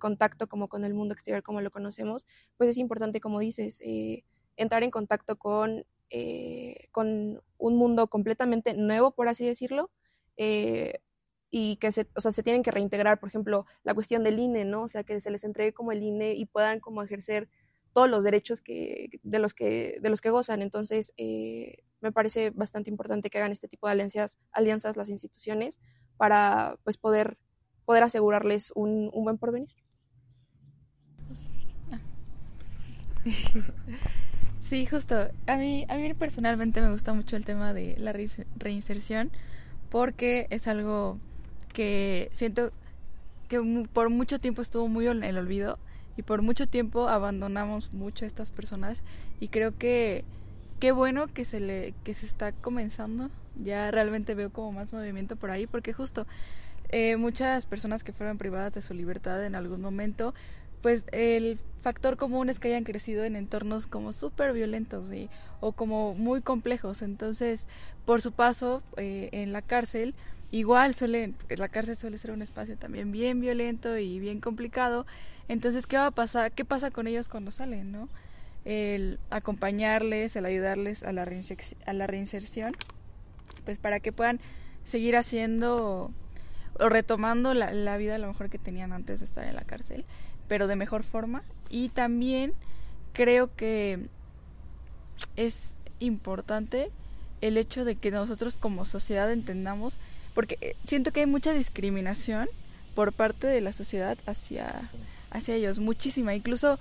contacto 0.00 0.48
como 0.48 0.68
con 0.68 0.86
el 0.86 0.94
mundo 0.94 1.12
exterior 1.12 1.42
como 1.42 1.60
lo 1.60 1.70
conocemos, 1.70 2.26
pues 2.56 2.70
es 2.70 2.78
importante, 2.78 3.20
como 3.20 3.40
dices, 3.40 3.78
eh, 3.84 4.24
entrar 4.56 4.84
en 4.84 4.90
contacto 4.90 5.36
con, 5.36 5.84
eh, 6.08 6.88
con 6.92 7.42
un 7.58 7.76
mundo 7.76 8.08
completamente 8.08 8.72
nuevo, 8.72 9.10
por 9.10 9.28
así 9.28 9.44
decirlo, 9.44 9.90
eh, 10.38 11.00
y 11.50 11.76
que 11.76 11.92
se, 11.92 12.08
o 12.16 12.22
sea, 12.22 12.32
se 12.32 12.42
tienen 12.42 12.62
que 12.62 12.70
reintegrar, 12.70 13.20
por 13.20 13.28
ejemplo, 13.28 13.66
la 13.82 13.92
cuestión 13.92 14.24
del 14.24 14.38
INE, 14.38 14.64
¿no? 14.64 14.84
O 14.84 14.88
sea, 14.88 15.04
que 15.04 15.20
se 15.20 15.30
les 15.30 15.44
entregue 15.44 15.74
como 15.74 15.92
el 15.92 16.02
INE 16.02 16.32
y 16.32 16.46
puedan 16.46 16.80
como 16.80 17.02
ejercer 17.02 17.50
todos 17.96 18.10
los 18.10 18.24
derechos 18.24 18.60
que, 18.60 19.08
de, 19.22 19.38
los 19.38 19.54
que, 19.54 19.96
de 20.02 20.10
los 20.10 20.20
que 20.20 20.28
gozan. 20.28 20.60
Entonces, 20.60 21.14
eh, 21.16 21.78
me 22.02 22.12
parece 22.12 22.50
bastante 22.50 22.90
importante 22.90 23.30
que 23.30 23.38
hagan 23.38 23.52
este 23.52 23.68
tipo 23.68 23.86
de 23.86 23.92
alianzas, 23.92 24.36
alianzas 24.52 24.98
las 24.98 25.08
instituciones 25.08 25.80
para 26.18 26.76
pues, 26.84 26.98
poder, 26.98 27.38
poder 27.86 28.02
asegurarles 28.02 28.70
un, 28.74 29.08
un 29.14 29.24
buen 29.24 29.38
porvenir. 29.38 29.70
Sí, 34.60 34.84
justo. 34.84 35.28
A 35.46 35.56
mí, 35.56 35.86
a 35.88 35.96
mí 35.96 36.12
personalmente 36.14 36.80
me 36.80 36.90
gusta 36.90 37.12
mucho 37.12 37.36
el 37.36 37.44
tema 37.44 37.72
de 37.72 37.94
la 37.98 38.12
reinserción 38.56 39.30
porque 39.90 40.48
es 40.50 40.66
algo 40.66 41.20
que 41.72 42.30
siento 42.32 42.72
que 43.48 43.86
por 43.92 44.10
mucho 44.10 44.40
tiempo 44.40 44.62
estuvo 44.62 44.88
muy 44.88 45.06
en 45.06 45.22
el 45.22 45.38
olvido 45.38 45.78
y 46.16 46.22
por 46.22 46.42
mucho 46.42 46.66
tiempo 46.66 47.08
abandonamos 47.08 47.92
mucho 47.92 48.24
a 48.24 48.28
estas 48.28 48.50
personas 48.50 49.02
y 49.40 49.48
creo 49.48 49.76
que 49.76 50.24
qué 50.80 50.92
bueno 50.92 51.26
que 51.28 51.44
se 51.44 51.60
le 51.60 51.94
que 52.04 52.14
se 52.14 52.26
está 52.26 52.52
comenzando. 52.52 53.30
Ya 53.62 53.90
realmente 53.90 54.34
veo 54.34 54.50
como 54.50 54.72
más 54.72 54.92
movimiento 54.92 55.36
por 55.36 55.50
ahí 55.50 55.66
porque 55.66 55.92
justo 55.92 56.26
eh, 56.90 57.16
muchas 57.16 57.66
personas 57.66 58.04
que 58.04 58.12
fueron 58.12 58.38
privadas 58.38 58.74
de 58.74 58.82
su 58.82 58.94
libertad 58.94 59.44
en 59.44 59.54
algún 59.54 59.80
momento 59.80 60.34
pues 60.82 61.04
el 61.10 61.58
factor 61.82 62.16
común 62.16 62.48
es 62.48 62.60
que 62.60 62.68
hayan 62.68 62.84
crecido 62.84 63.24
en 63.24 63.34
entornos 63.34 63.86
como 63.86 64.12
súper 64.12 64.52
violentos 64.52 65.10
o 65.60 65.72
como 65.72 66.14
muy 66.14 66.42
complejos. 66.42 67.02
Entonces 67.02 67.66
por 68.04 68.22
su 68.22 68.32
paso 68.32 68.82
eh, 68.96 69.30
en 69.32 69.52
la 69.52 69.62
cárcel 69.62 70.14
igual 70.50 70.94
suele 70.94 71.34
la 71.56 71.68
cárcel 71.68 71.96
suele 71.96 72.18
ser 72.18 72.30
un 72.30 72.42
espacio 72.42 72.76
también 72.76 73.10
bien 73.12 73.40
violento 73.40 73.98
y 73.98 74.20
bien 74.20 74.40
complicado 74.40 75.06
entonces, 75.48 75.86
¿qué 75.86 75.96
va 75.96 76.06
a 76.06 76.10
pasar? 76.10 76.52
¿Qué 76.52 76.64
pasa 76.64 76.90
con 76.90 77.06
ellos 77.06 77.28
cuando 77.28 77.50
salen, 77.50 77.92
no? 77.92 78.08
El 78.64 79.20
acompañarles, 79.30 80.34
el 80.34 80.44
ayudarles 80.44 81.02
a 81.04 81.12
la, 81.12 81.22
a 81.22 81.92
la 81.92 82.06
reinserción, 82.06 82.76
pues 83.64 83.78
para 83.78 84.00
que 84.00 84.12
puedan 84.12 84.40
seguir 84.84 85.16
haciendo 85.16 86.10
o 86.78 86.88
retomando 86.88 87.54
la, 87.54 87.72
la 87.72 87.96
vida 87.96 88.16
a 88.16 88.18
lo 88.18 88.26
mejor 88.26 88.50
que 88.50 88.58
tenían 88.58 88.92
antes 88.92 89.20
de 89.20 89.26
estar 89.26 89.46
en 89.46 89.54
la 89.54 89.62
cárcel, 89.62 90.04
pero 90.48 90.66
de 90.66 90.76
mejor 90.76 91.04
forma. 91.04 91.42
Y 91.70 91.90
también 91.90 92.52
creo 93.12 93.54
que 93.54 94.08
es 95.36 95.74
importante 96.00 96.90
el 97.40 97.56
hecho 97.56 97.84
de 97.84 97.96
que 97.96 98.10
nosotros 98.10 98.56
como 98.56 98.84
sociedad 98.84 99.30
entendamos, 99.30 99.98
porque 100.36 100.58
eh, 100.60 100.76
siento 100.86 101.12
que 101.12 101.20
hay 101.20 101.26
mucha 101.26 101.54
discriminación 101.54 102.46
por 102.94 103.14
parte 103.14 103.46
de 103.46 103.62
la 103.62 103.72
sociedad 103.72 104.18
hacia 104.26 104.90
hacia 105.30 105.54
ellos, 105.54 105.78
muchísima, 105.78 106.34
incluso 106.34 106.78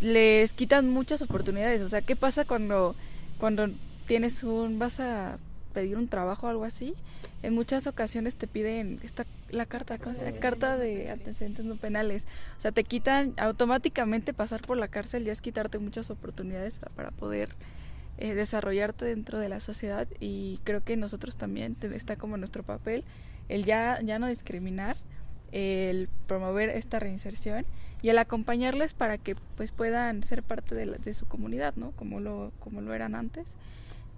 les 0.00 0.54
quitan 0.54 0.88
muchas 0.88 1.20
oportunidades, 1.20 1.82
o 1.82 1.90
sea, 1.90 2.00
¿qué 2.00 2.16
pasa 2.16 2.46
cuando 2.46 2.96
cuando 3.38 3.68
tienes 4.06 4.42
un 4.42 4.78
vas 4.78 4.98
a 4.98 5.36
pedir 5.74 5.98
un 5.98 6.08
trabajo 6.08 6.46
o 6.46 6.50
algo 6.50 6.64
así? 6.64 6.94
En 7.42 7.54
muchas 7.54 7.86
ocasiones 7.86 8.36
te 8.36 8.46
piden 8.46 8.98
esta 9.02 9.26
la 9.50 9.66
carta, 9.66 9.98
la 9.98 10.32
carta 10.40 10.78
de 10.78 11.10
antecedentes 11.10 11.66
no 11.66 11.76
penales, 11.76 12.24
o 12.58 12.62
sea, 12.62 12.72
te 12.72 12.82
quitan 12.82 13.34
automáticamente 13.36 14.32
pasar 14.32 14.62
por 14.62 14.78
la 14.78 14.88
cárcel 14.88 15.24
ya 15.24 15.32
es 15.32 15.42
quitarte 15.42 15.78
muchas 15.78 16.10
oportunidades 16.10 16.78
para 16.96 17.10
poder 17.10 17.50
eh, 18.18 18.34
desarrollarte 18.34 19.04
dentro 19.04 19.38
de 19.38 19.48
la 19.48 19.60
sociedad 19.60 20.08
y 20.20 20.60
creo 20.64 20.82
que 20.82 20.96
nosotros 20.96 21.36
también 21.36 21.76
está 21.82 22.16
como 22.16 22.36
nuestro 22.36 22.62
papel 22.62 23.04
el 23.48 23.64
ya 23.64 24.00
ya 24.02 24.18
no 24.18 24.26
discriminar 24.26 24.96
el 25.52 26.08
promover 26.26 26.70
esta 26.70 26.98
reinserción 26.98 27.64
y 28.02 28.08
el 28.10 28.18
acompañarles 28.18 28.94
para 28.94 29.18
que 29.18 29.36
pues 29.56 29.72
puedan 29.72 30.22
ser 30.22 30.42
parte 30.42 30.74
de, 30.74 30.86
de 30.86 31.14
su 31.14 31.26
comunidad, 31.26 31.74
¿no? 31.76 31.92
Como 31.92 32.20
lo, 32.20 32.52
como 32.60 32.80
lo 32.80 32.92
eran 32.94 33.14
antes. 33.14 33.56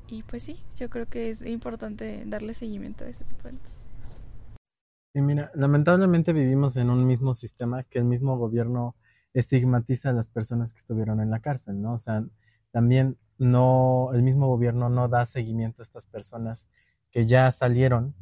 Y 0.08 0.22
pues 0.22 0.42
sí, 0.42 0.58
yo 0.76 0.88
creo 0.88 1.06
que 1.06 1.30
es 1.30 1.42
importante 1.42 2.22
darle 2.26 2.54
seguimiento 2.54 3.04
a 3.04 3.08
este 3.08 3.24
tipo 3.24 3.48
de 3.48 3.54
cosas. 3.58 3.88
Sí, 5.14 5.22
mira, 5.22 5.50
lamentablemente 5.54 6.32
vivimos 6.32 6.76
en 6.76 6.90
un 6.90 7.06
mismo 7.06 7.34
sistema 7.34 7.82
que 7.84 7.98
el 7.98 8.04
mismo 8.04 8.36
gobierno 8.36 8.94
estigmatiza 9.34 10.10
a 10.10 10.12
las 10.12 10.28
personas 10.28 10.72
que 10.72 10.78
estuvieron 10.78 11.20
en 11.20 11.30
la 11.30 11.40
cárcel, 11.40 11.80
¿no? 11.80 11.94
O 11.94 11.98
sea, 11.98 12.24
también 12.72 13.16
no, 13.38 14.10
el 14.12 14.22
mismo 14.22 14.48
gobierno 14.48 14.88
no 14.88 15.08
da 15.08 15.24
seguimiento 15.24 15.82
a 15.82 15.84
estas 15.84 16.06
personas 16.06 16.68
que 17.10 17.24
ya 17.24 17.50
salieron, 17.50 18.14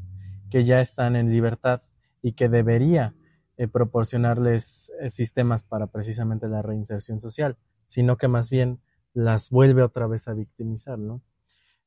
que 0.51 0.65
ya 0.65 0.81
están 0.81 1.17
en 1.17 1.31
libertad 1.31 1.83
y 2.23 2.33
que 2.33 2.49
debería 2.49 3.15
eh, 3.57 3.69
proporcionarles 3.69 4.93
eh, 5.01 5.09
sistemas 5.09 5.63
para 5.63 5.87
precisamente 5.87 6.49
la 6.49 6.63
reinserción 6.63 7.21
social, 7.21 7.57
sino 7.87 8.17
que 8.17 8.29
más 8.29 8.51
bien 8.51 8.81
las 9.15 9.51
vuelve 9.51 9.83
otra 9.83 10.07
vez 10.07 10.29
a 10.29 10.35
victimizar, 10.35 10.99
¿no? 10.99 11.23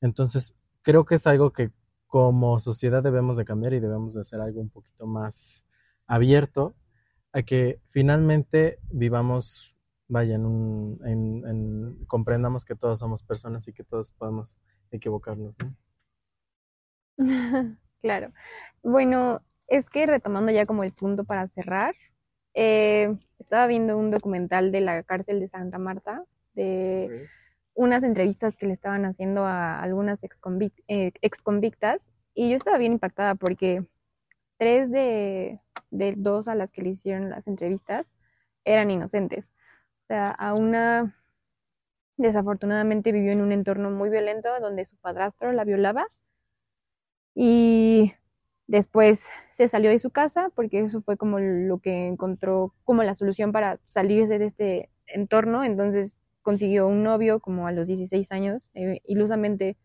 Entonces, 0.02 0.56
creo 0.82 1.06
que 1.06 1.16
es 1.16 1.28
algo 1.28 1.54
que 1.54 1.72
como 2.08 2.58
sociedad 2.58 3.04
debemos 3.04 3.38
de 3.38 3.46
cambiar 3.46 3.74
y 3.74 3.80
debemos 3.80 4.16
de 4.16 4.22
hacer 4.22 4.42
algo 4.42 4.60
un 4.60 4.70
poquito 4.70 5.06
más 5.06 5.64
abierto 6.08 6.74
a 7.32 7.44
que 7.44 7.80
finalmente 7.92 8.80
vivamos, 8.90 9.76
vaya, 10.10 10.36
en 10.36 10.46
un, 10.46 11.00
en, 11.06 12.06
comprendamos 12.06 12.66
que 12.66 12.76
todos 12.76 13.00
somos 13.00 13.24
personas 13.24 13.68
y 13.68 13.74
que 13.74 13.84
todos 13.84 14.12
podemos 14.12 14.60
equivocarnos, 14.92 15.56
¿no? 15.60 15.76
claro. 18.02 18.34
Bueno, 18.82 19.42
es 19.68 19.88
que 19.90 20.06
retomando 20.08 20.52
ya 20.52 20.66
como 20.66 20.84
el 20.84 20.94
punto 20.94 21.24
para 21.24 21.48
cerrar, 21.50 21.96
eh, 22.56 23.16
estaba 23.38 23.68
viendo 23.68 23.98
un 23.98 24.10
documental 24.10 24.72
de 24.72 24.82
la 24.82 25.04
cárcel 25.04 25.40
de 25.40 25.48
Santa 25.48 25.78
Marta, 25.78 26.26
de 26.54 27.28
unas 27.76 28.04
entrevistas 28.04 28.56
que 28.56 28.66
le 28.66 28.74
estaban 28.74 29.06
haciendo 29.06 29.46
a 29.46 29.80
algunas 29.80 30.22
ex, 30.24 30.38
eh, 30.88 31.12
ex 31.22 31.42
convictas, 31.44 32.12
y 32.34 32.50
yo 32.50 32.58
estaba 32.58 32.80
bien 32.80 32.94
impactada 32.94 33.36
porque 33.36 33.86
tres 34.58 34.90
de, 34.90 35.60
de 35.92 36.16
dos 36.18 36.48
a 36.48 36.56
las 36.56 36.72
que 36.72 36.82
le 36.82 36.90
hicieron 36.90 37.30
las 37.30 37.48
entrevistas 37.48 38.08
eran 38.66 38.90
inocentes. 38.90 39.46
Sea, 40.10 40.32
a 40.32 40.56
una 40.56 41.16
desafortunadamente 42.18 43.12
vivió 43.12 43.32
en 43.32 43.42
un 43.42 43.52
entorno 43.52 43.92
muy 43.92 44.10
violento 44.10 44.50
donde 44.60 44.84
su 44.86 44.98
padrastro 44.98 45.52
la 45.52 45.66
violaba 45.66 46.08
y 47.36 48.14
después 48.66 49.22
se 49.56 49.68
salió 49.70 49.92
de 49.92 50.00
su 50.00 50.10
casa 50.10 50.50
porque 50.56 50.80
eso 50.82 51.04
fue 51.04 51.16
como 51.16 51.38
lo 51.40 51.78
que 51.78 52.08
encontró 52.08 52.74
como 52.86 53.04
la 53.04 53.14
solución 53.14 53.52
para 53.52 53.80
salirse 53.88 54.40
de 54.40 54.46
este 54.48 54.90
entorno. 55.06 55.64
Entonces 55.64 56.12
consiguió 56.42 56.88
un 56.88 57.04
novio 57.04 57.40
como 57.40 57.68
a 57.68 57.72
los 57.72 57.86
16 57.86 58.32
años, 58.32 58.72
eh, 58.74 59.02
ilusamente. 59.06 59.78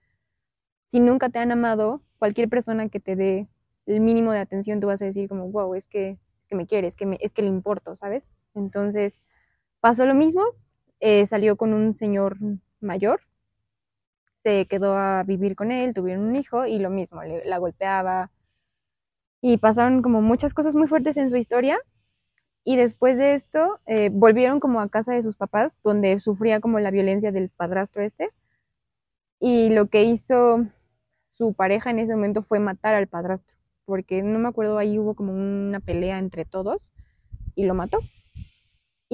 Si 0.90 1.00
nunca 1.00 1.28
te 1.28 1.38
han 1.38 1.52
amado, 1.52 2.00
cualquier 2.18 2.48
persona 2.48 2.88
que 2.88 2.98
te 3.00 3.16
dé 3.16 3.48
el 3.84 4.00
mínimo 4.00 4.32
de 4.32 4.38
atención, 4.38 4.80
tú 4.80 4.86
vas 4.86 5.02
a 5.02 5.04
decir 5.04 5.28
como, 5.28 5.50
wow, 5.50 5.74
es 5.74 5.84
que, 5.86 6.10
es 6.12 6.46
que 6.48 6.56
me 6.56 6.66
quiere, 6.66 6.88
es 6.88 6.94
que, 6.96 7.18
es 7.20 7.32
que 7.32 7.42
le 7.42 7.48
importo, 7.48 7.94
¿sabes? 7.96 8.24
Entonces 8.54 9.20
pasó 9.84 10.06
lo 10.06 10.14
mismo, 10.14 10.42
eh, 11.00 11.26
salió 11.26 11.58
con 11.58 11.74
un 11.74 11.94
señor 11.94 12.38
mayor, 12.80 13.20
se 14.42 14.64
quedó 14.66 14.96
a 14.96 15.24
vivir 15.24 15.56
con 15.56 15.70
él, 15.70 15.92
tuvieron 15.92 16.24
un 16.24 16.36
hijo 16.36 16.64
y 16.64 16.78
lo 16.78 16.88
mismo, 16.88 17.20
la 17.22 17.58
golpeaba, 17.58 18.30
y 19.42 19.58
pasaron 19.58 20.00
como 20.00 20.22
muchas 20.22 20.54
cosas 20.54 20.74
muy 20.74 20.88
fuertes 20.88 21.18
en 21.18 21.28
su 21.28 21.36
historia. 21.36 21.78
Y 22.64 22.76
después 22.76 23.18
de 23.18 23.34
esto, 23.34 23.78
eh, 23.84 24.08
volvieron 24.10 24.58
como 24.58 24.80
a 24.80 24.88
casa 24.88 25.12
de 25.12 25.22
sus 25.22 25.36
papás, 25.36 25.76
donde 25.84 26.18
sufría 26.18 26.60
como 26.60 26.80
la 26.80 26.90
violencia 26.90 27.30
del 27.30 27.50
padrastro 27.50 28.02
este. 28.02 28.30
Y 29.38 29.68
lo 29.68 29.88
que 29.88 30.04
hizo 30.04 30.64
su 31.28 31.52
pareja 31.52 31.90
en 31.90 31.98
ese 31.98 32.14
momento 32.14 32.42
fue 32.42 32.58
matar 32.58 32.94
al 32.94 33.08
padrastro, 33.08 33.54
porque 33.84 34.22
no 34.22 34.38
me 34.38 34.48
acuerdo, 34.48 34.78
ahí 34.78 34.98
hubo 34.98 35.14
como 35.14 35.34
una 35.34 35.80
pelea 35.80 36.18
entre 36.18 36.46
todos 36.46 36.90
y 37.54 37.66
lo 37.66 37.74
mató. 37.74 37.98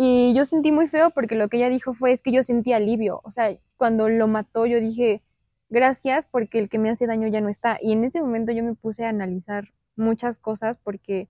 Y 0.03 0.33
yo 0.33 0.47
sentí 0.47 0.73
muy 0.73 0.89
feo 0.89 1.11
porque 1.11 1.35
lo 1.35 1.51
que 1.51 1.59
ella 1.59 1.69
dijo 1.69 1.93
fue, 1.93 2.13
es 2.13 2.23
que 2.23 2.33
yo 2.33 2.43
sentí 2.43 2.73
alivio. 2.73 3.21
O 3.23 3.31
sea, 3.31 3.55
cuando 3.77 4.09
lo 4.09 4.29
mató 4.29 4.65
yo 4.65 4.81
dije, 4.81 5.23
gracias 5.69 6.27
porque 6.27 6.59
el 6.59 6.71
que 6.71 6.79
me 6.79 6.89
hace 6.89 7.07
daño 7.07 7.29
ya 7.29 7.43
no 7.43 7.51
está. 7.51 7.77
Y 7.83 7.93
en 7.93 8.05
ese 8.05 8.23
momento 8.23 8.51
yo 8.51 8.65
me 8.65 8.75
puse 8.75 9.05
a 9.05 9.11
analizar 9.11 9.65
muchas 9.97 10.39
cosas 10.39 10.79
porque 10.79 11.29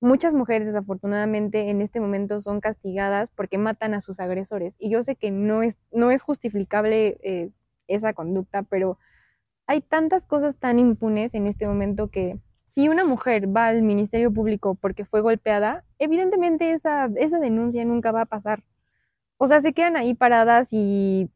muchas 0.00 0.34
mujeres 0.34 0.66
desafortunadamente 0.66 1.70
en 1.70 1.82
este 1.82 2.00
momento 2.00 2.40
son 2.40 2.60
castigadas 2.60 3.30
porque 3.30 3.58
matan 3.58 3.94
a 3.94 4.00
sus 4.00 4.18
agresores. 4.18 4.74
Y 4.80 4.90
yo 4.90 5.04
sé 5.04 5.14
que 5.14 5.30
no 5.30 5.62
es, 5.62 5.76
no 5.92 6.10
es 6.10 6.20
justificable 6.22 7.18
eh, 7.22 7.50
esa 7.86 8.12
conducta, 8.12 8.64
pero 8.64 8.98
hay 9.68 9.82
tantas 9.82 10.26
cosas 10.26 10.56
tan 10.56 10.80
impunes 10.80 11.32
en 11.32 11.46
este 11.46 11.68
momento 11.68 12.10
que 12.10 12.40
si 12.74 12.88
una 12.88 13.04
mujer 13.04 13.54
va 13.56 13.68
al 13.68 13.82
Ministerio 13.82 14.32
Público 14.32 14.74
porque 14.74 15.04
fue 15.04 15.20
golpeada, 15.20 15.84
evidentemente 16.04 16.72
esa, 16.72 17.08
esa 17.16 17.38
denuncia 17.40 17.84
nunca 17.84 18.12
va 18.12 18.22
a 18.22 18.26
pasar. 18.26 18.62
O 19.38 19.48
sea, 19.48 19.62
se 19.62 19.72
quedan 19.74 19.96
ahí 19.96 20.14
paradas 20.14 20.68
y 20.72 21.30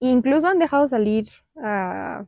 incluso 0.00 0.46
han 0.48 0.58
dejado 0.58 0.88
salir 0.88 1.28
a 1.56 2.26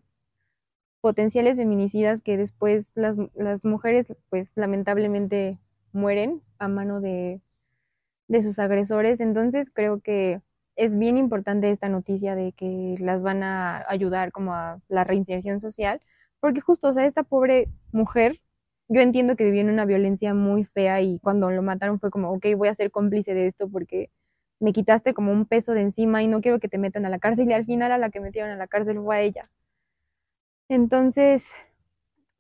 potenciales 1.00 1.56
feminicidas 1.56 2.22
que 2.22 2.36
después 2.36 2.90
las, 2.94 3.16
las 3.34 3.64
mujeres 3.64 4.06
pues 4.28 4.50
lamentablemente 4.54 5.58
mueren 5.92 6.42
a 6.58 6.68
mano 6.68 7.00
de, 7.00 7.40
de 8.28 8.42
sus 8.42 8.58
agresores. 8.58 9.20
Entonces 9.20 9.68
creo 9.72 10.00
que 10.00 10.42
es 10.76 10.98
bien 10.98 11.18
importante 11.18 11.70
esta 11.70 11.88
noticia 11.88 12.34
de 12.34 12.52
que 12.52 12.96
las 13.00 13.22
van 13.22 13.42
a 13.42 13.84
ayudar 13.88 14.32
como 14.32 14.54
a 14.54 14.80
la 14.88 15.04
reinserción 15.04 15.60
social, 15.60 16.00
porque 16.40 16.60
justo, 16.60 16.88
o 16.88 16.92
sea, 16.94 17.06
esta 17.06 17.22
pobre 17.24 17.68
mujer, 17.92 18.40
yo 18.90 19.00
entiendo 19.00 19.36
que 19.36 19.44
vivió 19.44 19.62
en 19.62 19.70
una 19.70 19.86
violencia 19.86 20.34
muy 20.34 20.64
fea 20.64 21.00
y 21.02 21.20
cuando 21.20 21.50
lo 21.50 21.62
mataron 21.62 22.00
fue 22.00 22.10
como, 22.10 22.32
ok, 22.32 22.46
voy 22.56 22.68
a 22.68 22.74
ser 22.74 22.90
cómplice 22.90 23.34
de 23.34 23.46
esto 23.48 23.68
porque 23.70 24.10
me 24.60 24.72
quitaste 24.72 25.14
como 25.14 25.32
un 25.32 25.46
peso 25.46 25.72
de 25.72 25.82
encima 25.82 26.22
y 26.22 26.26
no 26.28 26.40
quiero 26.42 26.60
que 26.60 26.68
te 26.68 26.78
metan 26.78 27.06
a 27.06 27.10
la 27.10 27.20
cárcel 27.20 27.48
y 27.50 27.54
al 27.54 27.66
final 27.66 27.92
a 27.92 27.98
la 27.98 28.10
que 28.10 28.20
metieron 28.20 28.50
a 28.50 28.56
la 28.56 28.66
cárcel 28.68 28.98
fue 29.00 29.16
a 29.16 29.22
ella. 29.22 29.50
Entonces, 30.68 31.50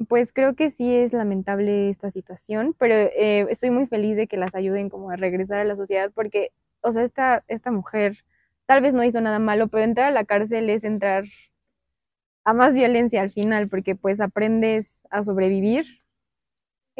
pues 0.08 0.32
creo 0.32 0.54
que 0.56 0.70
sí 0.70 0.94
es 0.94 1.12
lamentable 1.12 1.90
esta 1.90 2.10
situación, 2.10 2.74
pero 2.78 2.94
eh, 2.94 3.46
estoy 3.50 3.70
muy 3.70 3.86
feliz 3.86 4.16
de 4.16 4.26
que 4.28 4.36
las 4.36 4.54
ayuden 4.54 4.88
como 4.88 5.10
a 5.10 5.16
regresar 5.16 5.58
a 5.58 5.64
la 5.64 5.76
sociedad 5.76 6.10
porque, 6.14 6.52
o 6.82 6.92
sea, 6.92 7.04
esta, 7.04 7.44
esta 7.48 7.70
mujer 7.70 8.18
tal 8.66 8.82
vez 8.82 8.94
no 8.94 9.04
hizo 9.04 9.20
nada 9.20 9.38
malo, 9.38 9.68
pero 9.68 9.84
entrar 9.84 10.08
a 10.08 10.12
la 10.12 10.24
cárcel 10.24 10.70
es 10.70 10.84
entrar 10.84 11.24
a 12.44 12.52
más 12.52 12.74
violencia 12.74 13.22
al 13.22 13.30
final 13.30 13.68
porque 13.68 13.94
pues 13.96 14.20
aprendes 14.20 14.86
a 15.10 15.24
sobrevivir. 15.24 15.86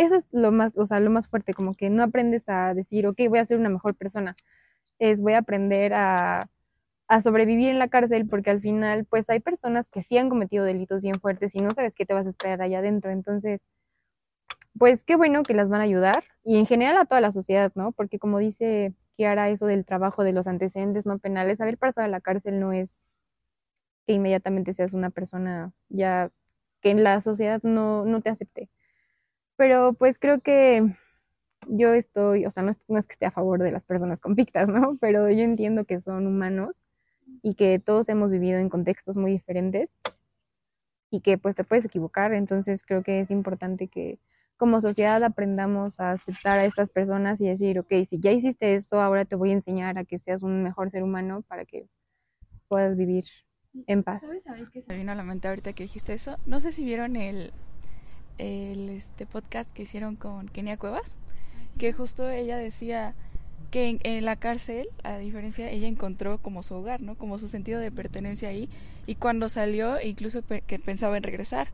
Eso 0.00 0.16
es 0.16 0.24
lo 0.32 0.50
más, 0.52 0.72
o 0.76 0.86
sea, 0.86 0.98
lo 1.00 1.10
más 1.10 1.28
fuerte, 1.28 1.54
como 1.54 1.74
que 1.74 1.90
no 1.90 2.02
aprendes 2.02 2.48
a 2.48 2.74
decir, 2.74 3.06
ok, 3.06 3.18
voy 3.28 3.38
a 3.38 3.46
ser 3.46 3.58
una 3.58 3.68
mejor 3.68 3.94
persona. 3.94 4.34
Es 4.98 5.20
voy 5.20 5.34
a 5.34 5.38
aprender 5.40 5.94
a 5.94 6.48
a 7.08 7.22
sobrevivir 7.22 7.70
en 7.70 7.78
la 7.80 7.88
cárcel 7.88 8.26
porque 8.28 8.50
al 8.50 8.60
final 8.62 9.04
pues 9.06 9.28
hay 9.30 9.40
personas 9.40 9.86
que 9.90 10.04
sí 10.04 10.18
han 10.18 10.30
cometido 10.30 10.64
delitos 10.64 11.02
bien 11.02 11.16
fuertes 11.20 11.54
y 11.56 11.58
no 11.58 11.72
sabes 11.72 11.94
qué 11.96 12.06
te 12.06 12.14
vas 12.14 12.26
a 12.26 12.30
esperar 12.30 12.62
allá 12.62 12.78
adentro. 12.80 13.10
Entonces, 13.12 13.60
pues 14.78 15.04
qué 15.04 15.16
bueno 15.16 15.42
que 15.42 15.54
las 15.54 15.68
van 15.68 15.80
a 15.80 15.84
ayudar 15.84 16.24
y 16.44 16.58
en 16.58 16.66
general 16.66 16.96
a 16.96 17.04
toda 17.04 17.20
la 17.20 17.32
sociedad, 17.32 17.72
¿no? 17.74 17.92
Porque 17.92 18.18
como 18.18 18.38
dice 18.38 18.94
Kiara, 19.16 19.50
eso 19.50 19.66
del 19.66 19.84
trabajo 19.84 20.24
de 20.24 20.32
los 20.32 20.46
antecedentes 20.46 21.06
no 21.06 21.18
penales, 21.18 21.60
haber 21.60 21.78
pasado 21.78 22.04
a 22.06 22.08
la 22.08 22.20
cárcel 22.20 22.60
no 22.60 22.72
es 22.72 22.96
que 24.06 24.14
inmediatamente 24.14 24.74
seas 24.74 24.92
una 24.92 25.10
persona 25.10 25.72
ya 25.88 26.30
que 26.80 26.90
en 26.90 27.04
la 27.04 27.20
sociedad 27.20 27.60
no, 27.62 28.04
no 28.04 28.20
te 28.22 28.30
acepte. 28.30 28.70
Pero 29.60 29.92
pues 29.92 30.18
creo 30.18 30.40
que 30.40 30.90
yo 31.68 31.92
estoy, 31.92 32.46
o 32.46 32.50
sea, 32.50 32.62
no 32.62 32.70
es, 32.70 32.78
no 32.88 32.98
es 32.98 33.06
que 33.06 33.12
esté 33.12 33.26
a 33.26 33.30
favor 33.30 33.62
de 33.62 33.70
las 33.70 33.84
personas 33.84 34.18
convictas, 34.18 34.70
¿no? 34.70 34.96
Pero 34.98 35.28
yo 35.28 35.42
entiendo 35.42 35.84
que 35.84 36.00
son 36.00 36.26
humanos 36.26 36.74
y 37.42 37.56
que 37.56 37.78
todos 37.78 38.08
hemos 38.08 38.32
vivido 38.32 38.58
en 38.58 38.70
contextos 38.70 39.16
muy 39.16 39.32
diferentes 39.32 39.90
y 41.10 41.20
que 41.20 41.36
pues 41.36 41.56
te 41.56 41.64
puedes 41.64 41.84
equivocar, 41.84 42.32
entonces 42.32 42.82
creo 42.86 43.02
que 43.02 43.20
es 43.20 43.30
importante 43.30 43.88
que 43.88 44.18
como 44.56 44.80
sociedad 44.80 45.22
aprendamos 45.24 46.00
a 46.00 46.12
aceptar 46.12 46.58
a 46.58 46.64
estas 46.64 46.88
personas 46.88 47.38
y 47.38 47.48
decir, 47.48 47.80
ok, 47.80 47.92
si 48.08 48.18
ya 48.18 48.32
hiciste 48.32 48.76
esto, 48.76 48.98
ahora 48.98 49.26
te 49.26 49.36
voy 49.36 49.50
a 49.50 49.54
enseñar 49.54 49.98
a 49.98 50.04
que 50.04 50.18
seas 50.18 50.42
un 50.42 50.62
mejor 50.62 50.90
ser 50.90 51.02
humano 51.02 51.42
para 51.42 51.66
que 51.66 51.86
puedas 52.66 52.96
vivir 52.96 53.26
en 53.86 54.04
paz. 54.04 54.22
¿Sabes 54.22 54.48
a 54.48 54.56
qué 54.72 54.80
se 54.80 54.96
vino 54.96 55.12
a 55.12 55.14
la 55.14 55.22
mente 55.22 55.48
ahorita 55.48 55.74
que 55.74 55.82
dijiste 55.82 56.14
eso? 56.14 56.38
No 56.46 56.60
sé 56.60 56.72
si 56.72 56.82
vieron 56.82 57.16
el, 57.16 57.52
el 58.40 58.88
este 58.88 59.26
podcast 59.26 59.72
que 59.72 59.82
hicieron 59.82 60.16
con 60.16 60.48
Kenia 60.48 60.76
Cuevas, 60.76 61.14
que 61.78 61.92
justo 61.92 62.28
ella 62.28 62.56
decía 62.56 63.14
que 63.70 63.98
en, 64.02 64.24
la 64.24 64.36
cárcel, 64.36 64.88
a 65.04 65.18
diferencia, 65.18 65.70
ella 65.70 65.86
encontró 65.86 66.38
como 66.38 66.62
su 66.62 66.74
hogar, 66.74 67.00
¿no? 67.00 67.14
Como 67.14 67.38
su 67.38 67.46
sentido 67.46 67.78
de 67.78 67.92
pertenencia 67.92 68.48
ahí. 68.48 68.68
Y 69.06 69.14
cuando 69.14 69.48
salió, 69.48 70.00
incluso 70.00 70.42
que 70.42 70.78
pensaba 70.78 71.16
en 71.16 71.22
regresar, 71.22 71.68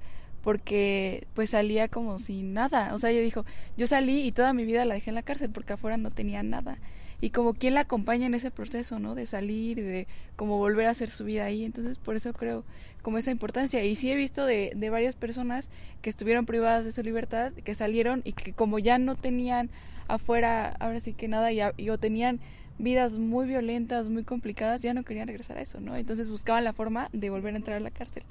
porque 0.47 1.27
pues 1.35 1.51
salía 1.51 1.89
como 1.89 2.19
sin 2.19 2.55
nada. 2.55 2.95
O 2.95 2.99
sea, 2.99 3.11
ella 3.11 3.21
dijo, 3.21 3.45
yo 3.77 3.87
salí 3.87 4.25
y 4.25 4.31
toda 4.33 4.53
mi 4.53 4.65
vida 4.65 4.85
la 4.85 4.95
dejé 4.95 5.11
en 5.11 5.17
la 5.17 5.23
cárcel 5.23 5.51
porque 5.51 5.73
afuera 5.73 5.97
no 5.97 6.11
tenía 6.11 6.43
nada. 6.43 6.79
Y 7.21 7.31
como 7.31 7.55
quien 7.55 7.75
la 7.75 7.81
acompaña 7.81 8.27
en 8.27 8.35
ese 8.35 8.51
proceso, 8.51 8.99
¿no? 8.99 9.15
De 9.15 9.27
salir 9.27 9.77
de 9.77 10.07
como 10.37 10.59
volver 10.59 10.87
a 10.87 10.91
hacer 10.91 11.11
su 11.11 11.25
vida 11.25 11.45
ahí. 11.45 11.65
Entonces, 11.65 11.99
por 11.99 12.17
eso 12.17 12.33
creo 12.33 12.65
como 13.03 13.19
esa 13.19 13.31
importancia. 13.31 13.83
Y 13.85 13.97
sí 13.97 14.11
he 14.11 14.17
visto 14.17 14.45
de, 14.45 14.73
de 14.77 14.91
varias 14.91 15.15
personas 15.15 15.71
que 16.03 16.11
estuvieron 16.11 16.45
privadas 16.45 16.85
de 16.85 16.93
su 16.93 17.03
libertad, 17.03 17.53
que 17.53 17.75
salieron 17.75 18.21
y 18.25 18.33
que 18.33 18.53
como 18.53 18.79
ya 18.79 18.99
no 18.99 19.17
tenían 19.17 19.71
afuera, 20.09 20.77
ahora 20.81 21.01
sí 21.01 21.13
que 21.13 21.29
nada, 21.29 21.53
y, 21.53 21.91
o 21.91 21.99
tenían 21.99 22.41
vidas 22.79 23.19
muy 23.19 23.47
violentas, 23.47 24.09
muy 24.09 24.25
complicadas, 24.25 24.81
ya 24.81 24.95
no 24.95 25.03
querían 25.03 25.29
regresar 25.29 25.59
a 25.59 25.63
eso, 25.63 25.81
¿no? 25.81 25.97
Entonces 25.97 26.31
buscaban 26.31 26.65
la 26.65 26.73
forma 26.73 27.09
de 27.13 27.31
volver 27.31 27.55
a 27.55 27.57
entrar 27.57 27.77
a 27.77 27.81
la 27.81 27.91
cárcel, 27.91 28.23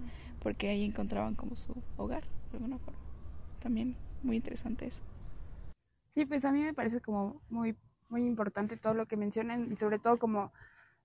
porque 0.41 0.69
ahí 0.69 0.83
encontraban 0.83 1.35
como 1.35 1.55
su 1.55 1.75
hogar, 1.97 2.23
de 2.51 2.57
alguna 2.57 2.77
forma. 2.77 2.99
También 3.61 3.95
muy 4.23 4.35
interesante 4.35 4.85
eso. 4.85 5.01
Sí, 6.11 6.25
pues 6.25 6.45
a 6.45 6.51
mí 6.51 6.61
me 6.61 6.73
parece 6.73 7.01
como 7.01 7.41
muy, 7.49 7.75
muy 8.09 8.25
importante 8.25 8.77
todo 8.77 8.93
lo 8.93 9.07
que 9.07 9.17
mencionan 9.17 9.71
y 9.71 9.75
sobre 9.75 9.99
todo 9.99 10.17
como 10.19 10.51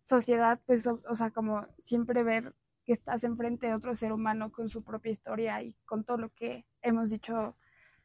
sociedad, 0.05 0.61
pues, 0.67 0.87
o, 0.87 1.01
o 1.09 1.15
sea, 1.15 1.31
como 1.31 1.67
siempre 1.79 2.23
ver 2.23 2.55
que 2.85 2.93
estás 2.93 3.25
enfrente 3.25 3.67
de 3.67 3.75
otro 3.75 3.95
ser 3.95 4.13
humano 4.13 4.51
con 4.53 4.69
su 4.69 4.83
propia 4.83 5.13
historia 5.13 5.63
y 5.63 5.75
con 5.85 6.05
todo 6.05 6.17
lo 6.19 6.31
que 6.31 6.67
hemos 6.83 7.11
dicho 7.11 7.57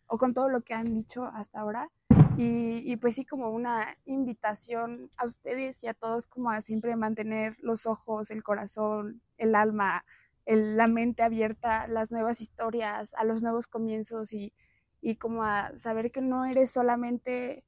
o 0.08 0.18
con 0.18 0.34
todo 0.34 0.50
lo 0.50 0.62
que 0.62 0.74
han 0.74 0.94
dicho 0.94 1.26
hasta 1.26 1.60
ahora. 1.60 1.90
Y, 2.38 2.82
y, 2.92 2.98
pues 2.98 3.16
sí, 3.16 3.26
como 3.26 3.50
una 3.50 3.98
invitación 4.06 5.10
a 5.18 5.26
ustedes 5.26 5.82
y 5.84 5.88
a 5.88 5.94
todos 5.94 6.28
como 6.28 6.52
a 6.52 6.60
siempre 6.62 6.96
mantener 6.98 7.56
los 7.60 7.86
ojos, 7.86 8.30
el 8.30 8.44
corazón, 8.44 9.22
el 9.38 9.56
alma, 9.56 10.06
el, 10.46 10.76
la 10.76 10.88
mente 10.88 11.24
abierta 11.24 11.84
a 11.84 11.88
las 11.88 12.12
nuevas 12.12 12.42
historias, 12.42 13.14
a 13.14 13.24
los 13.24 13.42
nuevos 13.42 13.68
comienzos 13.68 14.34
y, 14.34 14.54
y 15.02 15.16
como 15.16 15.44
a 15.44 15.78
saber 15.78 16.12
que 16.12 16.22
no 16.22 16.46
eres 16.46 16.72
solamente 16.72 17.64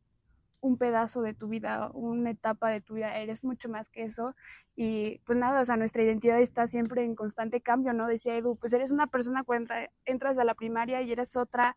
un 0.62 0.78
pedazo 0.78 1.22
de 1.22 1.34
tu 1.34 1.48
vida, 1.48 1.89
una 1.93 2.32
etapa 2.32 2.70
de 2.70 2.82
tu 2.82 2.96
vida, 2.96 3.17
eres 3.17 3.43
mucho 3.43 3.70
más 3.70 3.89
que 3.89 4.04
eso. 4.04 4.36
Y 4.76 5.20
pues 5.26 5.38
nada, 5.38 5.62
o 5.62 5.65
sea, 5.65 5.78
nuestra 5.78 6.04
identidad 6.04 6.39
está 6.39 6.67
siempre 6.67 7.04
en 7.04 7.15
constante 7.15 7.62
cambio, 7.62 7.93
¿no? 7.93 8.08
Decía 8.08 8.36
Edu, 8.36 8.56
pues 8.58 8.74
eres 8.74 8.91
una 8.91 9.08
persona 9.08 9.43
cuando 9.43 9.74
entras 10.06 10.38
a 10.38 10.43
la 10.43 10.56
primaria 10.56 11.02
y 11.02 11.12
eres 11.12 11.36
otra 11.36 11.76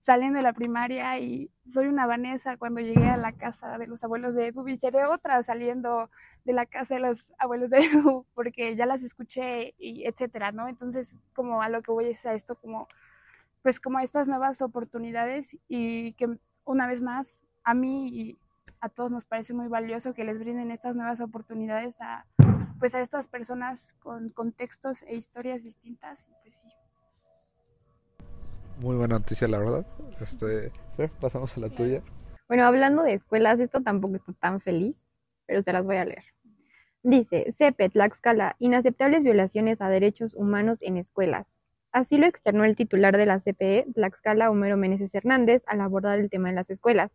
saliendo 0.00 0.36
de 0.36 0.44
la 0.44 0.52
primaria 0.52 1.18
y 1.18 1.50
soy 1.66 1.86
una 1.86 2.06
Vanessa 2.06 2.56
cuando 2.56 2.80
llegué 2.80 3.08
a 3.08 3.16
la 3.16 3.32
casa 3.32 3.78
de 3.78 3.86
los 3.86 4.04
abuelos 4.04 4.34
de 4.34 4.46
Edu 4.46 4.68
y 4.68 4.78
seré 4.78 5.04
otra 5.06 5.42
saliendo 5.42 6.10
de 6.44 6.52
la 6.52 6.66
casa 6.66 6.94
de 6.94 7.00
los 7.00 7.32
abuelos 7.38 7.70
de 7.70 7.78
Edu 7.78 8.24
porque 8.34 8.76
ya 8.76 8.86
las 8.86 9.02
escuché 9.02 9.74
y 9.78 10.06
etcétera, 10.06 10.52
¿no? 10.52 10.68
Entonces, 10.68 11.16
como 11.34 11.62
a 11.62 11.68
lo 11.68 11.82
que 11.82 11.90
voy 11.90 12.06
es 12.06 12.24
a 12.26 12.34
esto 12.34 12.54
como 12.56 12.88
pues 13.62 13.80
como 13.80 13.98
a 13.98 14.04
estas 14.04 14.28
nuevas 14.28 14.62
oportunidades 14.62 15.56
y 15.68 16.12
que 16.12 16.38
una 16.64 16.86
vez 16.86 17.00
más 17.02 17.47
a 17.68 17.74
mí 17.74 18.08
y 18.08 18.38
a 18.80 18.88
todos 18.88 19.10
nos 19.10 19.24
parece 19.24 19.52
muy 19.52 19.68
valioso 19.68 20.14
que 20.14 20.24
les 20.24 20.38
brinden 20.38 20.70
estas 20.70 20.96
nuevas 20.96 21.20
oportunidades 21.20 22.00
a 22.00 22.24
pues 22.78 22.94
a 22.94 23.00
estas 23.00 23.28
personas 23.28 23.94
con 23.98 24.30
contextos 24.30 25.02
e 25.02 25.16
historias 25.16 25.64
distintas 25.64 26.26
y 26.28 26.32
pues 26.42 26.56
sí 26.56 26.68
muy 28.80 28.96
buena 28.96 29.16
noticia, 29.16 29.48
la 29.48 29.58
verdad. 29.58 29.86
Este, 30.20 30.70
pasamos 31.20 31.56
a 31.56 31.60
la 31.60 31.68
tuya. 31.68 32.00
Bueno, 32.46 32.64
hablando 32.64 33.02
de 33.02 33.14
escuelas, 33.14 33.58
esto 33.58 33.82
tampoco 33.82 34.16
está 34.16 34.32
tan 34.34 34.60
feliz, 34.60 35.04
pero 35.46 35.62
se 35.62 35.72
las 35.72 35.84
voy 35.84 35.96
a 35.96 36.04
leer. 36.04 36.24
Dice, 37.02 37.52
CEPE, 37.56 37.90
Tlaxcala, 37.90 38.56
inaceptables 38.60 39.22
violaciones 39.22 39.80
a 39.80 39.88
derechos 39.88 40.34
humanos 40.34 40.78
en 40.80 40.96
escuelas. 40.96 41.46
Así 41.90 42.18
lo 42.18 42.26
externó 42.26 42.64
el 42.64 42.76
titular 42.76 43.16
de 43.16 43.26
la 43.26 43.40
CPE, 43.40 43.86
Tlaxcala, 43.94 44.50
Homero 44.50 44.76
Meneses 44.76 45.14
Hernández, 45.14 45.62
al 45.66 45.80
abordar 45.80 46.18
el 46.18 46.30
tema 46.30 46.48
en 46.48 46.54
las 46.54 46.70
escuelas. 46.70 47.10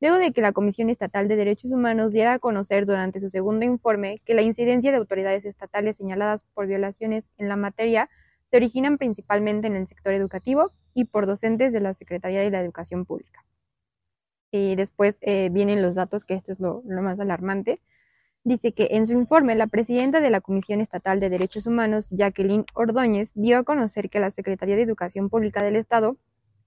Luego 0.00 0.18
de 0.18 0.32
que 0.32 0.42
la 0.42 0.52
Comisión 0.52 0.90
Estatal 0.90 1.26
de 1.26 1.36
Derechos 1.36 1.72
Humanos 1.72 2.12
diera 2.12 2.34
a 2.34 2.38
conocer 2.38 2.84
durante 2.84 3.18
su 3.18 3.30
segundo 3.30 3.64
informe 3.64 4.20
que 4.26 4.34
la 4.34 4.42
incidencia 4.42 4.90
de 4.90 4.98
autoridades 4.98 5.46
estatales 5.46 5.96
señaladas 5.96 6.44
por 6.52 6.66
violaciones 6.66 7.30
en 7.38 7.48
la 7.48 7.56
materia 7.56 8.10
se 8.50 8.58
originan 8.58 8.98
principalmente 8.98 9.66
en 9.66 9.74
el 9.76 9.86
sector 9.88 10.12
educativo 10.12 10.72
y 10.92 11.04
por 11.04 11.26
docentes 11.26 11.72
de 11.72 11.80
la 11.80 11.94
Secretaría 11.94 12.40
de 12.40 12.50
la 12.50 12.60
Educación 12.60 13.06
Pública. 13.06 13.44
Y 14.50 14.76
después 14.76 15.16
eh, 15.22 15.48
vienen 15.50 15.82
los 15.82 15.94
datos, 15.94 16.24
que 16.24 16.34
esto 16.34 16.52
es 16.52 16.60
lo, 16.60 16.82
lo 16.86 17.02
más 17.02 17.18
alarmante. 17.18 17.80
Dice 18.44 18.72
que 18.72 18.88
en 18.92 19.06
su 19.06 19.14
informe, 19.14 19.56
la 19.56 19.66
presidenta 19.66 20.20
de 20.20 20.30
la 20.30 20.40
Comisión 20.40 20.80
Estatal 20.80 21.20
de 21.20 21.30
Derechos 21.30 21.66
Humanos, 21.66 22.06
Jacqueline 22.10 22.66
Ordóñez, 22.74 23.30
dio 23.34 23.58
a 23.58 23.64
conocer 23.64 24.08
que 24.10 24.20
la 24.20 24.30
Secretaría 24.30 24.76
de 24.76 24.82
Educación 24.82 25.30
Pública 25.30 25.64
del 25.64 25.76
Estado 25.76 26.16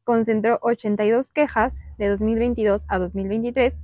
concentró 0.04 0.58
82 0.62 1.30
quejas 1.30 1.74
de 2.00 2.08
2022 2.08 2.82
a 2.88 2.98
2023, 2.98 3.76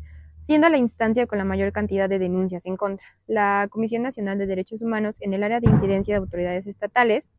siendo 0.47 0.69
la 0.69 0.79
instancia 0.79 1.27
con 1.27 1.37
la 1.37 1.45
mayor 1.45 1.71
cantidad 1.71 2.09
de 2.09 2.17
denuncias 2.17 2.65
en 2.65 2.77
contra. 2.77 3.05
La 3.27 3.67
Comisión 3.69 4.01
Nacional 4.01 4.39
de 4.39 4.47
Derechos 4.47 4.81
Humanos 4.81 5.17
en 5.19 5.35
el 5.35 5.43
área 5.43 5.59
de 5.59 5.69
incidencia 5.69 6.15
de 6.15 6.19
autoridades 6.19 6.65
estatales 6.65 7.29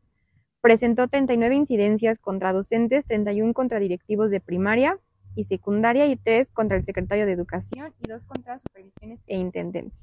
Presentó 0.61 1.07
39 1.07 1.55
incidencias 1.55 2.19
contra 2.19 2.51
docentes, 2.51 3.05
31 3.05 3.53
contra 3.53 3.79
directivos 3.79 4.31
de 4.31 4.41
primaria 4.41 4.99
y 5.35 5.45
secundaria 5.45 6.07
y 6.07 6.15
3 6.15 6.51
contra 6.51 6.77
el 6.77 6.83
secretario 6.83 7.25
de 7.25 7.31
Educación 7.31 7.93
y 8.03 8.09
2 8.09 8.25
contra 8.25 8.59
supervisiones 8.59 9.21
e 9.27 9.37
intendentes. 9.37 9.97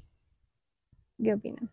¿Qué 1.21 1.33
opinan? 1.33 1.69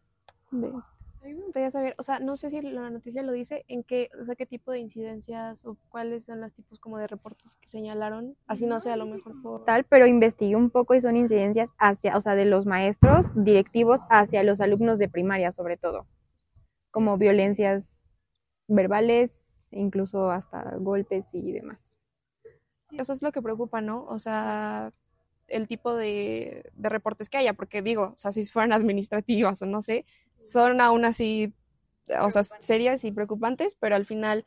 A 1.23 1.27
mí 1.27 1.35
me 1.35 1.45
gustaría 1.45 1.71
saber, 1.71 1.95
o 1.99 2.03
sea, 2.03 2.19
no 2.19 2.37
sé 2.37 2.51
si 2.51 2.61
la 2.61 2.91
noticia 2.91 3.23
lo 3.23 3.31
dice, 3.31 3.65
en 3.69 3.85
qué, 3.85 4.11
o 4.21 4.25
sea, 4.25 4.35
qué 4.35 4.45
tipo 4.45 4.73
de 4.73 4.81
incidencias 4.81 5.65
o 5.65 5.77
cuáles 5.89 6.25
son 6.25 6.41
los 6.41 6.53
tipos 6.53 6.81
como 6.81 6.99
de 6.99 7.07
reportes 7.07 7.55
que 7.61 7.69
señalaron, 7.69 8.37
así 8.49 8.67
no 8.67 8.81
sé, 8.81 8.91
a 8.91 8.97
lo 8.97 9.07
mejor 9.07 9.41
por... 9.41 9.65
Tal, 9.65 9.85
pero 9.85 10.07
investigué 10.07 10.57
un 10.57 10.71
poco 10.71 10.97
y 10.97 11.01
son 11.01 11.17
incidencias 11.17 11.71
hacia, 11.79 12.17
o 12.17 12.21
sea, 12.21 12.35
de 12.35 12.45
los 12.45 12.67
maestros 12.67 13.27
directivos 13.37 14.01
hacia 14.11 14.43
los 14.43 14.61
alumnos 14.61 14.99
de 14.99 15.09
primaria 15.09 15.53
sobre 15.53 15.77
todo, 15.77 16.09
como 16.91 17.17
violencias 17.19 17.85
verbales, 18.67 19.31
incluso 19.71 20.29
hasta 20.29 20.75
golpes 20.79 21.29
y 21.33 21.53
demás. 21.53 21.79
Eso 22.91 23.13
es 23.13 23.23
lo 23.23 23.31
que 23.31 23.43
preocupa, 23.43 23.81
¿no? 23.81 24.05
O 24.07 24.19
sea, 24.19 24.93
el 25.47 25.69
tipo 25.69 25.95
de, 25.95 26.69
de 26.75 26.89
reportes 26.89 27.29
que 27.29 27.39
haya, 27.39 27.53
porque 27.53 27.81
digo, 27.81 28.13
o 28.15 28.19
sea, 28.19 28.33
si 28.33 28.45
fueran 28.45 28.73
administrativas 28.73 29.63
o 29.63 29.67
no 29.67 29.83
sé, 29.83 30.05
son 30.43 30.81
aún 30.81 31.05
así, 31.05 31.55
o 32.21 32.31
sea, 32.31 32.43
serias 32.43 33.05
y 33.05 33.13
preocupantes, 33.13 33.77
pero 33.79 33.95
al 33.97 34.07
final, 34.07 34.45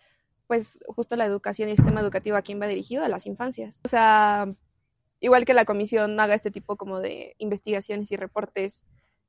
pues 0.47 0.79
justo 0.87 1.15
la 1.15 1.25
educación 1.25 1.69
y 1.69 1.71
el 1.71 1.77
sistema 1.77 2.01
educativo 2.01 2.37
a 2.37 2.41
quién 2.41 2.61
va 2.61 2.67
dirigido, 2.67 3.03
a 3.03 3.09
las 3.09 3.25
infancias. 3.25 3.81
O 3.83 3.87
sea, 3.87 4.53
igual 5.19 5.45
que 5.45 5.53
la 5.53 5.65
comisión 5.65 6.19
haga 6.19 6.35
este 6.35 6.51
tipo 6.51 6.75
como 6.75 6.99
de 6.99 7.35
investigaciones 7.37 8.11
y 8.11 8.17
reportes, 8.17 8.85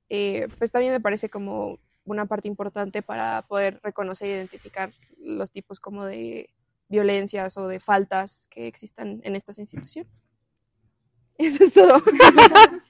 eh, 0.09 0.49
pues 0.59 0.73
también 0.73 0.93
me 0.93 1.01
parece 1.01 1.31
como 1.31 1.79
una 2.05 2.27
parte 2.27 2.49
importante 2.49 3.03
para 3.03 3.43
poder 3.43 3.81
reconocer 3.83 4.29
e 4.29 4.37
identificar 4.37 4.93
los 5.19 5.51
tipos 5.51 5.81
como 5.81 6.05
de 6.05 6.51
violencias 6.89 7.57
o 7.57 7.67
de 7.67 7.81
faltas 7.81 8.47
que 8.49 8.67
existan 8.67 9.21
en 9.25 9.37
estas 9.37 9.59
instituciones. 9.59 10.25
Eso 11.39 11.65
es 11.65 11.73
todo. 11.73 12.03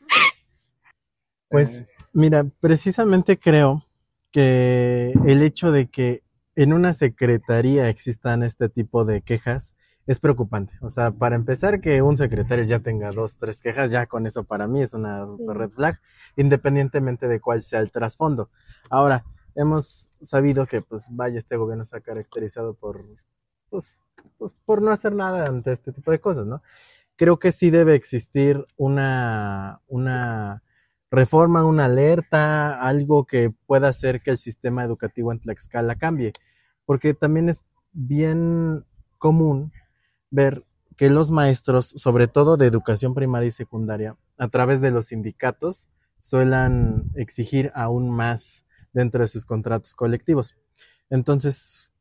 Pues 1.48 1.84
mira, 2.16 2.46
precisamente 2.60 3.38
creo 3.38 3.84
que 4.32 5.12
el 5.26 5.42
hecho 5.42 5.70
de 5.70 5.88
que 5.88 6.22
en 6.54 6.72
una 6.72 6.94
secretaría 6.94 7.90
existan 7.90 8.42
este 8.42 8.70
tipo 8.70 9.04
de 9.04 9.20
quejas 9.20 9.76
es 10.06 10.18
preocupante. 10.18 10.72
O 10.80 10.88
sea, 10.88 11.10
para 11.10 11.36
empezar, 11.36 11.80
que 11.82 12.00
un 12.00 12.16
secretario 12.16 12.64
ya 12.64 12.78
tenga 12.78 13.10
dos, 13.10 13.36
tres 13.36 13.60
quejas, 13.60 13.90
ya 13.90 14.06
con 14.06 14.26
eso 14.26 14.44
para 14.44 14.66
mí 14.66 14.80
es 14.80 14.94
una 14.94 15.26
red 15.46 15.68
flag, 15.70 16.00
independientemente 16.36 17.28
de 17.28 17.38
cuál 17.38 17.60
sea 17.60 17.80
el 17.80 17.90
trasfondo. 17.90 18.48
Ahora, 18.88 19.26
hemos 19.54 20.10
sabido 20.22 20.66
que, 20.66 20.80
pues, 20.80 21.08
vaya, 21.10 21.36
este 21.36 21.56
gobierno 21.56 21.84
se 21.84 21.98
ha 21.98 22.00
caracterizado 22.00 22.72
por, 22.72 23.04
pues, 23.68 23.98
pues, 24.38 24.54
por 24.64 24.80
no 24.80 24.90
hacer 24.90 25.14
nada 25.14 25.46
ante 25.46 25.70
este 25.70 25.92
tipo 25.92 26.10
de 26.10 26.20
cosas, 26.20 26.46
¿no? 26.46 26.62
Creo 27.16 27.38
que 27.38 27.52
sí 27.52 27.68
debe 27.68 27.94
existir 27.94 28.64
una, 28.78 29.82
una 29.86 30.62
reforma, 31.16 31.64
una 31.64 31.86
alerta, 31.86 32.80
algo 32.80 33.26
que 33.26 33.50
pueda 33.66 33.88
hacer 33.88 34.22
que 34.22 34.30
el 34.30 34.38
sistema 34.38 34.84
educativo 34.84 35.32
en 35.32 35.40
Tlaxcala 35.40 35.96
cambie, 35.96 36.32
porque 36.84 37.14
también 37.14 37.48
es 37.48 37.64
bien 37.92 38.84
común 39.18 39.72
ver 40.30 40.64
que 40.96 41.10
los 41.10 41.30
maestros, 41.30 41.86
sobre 41.96 42.28
todo 42.28 42.56
de 42.56 42.66
educación 42.66 43.14
primaria 43.14 43.48
y 43.48 43.50
secundaria, 43.50 44.16
a 44.38 44.48
través 44.48 44.80
de 44.80 44.90
los 44.90 45.06
sindicatos, 45.06 45.88
suelan 46.20 47.10
exigir 47.14 47.70
aún 47.74 48.10
más 48.10 48.66
dentro 48.92 49.22
de 49.22 49.28
sus 49.28 49.44
contratos 49.44 49.94
colectivos. 49.94 50.56
Entonces, 51.10 51.92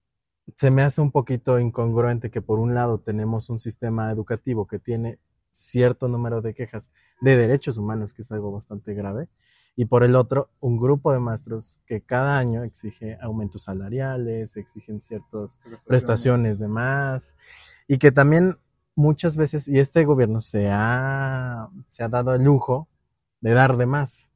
se 0.56 0.72
me 0.72 0.82
hace 0.84 1.02
un 1.02 1.12
poquito 1.12 1.60
incongruente 1.60 2.30
que 2.30 2.42
por 2.42 2.60
un 2.60 2.74
lado 2.74 3.00
tenemos 3.00 3.50
un 3.50 3.60
sistema 3.60 4.12
educativo 4.12 4.68
que 4.68 4.80
tiene 4.80 5.20
cierto 5.56 6.08
número 6.08 6.42
de 6.42 6.54
quejas 6.54 6.92
de 7.22 7.38
derechos 7.38 7.78
humanos, 7.78 8.14
que 8.14 8.22
es 8.22 8.32
algo 8.32 8.52
bastante 8.52 8.94
grave, 8.94 9.30
y 9.78 9.86
por 9.86 10.04
el 10.04 10.16
otro, 10.16 10.50
un 10.60 10.78
grupo 10.78 11.12
de 11.12 11.20
maestros 11.20 11.80
que 11.86 12.02
cada 12.02 12.38
año 12.38 12.64
exige 12.64 13.18
aumentos 13.22 13.64
salariales, 13.64 14.58
exigen 14.58 15.02
ciertas 15.02 15.60
prestaciones 15.86 16.60
de 16.60 16.68
más, 16.68 17.36
y 17.88 17.98
que 17.98 18.12
también 18.12 18.56
muchas 18.96 19.38
veces, 19.38 19.68
y 19.68 19.80
este 19.80 20.06
gobierno 20.06 20.42
se 20.42 20.70
ha, 20.72 21.70
se 21.90 22.04
ha 22.04 22.10
dado 22.10 22.34
el 22.34 22.44
lujo 22.44 22.88
de 23.42 23.54
dar 23.54 23.78
de 23.78 23.86
más, 23.86 24.32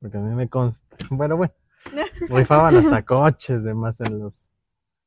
porque 0.00 0.18
a 0.18 0.20
mí 0.20 0.34
me 0.34 0.48
consta. 0.48 0.96
Bueno, 1.10 1.36
bueno, 1.36 1.52
rifaban 2.28 2.76
hasta 2.76 3.04
coches 3.04 3.62
de 3.62 3.74
más 3.74 4.00
en 4.00 4.18
los, 4.18 4.52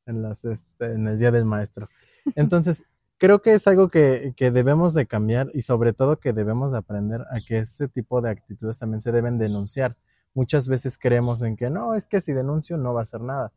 en 0.05 0.21
los, 0.21 0.43
este, 0.45 0.85
en 0.93 1.07
el 1.07 1.19
día 1.19 1.31
del 1.31 1.45
maestro. 1.45 1.89
Entonces, 2.35 2.83
creo 3.21 3.43
que 3.43 3.53
es 3.53 3.67
algo 3.67 3.87
que, 3.87 4.33
que, 4.35 4.49
debemos 4.49 4.95
de 4.95 5.05
cambiar 5.05 5.51
y 5.53 5.61
sobre 5.61 5.93
todo 5.93 6.19
que 6.19 6.33
debemos 6.33 6.71
de 6.71 6.79
aprender 6.79 7.21
a 7.29 7.39
que 7.47 7.59
ese 7.59 7.87
tipo 7.87 8.19
de 8.19 8.31
actitudes 8.31 8.79
también 8.79 8.99
se 8.99 9.11
deben 9.11 9.37
denunciar. 9.37 9.95
Muchas 10.33 10.67
veces 10.67 10.97
creemos 10.97 11.43
en 11.43 11.55
que 11.55 11.69
no, 11.69 11.93
es 11.93 12.07
que 12.07 12.19
si 12.19 12.33
denuncio 12.33 12.77
no 12.77 12.95
va 12.95 13.01
a 13.01 13.03
hacer 13.03 13.21
nada. 13.21 13.53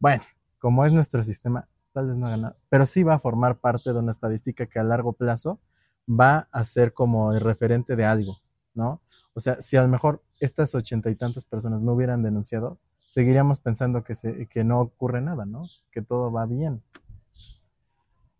Bueno, 0.00 0.24
como 0.58 0.84
es 0.84 0.92
nuestro 0.92 1.22
sistema, 1.22 1.68
tal 1.92 2.08
vez 2.08 2.16
no 2.16 2.26
haga 2.26 2.36
nada, 2.36 2.56
pero 2.68 2.84
sí 2.84 3.04
va 3.04 3.14
a 3.14 3.20
formar 3.20 3.58
parte 3.58 3.92
de 3.92 3.98
una 4.00 4.10
estadística 4.10 4.66
que 4.66 4.80
a 4.80 4.82
largo 4.82 5.12
plazo 5.12 5.60
va 6.08 6.48
a 6.50 6.64
ser 6.64 6.92
como 6.92 7.32
el 7.32 7.40
referente 7.40 7.94
de 7.94 8.04
algo, 8.04 8.38
¿no? 8.74 9.00
O 9.34 9.40
sea, 9.40 9.60
si 9.60 9.76
a 9.76 9.82
lo 9.82 9.88
mejor 9.88 10.20
estas 10.40 10.74
ochenta 10.74 11.10
y 11.10 11.14
tantas 11.14 11.44
personas 11.44 11.80
no 11.80 11.92
hubieran 11.92 12.24
denunciado, 12.24 12.80
seguiríamos 13.10 13.60
pensando 13.60 14.02
que, 14.02 14.16
se, 14.16 14.46
que 14.46 14.64
no 14.64 14.80
ocurre 14.80 15.20
nada, 15.20 15.46
¿no? 15.46 15.68
Que 15.92 16.02
todo 16.02 16.32
va 16.32 16.44
bien. 16.46 16.82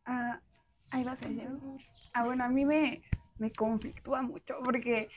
Ah, 0.04 0.40
ahí 0.90 1.04
vas 1.04 1.22
a 1.22 1.28
decir. 1.28 1.48
Ah, 2.12 2.24
bueno, 2.24 2.44
a 2.44 2.48
mí 2.48 2.64
me, 2.64 3.02
me 3.38 3.52
conflictúa 3.52 4.22
mucho 4.22 4.56
porque, 4.64 5.08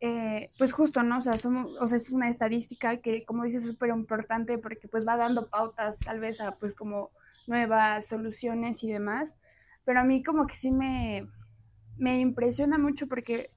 eh, 0.00 0.50
pues 0.58 0.72
justo, 0.72 1.02
¿no? 1.02 1.18
O 1.18 1.20
sea, 1.20 1.36
somos, 1.36 1.76
o 1.80 1.86
sea, 1.86 1.96
es 1.96 2.10
una 2.10 2.28
estadística 2.28 2.98
que, 2.98 3.24
como 3.24 3.44
dices, 3.44 3.62
es 3.62 3.68
súper 3.70 3.90
importante 3.90 4.58
porque 4.58 4.88
pues 4.88 5.06
va 5.06 5.16
dando 5.16 5.48
pautas 5.48 5.98
tal 5.98 6.20
vez 6.20 6.40
a 6.40 6.52
pues 6.52 6.74
como 6.74 7.10
nuevas 7.46 8.06
soluciones 8.06 8.82
y 8.84 8.92
demás. 8.92 9.38
Pero 9.84 10.00
a 10.00 10.04
mí 10.04 10.22
como 10.22 10.46
que 10.46 10.56
sí 10.56 10.70
me, 10.70 11.26
me 11.96 12.20
impresiona 12.20 12.78
mucho 12.78 13.06
porque 13.06 13.50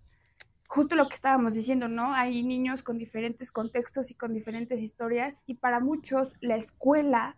justo 0.67 0.95
lo 0.95 1.07
que 1.07 1.15
estábamos 1.15 1.53
diciendo, 1.53 1.87
¿no? 1.87 2.13
Hay 2.13 2.43
niños 2.43 2.83
con 2.83 2.97
diferentes 2.97 3.51
contextos 3.51 4.11
y 4.11 4.15
con 4.15 4.33
diferentes 4.33 4.81
historias 4.81 5.41
y 5.45 5.55
para 5.55 5.79
muchos 5.79 6.35
la 6.41 6.57
escuela 6.57 7.37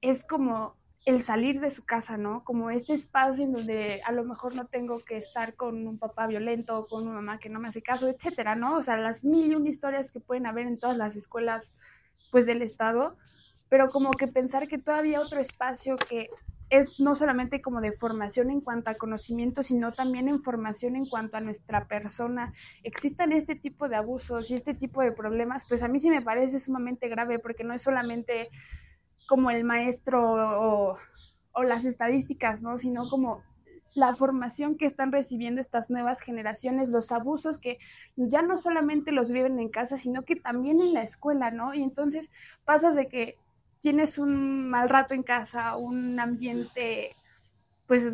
es 0.00 0.24
como 0.24 0.77
el 1.08 1.22
salir 1.22 1.58
de 1.58 1.70
su 1.70 1.86
casa, 1.86 2.18
¿no? 2.18 2.44
Como 2.44 2.68
este 2.68 2.92
espacio 2.92 3.42
en 3.42 3.52
donde 3.52 4.02
a 4.04 4.12
lo 4.12 4.24
mejor 4.24 4.54
no 4.54 4.66
tengo 4.66 4.98
que 4.98 5.16
estar 5.16 5.54
con 5.54 5.86
un 5.86 5.98
papá 5.98 6.26
violento 6.26 6.84
con 6.84 7.04
una 7.04 7.14
mamá 7.14 7.38
que 7.38 7.48
no 7.48 7.60
me 7.60 7.68
hace 7.68 7.80
caso, 7.80 8.08
etcétera, 8.08 8.56
¿no? 8.56 8.76
O 8.76 8.82
sea, 8.82 8.98
las 8.98 9.24
mil 9.24 9.50
y 9.50 9.54
una 9.54 9.70
historias 9.70 10.10
que 10.10 10.20
pueden 10.20 10.44
haber 10.44 10.66
en 10.66 10.78
todas 10.78 10.98
las 10.98 11.16
escuelas, 11.16 11.72
pues, 12.30 12.44
del 12.44 12.60
Estado, 12.60 13.16
pero 13.70 13.88
como 13.88 14.10
que 14.10 14.28
pensar 14.28 14.68
que 14.68 14.76
todavía 14.76 15.22
otro 15.22 15.40
espacio 15.40 15.96
que 15.96 16.28
es 16.68 17.00
no 17.00 17.14
solamente 17.14 17.62
como 17.62 17.80
de 17.80 17.92
formación 17.92 18.50
en 18.50 18.60
cuanto 18.60 18.90
a 18.90 18.96
conocimiento, 18.96 19.62
sino 19.62 19.92
también 19.92 20.28
en 20.28 20.38
formación 20.38 20.94
en 20.94 21.06
cuanto 21.06 21.38
a 21.38 21.40
nuestra 21.40 21.88
persona, 21.88 22.52
existan 22.82 23.32
este 23.32 23.54
tipo 23.54 23.88
de 23.88 23.96
abusos 23.96 24.50
y 24.50 24.56
este 24.56 24.74
tipo 24.74 25.00
de 25.00 25.12
problemas, 25.12 25.64
pues 25.66 25.82
a 25.82 25.88
mí 25.88 26.00
sí 26.00 26.10
me 26.10 26.20
parece 26.20 26.60
sumamente 26.60 27.08
grave 27.08 27.38
porque 27.38 27.64
no 27.64 27.72
es 27.72 27.80
solamente 27.80 28.50
como 29.28 29.50
el 29.50 29.62
maestro 29.62 30.96
o, 31.54 31.62
las 31.62 31.84
estadísticas, 31.84 32.62
¿no? 32.62 32.78
Sino 32.78 33.10
como 33.10 33.42
la 33.94 34.14
formación 34.14 34.76
que 34.76 34.86
están 34.86 35.10
recibiendo 35.10 35.60
estas 35.60 35.90
nuevas 35.90 36.20
generaciones, 36.20 36.88
los 36.88 37.10
abusos 37.10 37.58
que 37.58 37.78
ya 38.16 38.42
no 38.42 38.58
solamente 38.58 39.10
los 39.10 39.32
viven 39.32 39.58
en 39.58 39.68
casa, 39.68 39.98
sino 39.98 40.24
que 40.24 40.36
también 40.36 40.80
en 40.80 40.94
la 40.94 41.02
escuela, 41.02 41.50
¿no? 41.50 41.74
Y 41.74 41.82
entonces 41.82 42.30
pasas 42.64 42.94
de 42.94 43.08
que 43.08 43.36
tienes 43.80 44.18
un 44.18 44.70
mal 44.70 44.88
rato 44.88 45.14
en 45.14 45.24
casa, 45.24 45.76
un 45.76 46.18
ambiente, 46.20 47.10
pues, 47.88 48.12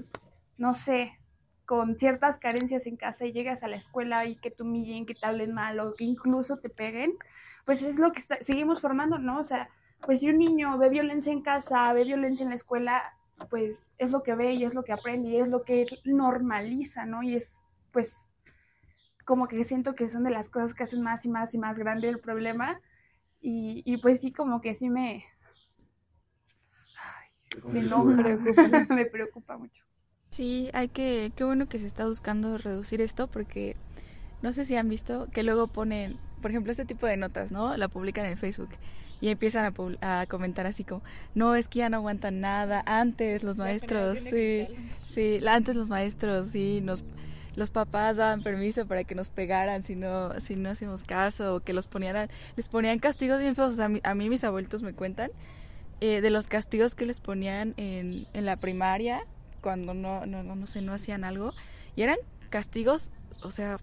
no 0.57 0.73
sé, 0.73 1.19
con 1.67 1.99
ciertas 1.99 2.39
carencias 2.39 2.87
en 2.87 2.97
casa 2.97 3.27
y 3.27 3.33
llegas 3.33 3.63
a 3.63 3.69
la 3.69 3.77
escuela 3.77 4.25
y 4.25 4.37
que 4.37 4.51
te 4.51 4.63
humillen, 4.63 5.05
que 5.05 5.15
te 5.15 5.27
hablen 5.27 5.53
mal 5.53 5.79
o 5.81 5.95
que 5.95 6.05
incluso 6.05 6.57
te 6.57 6.71
peguen, 6.71 7.13
pues 7.67 7.83
es 7.83 7.99
lo 7.99 8.13
que 8.13 8.23
seguimos 8.41 8.81
formando, 8.81 9.19
¿no? 9.19 9.39
O 9.39 9.45
sea, 9.45 9.69
pues 10.07 10.21
si 10.21 10.31
un 10.31 10.39
niño 10.39 10.77
ve 10.79 10.89
violencia 10.89 11.33
en 11.33 11.43
casa, 11.43 11.93
ve 11.93 12.05
violencia 12.05 12.45
en 12.45 12.51
la 12.51 12.57
escuela, 12.57 13.03
pues 13.51 13.87
es 13.99 14.11
lo 14.11 14.23
que 14.23 14.35
ve 14.35 14.53
y 14.53 14.65
es 14.65 14.75
lo 14.75 14.85
que 14.85 14.93
aprende 14.93 15.31
y 15.31 15.37
es 15.37 15.49
lo 15.49 15.63
que 15.63 15.87
normaliza, 16.05 17.07
¿no? 17.07 17.23
Y 17.23 17.35
es, 17.37 17.61
pues, 17.93 18.29
como 19.25 19.49
que 19.49 19.65
siento 19.65 19.95
que 19.95 20.09
son 20.09 20.25
de 20.25 20.31
las 20.31 20.51
cosas 20.51 20.75
que 20.75 20.85
hacen 20.85 21.03
más 21.03 21.25
y 21.25 21.31
más 21.31 21.55
y 21.55 21.59
más 21.59 21.79
grande 21.79 22.09
el 22.09 22.21
problema. 22.21 22.81
Y, 23.41 23.83
y 23.85 23.99
pues 23.99 24.21
sí, 24.21 24.33
como 24.33 24.61
que 24.61 24.75
sí 24.75 24.89
me, 24.89 25.25
me 28.91 29.07
preocupa 29.13 29.57
mucho. 29.57 29.85
Sí, 30.31 30.71
hay 30.73 30.89
que, 30.89 31.33
qué 31.37 31.45
bueno 31.45 31.69
que 31.69 31.79
se 31.79 31.87
está 31.87 32.07
buscando 32.07 32.59
reducir 32.59 33.01
esto 33.01 33.29
porque 33.29 33.77
no 34.43 34.53
sé 34.53 34.65
si 34.65 34.77
han 34.77 34.89
visto 34.89 35.29
que 35.31 35.43
luego 35.43 35.69
ponen, 35.69 36.19
por 36.43 36.51
ejemplo, 36.51 36.73
este 36.73 36.85
tipo 36.85 37.07
de 37.07 37.17
notas, 37.17 37.53
¿no? 37.53 37.77
La 37.77 37.89
publican 37.89 38.27
en 38.27 38.37
Facebook 38.37 38.71
y 39.25 39.31
empiezan 39.31 39.75
a, 40.01 40.21
a 40.21 40.27
comentar 40.27 40.67
así 40.67 40.85
como, 40.85 41.03
no, 41.35 41.55
es 41.55 41.69
que 41.69 41.79
ya 41.79 41.89
no 41.89 41.97
aguantan 41.97 42.41
nada, 42.41 42.83
antes 42.85 43.43
los 43.43 43.57
maestros, 43.57 44.19
sí, 44.19 44.67
sí, 45.09 45.41
antes 45.47 45.77
los 45.77 45.89
maestros, 45.89 46.49
sí, 46.49 46.81
nos 46.83 47.05
los 47.57 47.71
papás 47.71 48.17
daban 48.17 48.43
permiso 48.43 48.85
para 48.87 49.05
que 49.05 49.15
nos 49.15 49.31
pegaran 49.31 49.85
si 49.85 49.95
no 49.95 50.39
si 50.41 50.57
no 50.57 50.71
hacíamos 50.71 51.05
caso 51.05 51.55
o 51.55 51.61
que 51.61 51.73
los 51.73 51.87
ponían 51.87 52.29
les 52.57 52.67
ponían 52.67 52.99
castigos 52.99 53.39
bien 53.39 53.55
feos 53.55 53.75
o 53.75 53.77
sea, 53.77 53.85
a 53.85 53.89
mí, 53.89 54.01
a 54.03 54.17
mí 54.17 54.29
mis 54.29 54.43
abuelitos 54.43 54.83
me 54.83 54.93
cuentan 54.93 55.31
eh, 56.01 56.21
de 56.21 56.31
los 56.31 56.49
castigos 56.49 56.97
que 56.97 57.07
les 57.07 57.21
ponían 57.21 57.73
en, 57.77 58.27
en 58.35 58.45
la 58.45 58.57
primaria 58.57 59.25
cuando 59.65 59.95
no, 59.95 60.27
no, 60.27 60.43
no, 60.43 60.55
no 60.55 60.67
sé, 60.67 60.83
no 60.83 60.93
hacían 60.93 61.25
algo. 61.25 61.55
Y 61.97 62.03
eran 62.03 62.19
castigos, 62.51 63.11
o 63.43 63.51
sea, 63.51 63.79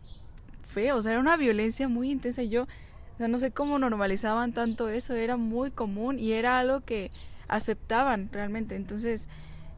feos, 0.62 1.08
era 1.08 1.20
una 1.20 1.38
violencia 1.38 1.88
muy 1.88 2.12
intensa. 2.12 2.44
Y 2.44 2.50
yo, 2.50 2.68
o 3.16 3.18
sea, 3.18 3.28
no 3.28 3.38
sé 3.38 3.52
cómo 3.52 3.80
normalizaban 3.80 4.54
tanto 4.54 4.90
eso, 4.90 5.14
era 5.14 5.38
muy 5.38 5.72
común 5.72 6.20
y 6.20 6.34
era 6.34 6.60
algo 6.60 6.82
que 6.82 7.12
aceptaban 7.48 8.30
realmente. 8.32 8.76
Entonces, 8.76 9.28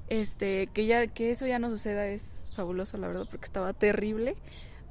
este, 0.09 0.67
que 0.67 0.85
ya, 0.85 1.07
que 1.07 1.31
eso 1.31 1.47
ya 1.47 1.59
no 1.59 1.69
suceda 1.69 2.07
es 2.07 2.51
fabuloso, 2.55 2.97
la 2.97 3.07
verdad, 3.07 3.27
porque 3.29 3.45
estaba 3.45 3.73
terrible. 3.73 4.35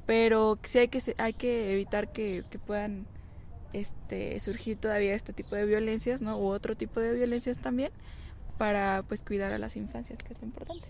Pero 0.06 0.58
sí 0.64 0.78
hay 0.78 0.88
que, 0.88 1.14
hay 1.18 1.32
que 1.32 1.72
evitar 1.72 2.10
que, 2.12 2.44
que 2.50 2.58
puedan 2.58 3.06
este, 3.72 4.38
surgir 4.40 4.76
todavía 4.76 5.14
este 5.14 5.32
tipo 5.32 5.54
de 5.54 5.64
violencias, 5.64 6.20
¿no? 6.20 6.36
U 6.38 6.48
otro 6.48 6.76
tipo 6.76 7.00
de 7.00 7.14
violencias 7.14 7.58
también, 7.58 7.92
para 8.58 9.04
pues 9.06 9.22
cuidar 9.22 9.52
a 9.52 9.58
las 9.58 9.76
infancias, 9.76 10.18
que 10.18 10.34
es 10.34 10.40
lo 10.40 10.46
importante. 10.46 10.88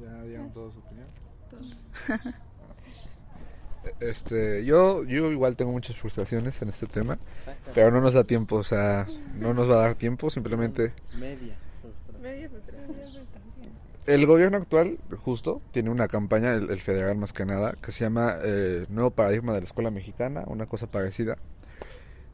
¿Ya 0.00 0.22
dieron 0.22 0.52
toda 0.52 0.72
su 0.72 0.78
opinión? 0.78 1.06
este, 4.00 4.64
yo, 4.64 5.04
yo 5.04 5.30
igual 5.30 5.56
tengo 5.56 5.72
muchas 5.72 5.96
frustraciones 5.96 6.60
en 6.62 6.68
este 6.68 6.86
tema, 6.86 7.18
pero 7.74 7.90
no 7.90 8.00
nos 8.00 8.14
da 8.14 8.24
tiempo, 8.24 8.56
o 8.56 8.64
sea, 8.64 9.06
no 9.36 9.54
nos 9.54 9.68
va 9.70 9.74
a 9.74 9.78
dar 9.78 9.94
tiempo, 9.94 10.30
simplemente... 10.30 10.92
Media 11.18 11.56
Media 12.22 12.48
frustración. 12.48 12.84
El 14.06 14.26
gobierno 14.26 14.58
actual, 14.58 14.98
justo, 15.16 15.62
tiene 15.70 15.88
una 15.88 16.08
campaña, 16.08 16.52
el, 16.52 16.80
federal 16.82 17.16
más 17.16 17.32
que 17.32 17.46
nada, 17.46 17.74
que 17.80 17.90
se 17.90 18.04
llama 18.04 18.36
eh, 18.42 18.84
Nuevo 18.90 19.10
Paradigma 19.12 19.54
de 19.54 19.60
la 19.60 19.64
Escuela 19.64 19.90
Mexicana, 19.90 20.44
una 20.46 20.66
cosa 20.66 20.86
parecida, 20.86 21.38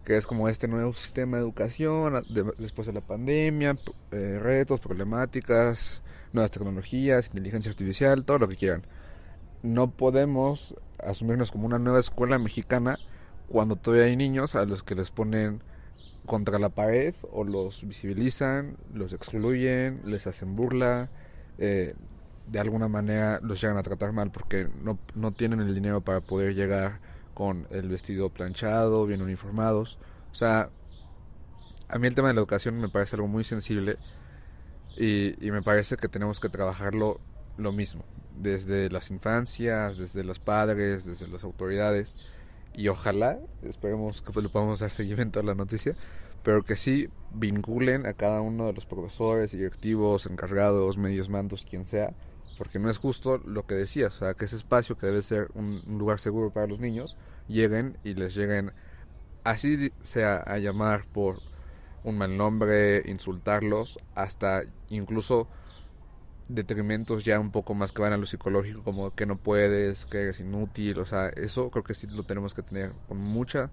que 0.04 0.16
es 0.16 0.26
como 0.26 0.48
este 0.48 0.66
nuevo 0.66 0.92
sistema 0.94 1.36
de 1.36 1.44
educación 1.44 2.24
después 2.58 2.88
de 2.88 2.92
la 2.92 3.00
pandemia, 3.02 3.76
eh, 4.10 4.40
retos, 4.42 4.80
problemáticas, 4.80 6.02
nuevas 6.32 6.50
tecnologías, 6.50 7.26
inteligencia 7.26 7.70
artificial, 7.70 8.24
todo 8.24 8.40
lo 8.40 8.48
que 8.48 8.56
quieran. 8.56 8.82
No 9.62 9.92
podemos 9.92 10.74
asumirnos 11.04 11.50
como 11.50 11.66
una 11.66 11.78
nueva 11.78 12.00
escuela 12.00 12.38
mexicana 12.38 12.98
cuando 13.48 13.76
todavía 13.76 14.06
hay 14.06 14.16
niños 14.16 14.54
a 14.54 14.64
los 14.64 14.82
que 14.82 14.94
les 14.94 15.10
ponen 15.10 15.62
contra 16.26 16.58
la 16.58 16.68
pared 16.68 17.14
o 17.32 17.44
los 17.44 17.86
visibilizan, 17.86 18.76
los 18.94 19.12
excluyen, 19.12 20.02
les 20.04 20.26
hacen 20.26 20.54
burla 20.54 21.10
eh, 21.58 21.94
de 22.46 22.58
alguna 22.58 22.88
manera 22.88 23.38
los 23.42 23.60
llegan 23.60 23.76
a 23.76 23.82
tratar 23.82 24.12
mal 24.12 24.30
porque 24.30 24.68
no, 24.82 24.98
no 25.14 25.30
tienen 25.32 25.60
el 25.60 25.74
dinero 25.74 26.00
para 26.00 26.20
poder 26.20 26.54
llegar 26.54 27.00
con 27.34 27.66
el 27.70 27.88
vestido 27.88 28.30
planchado, 28.30 29.06
bien 29.06 29.22
uniformados. 29.22 29.98
O 30.32 30.34
sea, 30.34 30.70
a 31.88 31.98
mí 31.98 32.06
el 32.06 32.14
tema 32.14 32.28
de 32.28 32.34
la 32.34 32.40
educación 32.40 32.80
me 32.80 32.88
parece 32.88 33.16
algo 33.16 33.28
muy 33.28 33.44
sensible 33.44 33.98
y, 34.96 35.34
me 35.50 35.62
parece 35.62 35.96
que 35.96 36.08
tenemos 36.08 36.40
que 36.40 36.48
trabajarlo 36.48 37.20
lo 37.56 37.72
mismo, 37.72 38.04
desde 38.42 38.90
las 38.90 39.10
infancias, 39.10 39.98
desde 39.98 40.24
los 40.24 40.38
padres, 40.38 41.04
desde 41.04 41.28
las 41.28 41.44
autoridades 41.44 42.16
y 42.74 42.88
ojalá, 42.88 43.38
esperemos 43.62 44.22
que 44.22 44.40
le 44.40 44.48
podamos 44.48 44.80
dar 44.80 44.90
seguimiento 44.90 45.40
a 45.40 45.42
la 45.42 45.54
noticia, 45.54 45.94
pero 46.42 46.64
que 46.64 46.76
sí 46.76 47.08
vinculen 47.32 48.06
a 48.06 48.14
cada 48.14 48.40
uno 48.40 48.66
de 48.66 48.72
los 48.72 48.86
profesores, 48.86 49.52
directivos, 49.52 50.26
encargados, 50.26 50.96
medios 50.96 51.28
mandos, 51.28 51.66
quien 51.68 51.84
sea, 51.84 52.14
porque 52.58 52.78
no 52.78 52.90
es 52.90 52.98
justo 52.98 53.38
lo 53.38 53.66
que 53.66 53.74
decías, 53.74 54.14
o 54.16 54.18
sea, 54.20 54.34
que 54.34 54.44
ese 54.44 54.56
espacio 54.56 54.96
que 54.96 55.06
debe 55.06 55.22
ser 55.22 55.48
un, 55.54 55.82
lugar 55.98 56.20
seguro 56.20 56.50
para 56.50 56.66
los 56.66 56.78
niños, 56.78 57.16
lleguen 57.48 57.96
y 58.04 58.14
les 58.14 58.34
lleguen, 58.34 58.72
así 59.44 59.92
sea 60.02 60.36
a 60.36 60.58
llamar 60.58 61.06
por 61.12 61.38
un 62.04 62.18
mal 62.18 62.36
nombre, 62.36 63.02
insultarlos, 63.06 63.98
hasta 64.14 64.62
incluso 64.88 65.48
detrimentos 66.54 67.24
ya 67.24 67.38
un 67.40 67.50
poco 67.50 67.74
más 67.74 67.92
que 67.92 68.02
van 68.02 68.12
a 68.12 68.16
lo 68.16 68.26
psicológico, 68.26 68.82
como 68.82 69.14
que 69.14 69.26
no 69.26 69.36
puedes, 69.36 70.04
que 70.06 70.22
eres 70.22 70.40
inútil, 70.40 70.98
o 70.98 71.06
sea, 71.06 71.28
eso 71.28 71.70
creo 71.70 71.84
que 71.84 71.94
sí 71.94 72.06
lo 72.06 72.24
tenemos 72.24 72.54
que 72.54 72.62
tener 72.62 72.92
con 73.08 73.18
mucha 73.18 73.70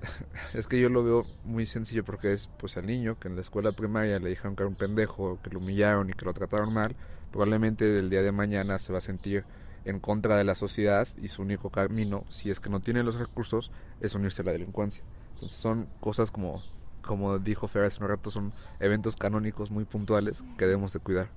es 0.54 0.66
que 0.66 0.80
yo 0.80 0.88
lo 0.88 1.04
veo 1.04 1.26
muy 1.44 1.66
sencillo 1.66 2.04
porque 2.04 2.32
es 2.32 2.48
pues 2.58 2.76
al 2.76 2.86
niño 2.86 3.18
que 3.18 3.28
en 3.28 3.36
la 3.36 3.42
escuela 3.42 3.72
primaria 3.72 4.18
le 4.18 4.30
dijeron 4.30 4.56
que 4.56 4.62
era 4.62 4.68
un 4.68 4.76
pendejo, 4.76 5.38
que 5.42 5.50
lo 5.50 5.58
humillaron 5.58 6.10
y 6.10 6.12
que 6.12 6.24
lo 6.24 6.34
trataron 6.34 6.72
mal, 6.72 6.94
probablemente 7.30 7.98
el 7.98 8.10
día 8.10 8.22
de 8.22 8.32
mañana 8.32 8.78
se 8.78 8.92
va 8.92 8.98
a 8.98 9.02
sentir 9.02 9.44
en 9.84 10.00
contra 10.00 10.36
de 10.36 10.44
la 10.44 10.54
sociedad 10.54 11.06
y 11.16 11.28
su 11.28 11.42
único 11.42 11.70
camino, 11.70 12.24
si 12.28 12.50
es 12.50 12.60
que 12.60 12.70
no 12.70 12.80
tiene 12.80 13.04
los 13.04 13.16
recursos, 13.16 13.70
es 14.00 14.14
unirse 14.14 14.42
a 14.42 14.44
la 14.44 14.52
delincuencia. 14.52 15.02
Entonces 15.34 15.58
son 15.58 15.88
cosas 16.00 16.30
como, 16.30 16.62
como 17.02 17.38
dijo 17.38 17.68
Fer 17.68 17.84
hace 17.84 18.02
un 18.02 18.08
rato, 18.08 18.30
son 18.30 18.52
eventos 18.80 19.16
canónicos 19.16 19.70
muy 19.70 19.84
puntuales 19.84 20.42
que 20.58 20.66
debemos 20.66 20.92
de 20.92 20.98
cuidar. 20.98 21.28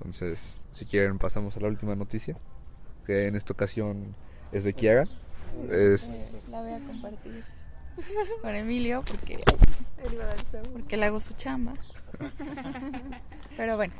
Entonces, 0.00 0.66
si 0.72 0.86
quieren, 0.86 1.18
pasamos 1.18 1.56
a 1.56 1.60
la 1.60 1.68
última 1.68 1.94
noticia, 1.94 2.36
que 3.06 3.28
en 3.28 3.36
esta 3.36 3.52
ocasión 3.52 4.14
es 4.50 4.64
de 4.64 4.72
Kiara. 4.72 5.04
Es... 5.70 6.46
La 6.50 6.62
voy 6.62 6.72
a 6.72 6.78
compartir 6.80 7.44
con 8.42 8.54
Emilio 8.54 9.02
porque, 9.06 9.42
porque 10.72 10.96
le 10.96 11.04
hago 11.04 11.20
su 11.20 11.34
chamba. 11.34 11.74
Pero 13.56 13.76
bueno, 13.76 13.92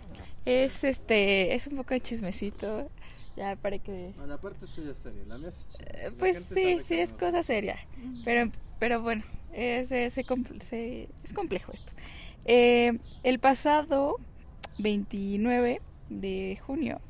es 0.46 0.84
este 0.84 1.54
es 1.54 1.66
un 1.66 1.76
poco 1.76 1.94
de 1.94 2.00
chismecito. 2.00 2.90
Ya 3.36 3.56
para 3.56 3.78
que. 3.78 4.12
la 4.26 4.38
parte 4.38 4.64
esto 4.64 4.94
seria, 4.94 5.24
la 5.26 5.38
mía 5.38 5.48
es 5.48 5.68
eh, 5.80 6.10
Pues 6.18 6.44
sí, 6.44 6.78
sí, 6.80 6.98
es 6.98 7.12
cosa 7.12 7.42
seria. 7.42 7.76
Pero, 8.24 8.50
pero 8.78 9.02
bueno, 9.02 9.22
es, 9.52 9.92
es, 9.92 10.16
es 10.18 11.32
complejo 11.34 11.72
esto. 11.72 11.92
Eh, 12.44 12.98
el 13.22 13.38
pasado 13.38 14.16
29 14.78 15.80
de 16.10 16.58
junio 16.60 17.00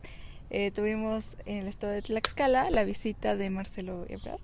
eh, 0.51 0.73
tuvimos 0.73 1.37
en 1.47 1.59
el 1.59 1.69
estado 1.69 1.93
de 1.93 2.03
Tlaxcala 2.03 2.71
la 2.71 2.83
visita 2.83 3.37
de 3.37 3.51
Marcelo 3.51 4.05
Ebrard, 4.09 4.41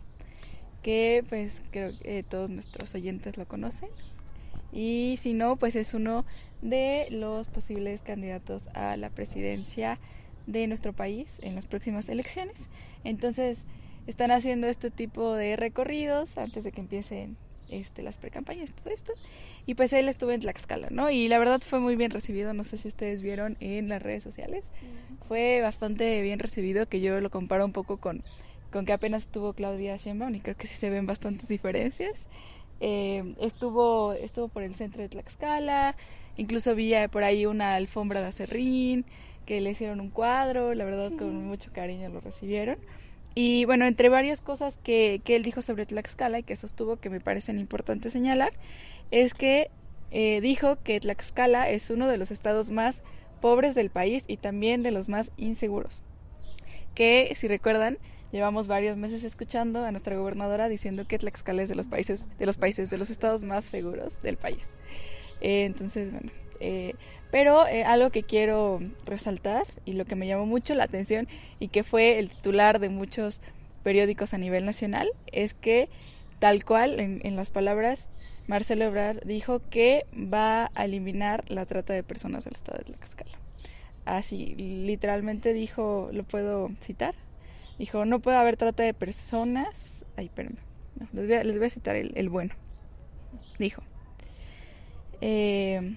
que 0.83 1.25
pues 1.29 1.63
creo 1.73 1.99
que 1.99 2.23
todos 2.23 2.49
nuestros 2.49 2.95
oyentes 2.95 3.37
lo 3.37 3.47
conocen. 3.47 3.89
Y 4.73 5.17
si 5.21 5.33
no, 5.33 5.57
pues 5.57 5.75
es 5.75 5.95
uno 5.95 6.25
de 6.63 7.09
los 7.11 7.49
posibles 7.49 8.03
candidatos 8.03 8.69
a 8.75 8.97
la 8.97 9.11
presidencia 9.11 9.99
de 10.47 10.69
nuestro 10.69 10.93
país 10.93 11.41
en 11.43 11.57
las 11.57 11.67
próximas 11.67 12.09
elecciones. 12.09 12.69
Entonces, 13.03 13.65
están 14.07 14.31
haciendo 14.31 14.69
este 14.69 14.93
tipo 14.93 15.35
de 15.35 15.57
recorridos 15.57 16.39
antes 16.39 16.63
de 16.63 16.71
que 16.71 16.83
empiecen 16.83 17.37
este, 17.71 18.03
las 18.03 18.19
precampañas, 18.19 18.73
todo 18.73 18.93
esto. 18.93 19.13
Y 19.67 19.75
pues 19.75 19.93
él 19.93 20.09
estuvo 20.09 20.31
en 20.31 20.41
Tlaxcala, 20.41 20.89
¿no? 20.91 21.11
Y 21.11 21.29
la 21.29 21.39
verdad 21.39 21.61
fue 21.65 21.81
muy 21.81 21.97
bien 21.97 22.11
recibido, 22.11 22.55
no 22.55 22.65
sé 22.65 22.79
si 22.79 22.89
ustedes 22.89 23.23
vieron 23.23 23.57
en 23.61 23.89
las 23.89 24.03
redes 24.03 24.23
sociales. 24.23 24.71
Fue 25.29 25.61
bastante 25.61 26.21
bien 26.23 26.39
recibido, 26.39 26.89
que 26.89 27.01
yo 27.01 27.21
lo 27.21 27.31
comparo 27.31 27.65
un 27.65 27.73
poco 27.73 27.97
con, 27.97 28.23
con 28.71 28.87
que 28.87 28.93
apenas 28.93 29.25
estuvo 29.25 29.53
Claudia 29.53 29.97
Sheinbaum 29.97 30.35
y 30.35 30.41
creo 30.41 30.57
que 30.57 30.67
sí 30.67 30.77
se 30.77 30.91
ven 30.91 31.07
bastantes 31.07 31.49
diferencias. 31.49 32.29
Eh, 32.81 33.35
estuvo, 33.41 34.13
estuvo 34.13 34.49
por 34.49 34.63
el 34.63 34.75
centro 34.75 35.03
de 35.03 35.09
Tlaxcala, 35.09 35.97
incluso 36.37 36.75
vi 36.75 36.93
por 37.11 37.25
ahí 37.25 37.47
una 37.47 37.75
alfombra 37.75 38.21
de 38.21 38.29
acerrín, 38.29 39.05
que 39.47 39.61
le 39.61 39.71
hicieron 39.71 40.01
un 40.01 40.11
cuadro, 40.11 40.75
la 40.75 40.85
verdad 40.85 41.13
con 41.17 41.47
mucho 41.47 41.71
cariño 41.73 42.09
lo 42.09 42.21
recibieron. 42.21 42.79
Y 43.39 43.67
bueno, 43.67 43.85
entre 43.85 44.09
varias 44.09 44.41
cosas 44.41 44.79
que, 44.83 45.21
que 45.23 45.37
él 45.37 45.43
dijo 45.43 45.61
sobre 45.61 45.85
Tlaxcala 45.85 46.39
y 46.39 46.43
que 46.43 46.57
sostuvo 46.57 46.97
que 46.97 47.11
me 47.11 47.21
parecen 47.21 47.59
importantes 47.59 48.15
señalar, 48.15 48.55
es 49.11 49.35
que 49.35 49.71
eh, 50.11 50.41
dijo 50.41 50.83
que 50.83 50.99
Tlaxcala 51.01 51.69
es 51.69 51.91
uno 51.91 52.09
de 52.09 52.17
los 52.17 52.31
estados 52.31 52.71
más 52.71 53.03
pobres 53.43 53.75
del 53.75 53.91
país 53.91 54.25
y 54.27 54.39
también 54.39 54.83
de 54.83 54.91
los 54.91 55.11
más 55.11 55.33
inseguros. 55.37 56.01
Que, 56.95 57.31
si 57.35 57.47
recuerdan, 57.47 57.99
llevamos 58.33 58.69
varios 58.69 58.97
meses 58.97 59.23
escuchando 59.23 59.85
a 59.85 59.91
nuestra 59.91 60.17
gobernadora 60.17 60.71
diciendo 60.71 61.07
que 61.07 61.19
Tlaxcala 61.19 61.63
es 61.63 61.69
de 61.69 61.75
los 61.75 61.87
países, 61.87 62.27
de 62.39 62.47
los 62.47 62.57
países, 62.57 62.89
de 62.89 62.97
los 62.97 63.11
estados 63.11 63.43
más 63.43 63.67
seguros 63.67 64.23
del 64.23 64.39
país. 64.39 64.67
Eh, 65.43 65.67
entonces, 65.67 66.11
bueno, 66.11 66.31
eh, 66.59 66.95
pero 67.31 67.65
algo 67.87 68.11
que 68.11 68.23
quiero 68.23 68.81
resaltar 69.05 69.65
y 69.85 69.93
lo 69.93 70.05
que 70.05 70.17
me 70.17 70.27
llamó 70.27 70.47
mucho 70.47 70.75
la 70.75 70.85
atención 70.85 71.29
y 71.59 71.69
que 71.69 71.85
fue 71.85 72.19
el 72.19 72.31
titular 72.31 72.79
de 72.79 72.89
muchos 72.89 73.41
periódicos 73.83 74.35
a 74.35 74.39
nivel 74.39 74.65
nacional 74.65 75.09
es 75.31 75.55
que 75.55 75.89
tal 76.39 76.65
cual 76.65 76.99
en, 76.99 77.37
las 77.37 77.51
palabras 77.51 78.11
Marcelo 78.47 78.85
Ebrard 78.85 79.21
dijo 79.25 79.61
que 79.71 80.07
va 80.13 80.71
a 80.75 80.85
eliminar 80.85 81.45
la 81.51 81.67
trata 81.67 81.93
de 81.93 82.03
personas 82.03 82.45
del 82.45 82.55
estado 82.55 82.79
de 82.79 82.85
Tlaxcala. 82.85 83.39
Así, 84.05 84.55
literalmente 84.57 85.53
dijo, 85.53 86.11
lo 86.13 86.23
puedo 86.23 86.71
citar, 86.81 87.15
dijo, 87.79 88.05
no 88.05 88.21
puede 88.21 88.37
haber 88.37 88.57
trata 88.57 88.83
de 88.83 88.95
personas, 88.95 90.05
ay, 90.17 90.27
espérenme, 90.27 90.59
les, 91.13 91.57
voy 91.59 91.67
a, 91.67 91.71
citar 91.71 91.97
el, 91.97 92.29
bueno. 92.29 92.55
Dijo, 93.59 93.83
eh, 95.21 95.97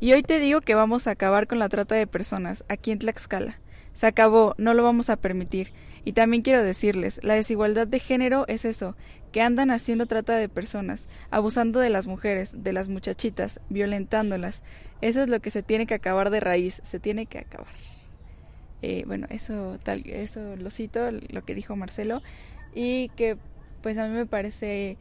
y 0.00 0.12
hoy 0.12 0.22
te 0.22 0.40
digo 0.40 0.62
que 0.62 0.74
vamos 0.74 1.06
a 1.06 1.12
acabar 1.12 1.46
con 1.46 1.58
la 1.58 1.68
trata 1.68 1.94
de 1.94 2.06
personas 2.06 2.64
aquí 2.68 2.90
en 2.90 2.98
Tlaxcala. 2.98 3.60
Se 3.92 4.06
acabó, 4.06 4.54
no 4.56 4.72
lo 4.72 4.82
vamos 4.82 5.10
a 5.10 5.16
permitir. 5.16 5.72
Y 6.04 6.12
también 6.12 6.42
quiero 6.42 6.62
decirles, 6.62 7.20
la 7.22 7.34
desigualdad 7.34 7.86
de 7.86 7.98
género 7.98 8.46
es 8.48 8.64
eso, 8.64 8.96
que 9.32 9.42
andan 9.42 9.70
haciendo 9.70 10.06
trata 10.06 10.36
de 10.36 10.48
personas, 10.48 11.08
abusando 11.30 11.80
de 11.80 11.90
las 11.90 12.06
mujeres, 12.06 12.62
de 12.62 12.72
las 12.72 12.88
muchachitas, 12.88 13.60
violentándolas. 13.68 14.62
Eso 15.02 15.22
es 15.22 15.28
lo 15.28 15.40
que 15.40 15.50
se 15.50 15.62
tiene 15.62 15.86
que 15.86 15.94
acabar 15.94 16.30
de 16.30 16.40
raíz, 16.40 16.80
se 16.82 16.98
tiene 16.98 17.26
que 17.26 17.38
acabar. 17.38 17.74
Eh, 18.80 19.04
bueno, 19.06 19.26
eso 19.28 19.78
tal, 19.82 20.02
eso 20.06 20.56
lo 20.56 20.70
cito, 20.70 21.10
lo 21.10 21.44
que 21.44 21.54
dijo 21.54 21.76
Marcelo, 21.76 22.22
y 22.74 23.10
que 23.10 23.36
pues 23.82 23.98
a 23.98 24.06
mí 24.08 24.14
me 24.14 24.26
parece 24.26 24.96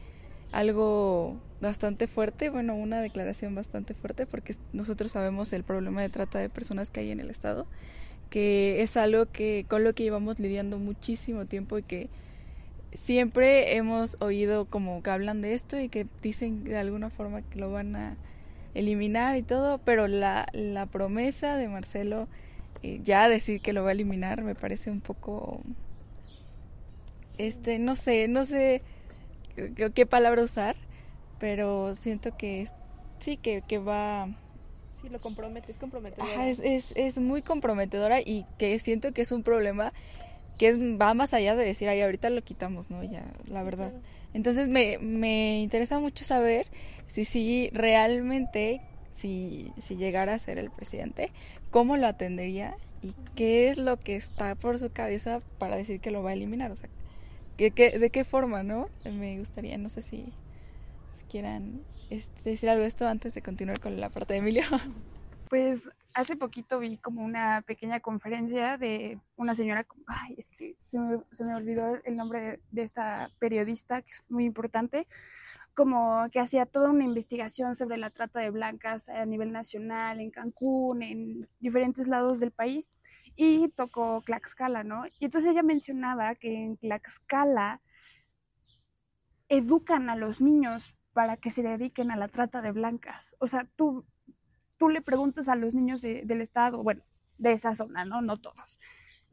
algo 0.51 1.37
bastante 1.61 2.07
fuerte, 2.07 2.49
bueno, 2.49 2.75
una 2.75 3.01
declaración 3.01 3.55
bastante 3.55 3.93
fuerte, 3.93 4.25
porque 4.25 4.55
nosotros 4.73 5.11
sabemos 5.11 5.51
el 5.53 5.63
problema 5.63 6.01
de 6.01 6.09
trata 6.09 6.39
de 6.39 6.49
personas 6.49 6.89
que 6.89 7.01
hay 7.01 7.11
en 7.11 7.19
el 7.19 7.29
Estado 7.29 7.67
que 8.29 8.81
es 8.81 8.95
algo 8.97 9.25
que 9.25 9.65
con 9.67 9.83
lo 9.83 9.93
que 9.93 10.03
llevamos 10.03 10.39
lidiando 10.39 10.77
muchísimo 10.77 11.45
tiempo 11.45 11.77
y 11.77 11.83
que 11.83 12.09
siempre 12.93 13.75
hemos 13.75 14.17
oído 14.19 14.65
como 14.65 15.01
que 15.03 15.09
hablan 15.09 15.41
de 15.41 15.53
esto 15.53 15.79
y 15.79 15.89
que 15.89 16.07
dicen 16.21 16.63
de 16.63 16.77
alguna 16.77 17.09
forma 17.09 17.41
que 17.41 17.59
lo 17.59 17.71
van 17.71 17.95
a 17.95 18.17
eliminar 18.75 19.35
y 19.37 19.41
todo, 19.41 19.79
pero 19.79 20.07
la, 20.07 20.47
la 20.53 20.85
promesa 20.85 21.55
de 21.55 21.67
Marcelo 21.67 22.27
eh, 22.83 23.01
ya 23.03 23.27
decir 23.27 23.61
que 23.61 23.73
lo 23.73 23.83
va 23.83 23.89
a 23.89 23.93
eliminar 23.93 24.43
me 24.43 24.55
parece 24.55 24.91
un 24.91 25.01
poco 25.01 25.61
este 27.37 27.79
no 27.79 27.95
sé, 27.95 28.27
no 28.27 28.45
sé 28.45 28.81
qué, 29.55 29.91
qué 29.91 30.05
palabra 30.05 30.43
usar, 30.43 30.75
pero 31.39 31.95
siento 31.95 32.35
que 32.37 32.67
sí 33.19 33.37
que, 33.37 33.63
que 33.67 33.79
va 33.79 34.29
Sí, 34.91 35.07
lo 35.07 35.19
compromete, 35.21 35.71
es 35.71 35.77
comprometedora. 35.77 36.49
es, 36.49 36.59
es, 36.59 36.91
es, 36.95 37.19
muy 37.19 37.41
comprometedora 37.41 38.19
y 38.19 38.45
que 38.57 38.77
siento 38.79 39.13
que 39.13 39.21
es 39.21 39.31
un 39.31 39.43
problema 39.43 39.93
que 40.57 40.67
es, 40.67 40.77
va 40.77 41.13
más 41.13 41.33
allá 41.33 41.55
de 41.55 41.63
decir, 41.63 41.87
ay, 41.87 42.01
ahorita 42.01 42.29
lo 42.29 42.41
quitamos, 42.41 42.89
¿no? 42.89 43.01
Ya, 43.03 43.23
la 43.47 43.63
verdad. 43.63 43.93
Entonces 44.33 44.67
me, 44.67 44.97
me 44.99 45.61
interesa 45.61 45.99
mucho 45.99 46.25
saber 46.25 46.67
si 47.07 47.23
sí 47.23 47.69
realmente, 47.71 48.81
si, 49.13 49.71
si 49.81 49.95
llegara 49.95 50.33
a 50.33 50.39
ser 50.39 50.59
el 50.59 50.69
presidente, 50.69 51.31
cómo 51.71 51.95
lo 51.95 52.05
atendería 52.05 52.75
y 53.01 53.13
qué 53.35 53.69
es 53.69 53.77
lo 53.77 53.97
que 53.97 54.17
está 54.17 54.55
por 54.55 54.79
su 54.79 54.91
cabeza 54.91 55.41
para 55.59 55.77
decir 55.77 56.01
que 56.01 56.11
lo 56.11 56.23
va 56.23 56.31
a 56.31 56.33
eliminar. 56.33 56.71
O 56.71 56.75
sea, 56.75 56.89
¿de 57.57 57.71
qué, 57.71 57.97
de 57.97 58.09
qué 58.09 58.25
forma, 58.25 58.63
no? 58.63 58.89
Me 59.05 59.39
gustaría, 59.39 59.77
no 59.77 59.87
sé 59.87 60.01
si 60.01 60.25
quieran 61.29 61.83
este, 62.09 62.49
decir 62.49 62.69
algo 62.69 62.81
de 62.81 62.89
esto 62.89 63.07
antes 63.07 63.33
de 63.33 63.41
continuar 63.41 63.79
con 63.79 63.99
la 63.99 64.09
parte 64.09 64.33
de 64.33 64.39
Emilio. 64.39 64.63
Pues 65.49 65.89
hace 66.13 66.35
poquito 66.35 66.79
vi 66.79 66.97
como 66.97 67.23
una 67.23 67.63
pequeña 67.65 68.01
conferencia 68.01 68.77
de 68.77 69.19
una 69.35 69.55
señora, 69.55 69.85
ay, 70.05 70.35
es 70.37 70.47
que 70.49 70.75
se 70.85 70.99
me, 70.99 71.19
se 71.31 71.43
me 71.43 71.55
olvidó 71.55 71.97
el 72.03 72.15
nombre 72.15 72.39
de, 72.41 72.59
de, 72.71 72.81
esta 72.83 73.31
periodista, 73.39 74.01
que 74.01 74.11
es 74.11 74.23
muy 74.29 74.45
importante, 74.45 75.07
como 75.73 76.27
que 76.31 76.39
hacía 76.39 76.65
toda 76.65 76.89
una 76.89 77.05
investigación 77.05 77.75
sobre 77.75 77.97
la 77.97 78.09
trata 78.09 78.41
de 78.41 78.49
blancas 78.49 79.07
a 79.09 79.25
nivel 79.25 79.51
nacional, 79.51 80.19
en 80.19 80.29
Cancún, 80.29 81.01
en 81.01 81.47
diferentes 81.59 82.07
lados 82.07 82.39
del 82.39 82.51
país, 82.51 82.91
y 83.35 83.69
tocó 83.69 84.21
Tlaxcala, 84.25 84.83
¿no? 84.83 85.05
Y 85.19 85.25
entonces 85.25 85.51
ella 85.51 85.63
mencionaba 85.63 86.35
que 86.35 86.53
en 86.53 86.77
Tlaxcala 86.77 87.81
educan 89.47 90.09
a 90.09 90.15
los 90.15 90.41
niños 90.41 90.93
para 91.13 91.37
que 91.37 91.49
se 91.49 91.63
dediquen 91.63 92.11
a 92.11 92.17
la 92.17 92.27
trata 92.27 92.61
de 92.61 92.71
blancas. 92.71 93.35
O 93.39 93.47
sea, 93.47 93.67
tú, 93.75 94.05
tú 94.77 94.89
le 94.89 95.01
preguntas 95.01 95.47
a 95.47 95.55
los 95.55 95.73
niños 95.73 96.01
del 96.01 96.41
estado, 96.41 96.83
bueno, 96.83 97.03
de 97.37 97.53
esa 97.53 97.75
zona, 97.75 98.05
¿no? 98.05 98.21
No 98.21 98.37
todos. 98.37 98.79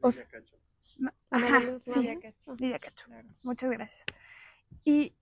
O 0.01 0.11
sea, 0.11 0.25
ajá, 1.29 1.59
sí, 1.85 2.17
Muchas 3.43 3.69
gracias. 3.69 4.05
Y, 4.83 5.13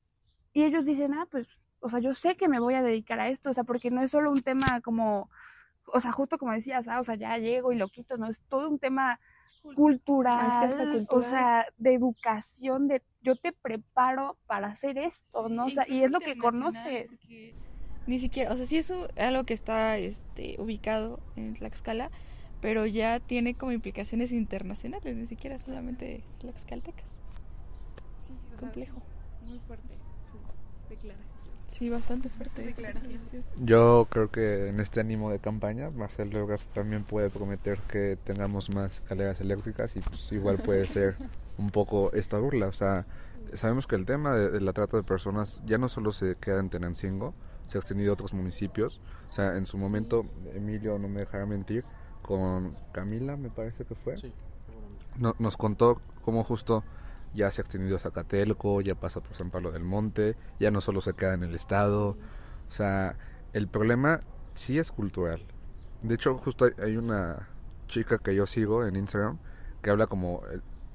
y 0.54 0.64
ellos 0.64 0.86
dicen, 0.86 1.14
ah, 1.14 1.28
pues, 1.30 1.48
o 1.80 1.90
sea, 1.90 2.00
yo 2.00 2.14
sé 2.14 2.36
que 2.36 2.48
me 2.48 2.60
voy 2.60 2.74
a 2.74 2.82
dedicar 2.82 3.20
a 3.20 3.30
esto, 3.30 3.50
o 3.50 3.54
sea, 3.54 3.64
porque 3.64 3.92
no 3.92 4.02
es 4.02 4.12
solo 4.12 4.32
un 4.32 4.42
tema 4.42 4.82
como, 4.82 5.30
o 5.86 6.00
sea, 6.00 6.12
justo 6.12 6.38
como 6.38 6.52
decías, 6.52 6.88
ah, 6.88 7.00
o 7.00 7.04
sea, 7.04 7.16
ya 7.16 7.38
llego 7.38 7.72
y 7.72 7.76
lo 7.76 7.90
quito, 7.90 8.18
no, 8.18 8.28
es 8.28 8.42
todo 8.42 8.70
un 8.70 8.80
tema 8.80 9.20
cultural, 9.76 10.50
cultural. 10.70 11.08
o 11.10 11.22
sea, 11.22 11.66
de 11.78 11.94
educación, 11.94 12.88
de 12.88 13.02
yo 13.22 13.36
te 13.36 13.52
preparo 13.52 14.38
para 14.46 14.68
hacer 14.68 14.98
esto, 14.98 15.50
¿no? 15.50 15.66
O 15.66 15.70
sea, 15.70 15.86
y 15.88 16.04
es 16.04 16.12
lo 16.12 16.20
que 16.20 16.38
conoces. 16.38 17.18
Ni 18.08 18.20
siquiera, 18.20 18.54
o 18.54 18.56
sea, 18.56 18.68
sí 18.68 18.78
es 18.78 18.94
algo 19.18 19.46
que 19.46 19.56
está 19.56 19.98
este, 19.98 20.56
ubicado 20.60 21.20
en 21.36 21.56
Tlaxcala, 21.56 22.12
pero 22.62 22.86
ya 22.86 23.20
tiene 23.20 23.56
como 23.56 23.72
implicaciones 23.72 24.32
internacionales, 24.32 25.16
ni 25.16 25.26
siquiera 25.26 25.58
solamente 25.58 26.24
tlaxcaltecas. 26.38 27.10
Sí, 28.22 28.34
complejo. 28.60 29.02
muy 29.48 29.60
fuerte. 29.60 30.05
Sí, 31.78 31.90
bastante 31.90 32.30
fuerte. 32.30 32.74
Yo 33.62 34.08
creo 34.10 34.32
que 34.32 34.70
en 34.70 34.80
este 34.80 35.02
ánimo 35.02 35.30
de 35.30 35.40
campaña, 35.40 35.90
Marcel 35.90 36.30
Legas 36.30 36.64
también 36.74 37.04
puede 37.04 37.30
prometer 37.30 37.80
que 37.80 38.18
tengamos 38.24 38.74
más 38.74 38.94
escaleras 38.94 39.42
eléctricas 39.42 39.94
y 39.98 40.00
pues 40.00 40.32
igual 40.32 40.58
puede 40.60 40.86
ser 40.88 41.18
un 41.58 41.72
poco 41.72 42.14
esta 42.14 42.40
burla. 42.40 42.68
O 42.68 42.72
sea, 42.72 43.06
sabemos 43.56 43.88
que 43.88 43.98
el 43.98 44.06
tema 44.06 44.36
de, 44.36 44.62
la 44.62 44.72
trata 44.72 44.96
de 44.96 45.04
personas 45.04 45.62
ya 45.66 45.78
no 45.78 45.90
solo 45.90 46.14
se 46.14 46.38
queda 46.38 46.62
en 46.62 46.70
Tenancingo, 46.70 47.34
se 47.68 47.78
ha 47.78 47.80
extendido 47.80 48.12
a 48.12 48.14
otros 48.14 48.34
municipios. 48.34 49.02
O 49.30 49.34
sea, 49.34 49.58
en 49.58 49.66
su 49.66 49.78
momento, 49.78 50.26
Emilio 50.54 50.98
no 50.98 51.10
me 51.10 51.20
dejará 51.20 51.46
mentir, 51.46 51.84
con 52.22 52.74
Camila 52.94 53.36
me 53.36 53.50
parece 53.50 53.84
que 53.84 53.96
fue, 53.96 54.16
no, 55.18 55.36
nos 55.40 55.58
contó 55.58 56.00
cómo 56.24 56.46
justo 56.46 56.86
ya 57.36 57.52
se 57.52 57.62
ha 57.62 57.64
extendido 57.64 57.98
a 57.98 58.00
Zacatelco, 58.00 58.82
ya 58.82 58.96
pasa 58.96 59.22
por 59.22 59.36
San 59.36 59.52
Pablo 59.52 59.72
del 59.72 59.84
Monte, 59.84 60.36
ya 60.60 60.72
no 60.72 60.82
solo 60.82 61.02
se 61.02 61.14
queda 61.14 61.34
en 61.34 61.44
el 61.44 61.54
estado. 61.54 62.18
O 62.68 62.72
sea, 62.72 63.18
el 63.54 63.68
problema 63.68 64.22
sí 64.54 64.80
es 64.80 64.92
cultural. 64.92 65.46
De 66.02 66.16
hecho, 66.16 66.38
justo 66.38 66.66
hay, 66.82 66.98
una 66.98 67.50
chica 67.88 68.18
que 68.18 68.34
yo 68.36 68.48
sigo 68.48 68.86
en 68.86 68.96
Instagram 68.96 69.38
que 69.82 69.90
habla 69.90 70.08
como 70.08 70.42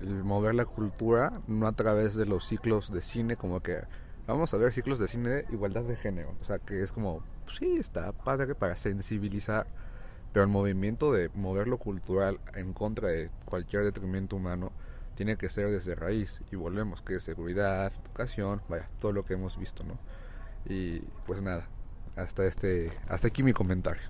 el, 0.01 0.25
mover 0.25 0.55
la 0.55 0.65
cultura, 0.65 1.41
no 1.47 1.67
a 1.67 1.73
través 1.73 2.15
de 2.15 2.27
los 2.27 2.47
ciclos 2.47 2.91
de 2.91 3.03
cine, 3.03 3.37
como 3.37 3.61
que 3.61 3.83
vamos 4.27 4.55
a 4.55 4.57
ver 4.57 4.73
ciclos 4.73 4.99
de 4.99 5.09
cine 5.09 5.29
de 5.29 5.47
igualdad 5.51 5.83
de 5.83 5.97
género. 5.97 6.35
O 6.41 6.45
sea, 6.45 6.59
que 6.59 6.83
es 6.83 6.93
como, 6.93 7.23
pues 7.45 7.57
sí, 7.59 7.77
está 7.77 8.13
padre 8.13 8.55
para 8.55 8.77
sensibilizar, 8.77 9.67
pero 10.33 10.45
el 10.45 10.51
movimiento 10.51 11.13
de 11.13 11.29
mover 11.35 11.69
lo 11.69 11.79
cultural 11.79 12.41
en 12.55 12.73
contra 12.73 13.09
de 13.09 13.31
cualquier 13.45 13.85
detrimento 13.85 14.37
humano 14.37 14.73
tiene 15.21 15.37
que 15.37 15.51
ser 15.51 15.71
desde 15.71 15.95
raíz 15.95 16.41
y 16.51 16.57
volvemos 16.57 17.03
que 17.03 17.21
seguridad, 17.21 17.93
educación, 18.07 18.63
vaya, 18.71 18.89
todo 19.03 19.13
lo 19.13 19.27
que 19.27 19.35
hemos 19.35 19.59
visto, 19.59 19.85
¿no? 19.85 19.99
Y 20.65 21.01
pues 21.27 21.43
nada, 21.43 21.69
hasta 22.17 22.47
este 22.47 22.91
hasta 23.07 23.29
aquí 23.29 23.43
mi 23.43 23.53
comentario. 23.53 24.01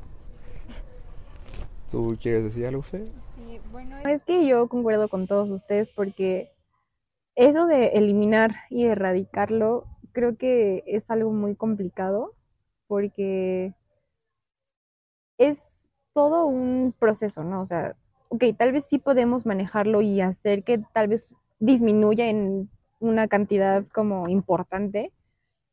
¿Tú 1.90 2.16
quieres 2.22 2.44
decir 2.44 2.64
algo, 2.64 2.82
Fe? 2.82 3.10
Sí, 3.34 3.60
bueno, 3.72 3.96
es 4.08 4.22
que 4.22 4.46
yo 4.46 4.68
concuerdo 4.68 5.08
con 5.08 5.26
todos 5.26 5.50
ustedes 5.50 5.88
porque 5.96 6.52
eso 7.34 7.66
de 7.66 7.88
eliminar 7.88 8.54
y 8.70 8.84
erradicarlo 8.84 9.88
creo 10.12 10.36
que 10.36 10.84
es 10.86 11.10
algo 11.10 11.32
muy 11.32 11.56
complicado 11.56 12.36
porque 12.86 13.74
es 15.38 15.82
todo 16.12 16.46
un 16.46 16.94
proceso, 16.96 17.42
¿no? 17.42 17.62
O 17.62 17.66
sea, 17.66 17.96
ok, 18.30 18.44
tal 18.56 18.72
vez 18.72 18.86
sí 18.86 18.98
podemos 18.98 19.44
manejarlo 19.44 20.00
y 20.02 20.20
hacer 20.20 20.62
que 20.62 20.78
tal 20.92 21.08
vez 21.08 21.26
disminuya 21.58 22.26
en 22.26 22.70
una 23.00 23.26
cantidad 23.28 23.84
como 23.92 24.28
importante, 24.28 25.12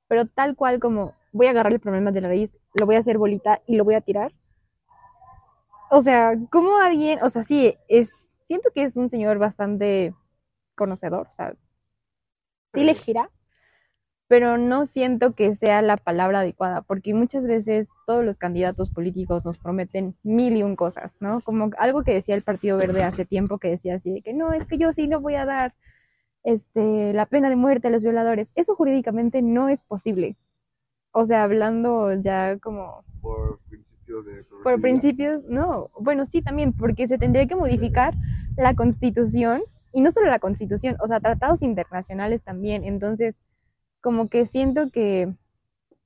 pero 0.07 0.25
tal 0.25 0.55
cual 0.55 0.79
como 0.79 1.13
voy 1.31 1.47
a 1.47 1.51
agarrar 1.51 1.71
el 1.71 1.79
problema 1.79 2.11
de 2.11 2.21
la 2.21 2.29
raíz, 2.29 2.57
lo 2.73 2.85
voy 2.85 2.95
a 2.95 2.99
hacer 2.99 3.19
bolita 3.19 3.61
y 3.67 3.75
lo 3.75 3.85
voy 3.85 3.93
a 3.93 4.01
tirar. 4.01 4.33
O 5.91 6.01
sea, 6.01 6.33
como 6.49 6.77
alguien, 6.77 7.19
o 7.21 7.29
sea, 7.29 7.43
sí, 7.43 7.75
es, 7.87 8.33
siento 8.45 8.71
que 8.73 8.83
es 8.83 8.97
un 8.97 9.07
señor 9.07 9.37
bastante 9.37 10.15
conocedor, 10.75 11.27
o 11.31 11.35
sea, 11.35 11.53
sí 12.73 12.83
le 12.83 12.95
gira, 12.95 13.29
pero 14.27 14.57
no 14.57 14.85
siento 14.85 15.33
que 15.33 15.55
sea 15.55 15.81
la 15.81 15.95
palabra 15.95 16.41
adecuada, 16.41 16.81
porque 16.81 17.13
muchas 17.13 17.43
veces 17.43 17.87
todos 18.05 18.25
los 18.25 18.37
candidatos 18.37 18.89
políticos 18.89 19.45
nos 19.45 19.57
prometen 19.57 20.15
mil 20.23 20.57
y 20.57 20.63
un 20.63 20.75
cosas, 20.75 21.15
¿no? 21.21 21.41
Como 21.41 21.69
algo 21.77 22.03
que 22.03 22.13
decía 22.13 22.35
el 22.35 22.43
Partido 22.43 22.77
Verde 22.77 23.03
hace 23.03 23.25
tiempo, 23.25 23.57
que 23.57 23.69
decía 23.69 23.95
así, 23.95 24.11
de 24.11 24.21
que 24.21 24.33
no, 24.33 24.51
es 24.51 24.67
que 24.67 24.77
yo 24.77 24.91
sí 24.91 25.07
no 25.07 25.21
voy 25.21 25.35
a 25.35 25.45
dar 25.45 25.73
este, 26.43 27.13
la 27.13 27.25
pena 27.25 27.49
de 27.49 27.55
muerte 27.55 27.87
a 27.87 27.91
los 27.91 28.03
violadores. 28.03 28.49
Eso 28.55 28.75
jurídicamente 28.75 29.41
no 29.41 29.69
es 29.69 29.81
posible. 29.81 30.35
O 31.11 31.25
sea, 31.25 31.43
hablando 31.43 32.13
ya 32.13 32.57
como... 32.59 33.03
Por 33.21 33.59
principios 33.69 34.25
de... 34.25 34.45
Por 34.63 34.81
principios, 34.81 35.43
no. 35.45 35.89
Bueno, 35.99 36.25
sí, 36.25 36.41
también, 36.41 36.73
porque 36.73 37.07
se 37.07 37.17
tendría 37.17 37.47
que 37.47 37.55
modificar 37.55 38.13
la 38.57 38.75
constitución, 38.75 39.61
y 39.93 40.01
no 40.01 40.11
solo 40.11 40.27
la 40.27 40.39
constitución, 40.39 40.97
o 40.99 41.07
sea, 41.07 41.19
tratados 41.19 41.61
internacionales 41.61 42.41
también. 42.43 42.83
Entonces, 42.83 43.35
como 44.07 44.29
que 44.29 44.45
siento 44.47 44.89
que 44.89 45.33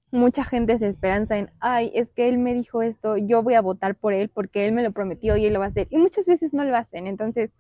mucha 0.09 0.43
gente 0.43 0.79
se 0.79 0.87
esperanza 0.87 1.37
en, 1.37 1.51
ay, 1.59 1.91
es 1.93 2.11
que 2.11 2.27
él 2.29 2.39
me 2.39 2.55
dijo 2.55 2.81
esto, 2.81 3.15
yo 3.15 3.43
voy 3.43 3.53
a 3.53 3.61
votar 3.61 3.93
por 3.93 4.11
él 4.11 4.27
porque 4.29 4.65
él 4.65 4.71
me 4.71 4.81
lo 4.81 4.91
prometió 4.91 5.37
y 5.37 5.45
él 5.45 5.53
lo 5.53 5.59
va 5.59 5.65
a 5.65 5.67
hacer. 5.67 5.87
Y 5.91 5.99
muchas 5.99 6.25
veces 6.25 6.51
no 6.51 6.63
lo 6.63 6.75
hacen. 6.75 7.05
Entonces, 7.05 7.51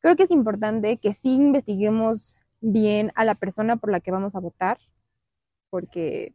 creo 0.00 0.16
que 0.16 0.22
es 0.22 0.30
importante 0.30 0.96
que 0.96 1.12
sí 1.12 1.34
investiguemos 1.34 2.40
bien 2.62 3.12
a 3.16 3.26
la 3.26 3.34
persona 3.34 3.76
por 3.76 3.90
la 3.90 4.00
que 4.00 4.12
vamos 4.12 4.34
a 4.34 4.40
votar, 4.40 4.78
porque 5.68 6.34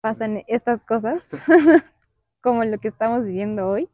pasan 0.00 0.42
estas 0.48 0.82
cosas, 0.82 1.22
como 2.42 2.64
lo 2.64 2.78
que 2.78 2.88
estamos 2.88 3.24
viviendo 3.24 3.68
hoy. 3.68 3.88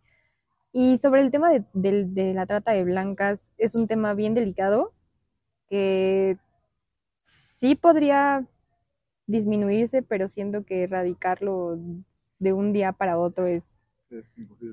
Y 0.73 0.97
sobre 0.97 1.21
el 1.21 1.31
tema 1.31 1.51
de, 1.51 1.63
de 1.75 2.33
la 2.33 2.47
trata 2.47 2.73
de 2.73 2.85
blancas, 2.85 3.53
es 3.59 3.75
un 3.75 3.87
tema 3.87 4.15
bien 4.15 4.33
delicado 4.33 4.95
que 5.69 6.39
sí 7.57 7.75
podría 7.75 8.47
disminuirse, 9.27 10.03
pero 10.03 10.29
siento 10.29 10.65
que 10.65 10.85
erradicarlo 10.85 11.79
de 12.39 12.53
un 12.53 12.73
día 12.73 12.93
para 12.93 13.19
otro 13.19 13.47
es, 13.47 13.65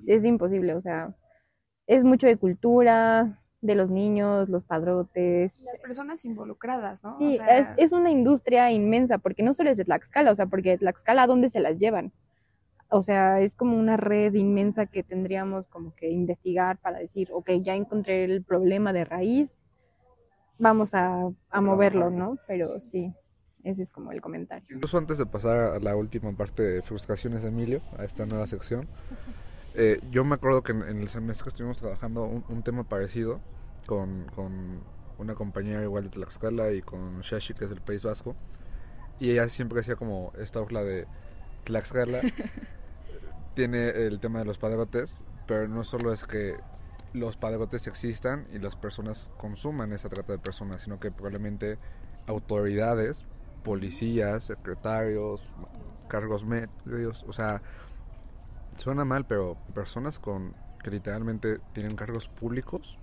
es 0.05 0.23
imposible. 0.25 0.75
O 0.75 0.81
sea, 0.81 1.15
es 1.87 2.03
mucho 2.03 2.27
de 2.27 2.37
cultura, 2.37 3.39
de 3.61 3.75
los 3.75 3.89
niños, 3.89 4.49
los 4.49 4.65
padrotes. 4.65 5.63
Las 5.63 5.79
personas 5.79 6.25
involucradas, 6.25 7.03
¿no? 7.03 7.17
Sí, 7.17 7.39
es, 7.49 7.67
es, 7.77 7.91
una 7.93 8.11
industria 8.11 8.71
inmensa, 8.71 9.17
porque 9.17 9.41
no 9.41 9.53
solo 9.53 9.69
es 9.69 9.77
de 9.77 9.85
Tlaxcala, 9.85 10.31
o 10.31 10.35
sea, 10.35 10.47
porque 10.47 10.77
Tlaxcala, 10.77 11.23
¿a 11.23 11.27
dónde 11.27 11.49
se 11.49 11.61
las 11.61 11.79
llevan? 11.79 12.11
O 12.89 13.01
sea, 13.01 13.39
es 13.39 13.55
como 13.55 13.77
una 13.77 13.97
red 13.97 14.33
inmensa 14.33 14.85
que 14.85 15.01
tendríamos 15.01 15.67
como 15.67 15.95
que 15.95 16.11
investigar 16.11 16.77
para 16.77 16.99
decir, 16.99 17.29
ok, 17.31 17.51
ya 17.61 17.73
encontré 17.73 18.25
el 18.25 18.43
problema 18.43 18.93
de 18.93 19.05
raíz, 19.05 19.62
vamos 20.63 20.95
a, 20.95 21.29
moverlo, 21.61 22.09
¿no? 22.09 22.37
Pero 22.47 22.79
sí, 22.79 23.13
ese 23.63 23.83
es 23.83 23.91
como 23.91 24.11
el 24.11 24.21
comentario. 24.21 24.65
Incluso 24.73 24.97
antes 24.97 25.17
de 25.19 25.25
pasar 25.25 25.59
a 25.59 25.79
la 25.79 25.95
última 25.95 26.31
parte 26.31 26.63
de 26.63 26.81
frustraciones 26.81 27.43
de 27.43 27.49
Emilio, 27.49 27.81
a 27.99 28.05
esta 28.05 28.25
nueva 28.25 28.47
sección, 28.47 28.87
eh, 29.75 29.99
yo 30.09 30.23
me 30.23 30.35
acuerdo 30.35 30.63
que 30.63 30.71
en, 30.71 30.81
el 30.81 31.09
semestre 31.09 31.49
estuvimos 31.49 31.77
trabajando 31.77 32.23
un, 32.25 32.63
tema 32.63 32.83
parecido 32.83 33.41
con, 33.85 34.25
una 35.19 35.35
compañera 35.35 35.83
igual 35.83 36.05
de 36.05 36.09
Tlaxcala 36.09 36.71
y 36.71 36.81
con 36.81 37.21
Shashi, 37.21 37.53
que 37.53 37.65
es 37.65 37.69
del 37.69 37.81
País 37.81 38.03
Vasco, 38.03 38.35
y 39.19 39.31
ella 39.31 39.47
siempre 39.49 39.77
decía 39.77 39.95
como 39.95 40.31
esta 40.39 40.61
ola 40.61 40.81
de 40.81 41.05
Tlaxcala 41.65 42.21
tiene 43.53 43.89
el 43.89 44.19
tema 44.19 44.39
de 44.39 44.45
los 44.45 44.57
padrotes, 44.57 45.23
pero 45.45 45.67
no 45.67 45.83
solo 45.83 46.11
es 46.13 46.23
que 46.23 46.55
los 47.13 47.37
padrotes 47.37 47.87
existan 47.87 48.47
y 48.53 48.59
las 48.59 48.75
personas 48.75 49.31
consuman 49.37 49.93
esa 49.93 50.09
trata 50.09 50.33
de 50.33 50.39
personas, 50.39 50.81
sino 50.81 50.99
que 50.99 51.11
probablemente 51.11 51.77
autoridades, 52.27 53.23
policías, 53.63 54.45
secretarios, 54.45 55.43
cargos 56.07 56.45
medios, 56.45 57.23
o 57.27 57.33
sea, 57.33 57.61
suena 58.77 59.05
mal, 59.05 59.25
pero 59.25 59.57
personas 59.73 60.19
con 60.19 60.55
que 60.83 60.91
literalmente 60.91 61.59
tienen 61.73 61.95
cargos 61.95 62.27
públicos 62.27 62.97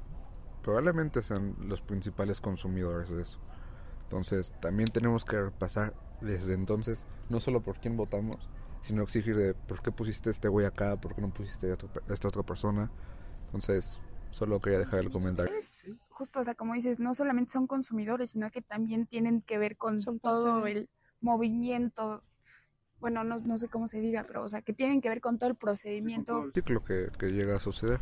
probablemente 0.63 1.23
sean 1.23 1.57
los 1.61 1.81
principales 1.81 2.41
consumidores 2.41 3.11
de 3.11 3.23
eso. 3.23 3.39
Entonces, 4.03 4.53
también 4.61 4.91
tenemos 4.91 5.25
que 5.25 5.41
repasar 5.41 5.95
desde 6.21 6.53
entonces 6.53 7.07
no 7.31 7.41
solo 7.41 7.63
por 7.63 7.79
quién 7.79 7.97
votamos, 7.97 8.51
sino 8.83 9.03
exigir 9.03 9.37
de 9.37 9.55
por 9.55 9.83
qué 9.83 9.93
pusiste 9.93 10.31
este 10.31 10.49
güey 10.49 10.67
acá, 10.67 10.97
por 10.97 11.15
qué 11.15 11.23
no 11.23 11.31
pusiste 11.31 11.73
esta 12.09 12.29
otra 12.29 12.43
persona 12.43 12.91
entonces, 13.51 13.99
solo 14.31 14.61
quería 14.61 14.79
dejar 14.79 15.01
el 15.01 15.11
comentario. 15.11 15.53
justo, 16.09 16.39
o 16.39 16.45
sea, 16.45 16.55
como 16.55 16.75
dices, 16.75 17.01
no 17.01 17.15
solamente 17.15 17.51
son 17.51 17.67
consumidores, 17.67 18.31
sino 18.31 18.49
que 18.53 18.63
también 18.63 19.07
tienen 19.07 19.43
que 19.43 19.59
ver 19.59 19.77
con 19.77 19.99
todo 20.21 20.67
el 20.69 20.89
movimiento, 21.21 22.23
bueno, 23.01 23.25
no, 23.25 23.41
no 23.41 23.59
sé 23.59 23.69
cómo 23.69 23.89
se 23.89 23.99
diga, 23.99 24.23
pero, 24.25 24.45
o 24.45 24.49
sea, 24.49 24.63
que 24.63 24.73
tienen 24.73 25.01
que 25.01 25.09
ver 25.09 25.21
con 25.21 25.39
todo 25.39 25.51
el 25.51 25.57
procedimiento. 25.57 26.45
El 26.45 26.53
ciclo 26.53 26.85
que, 26.85 27.11
que 27.19 27.33
llega 27.33 27.57
a 27.57 27.61
suceder. 27.61 28.01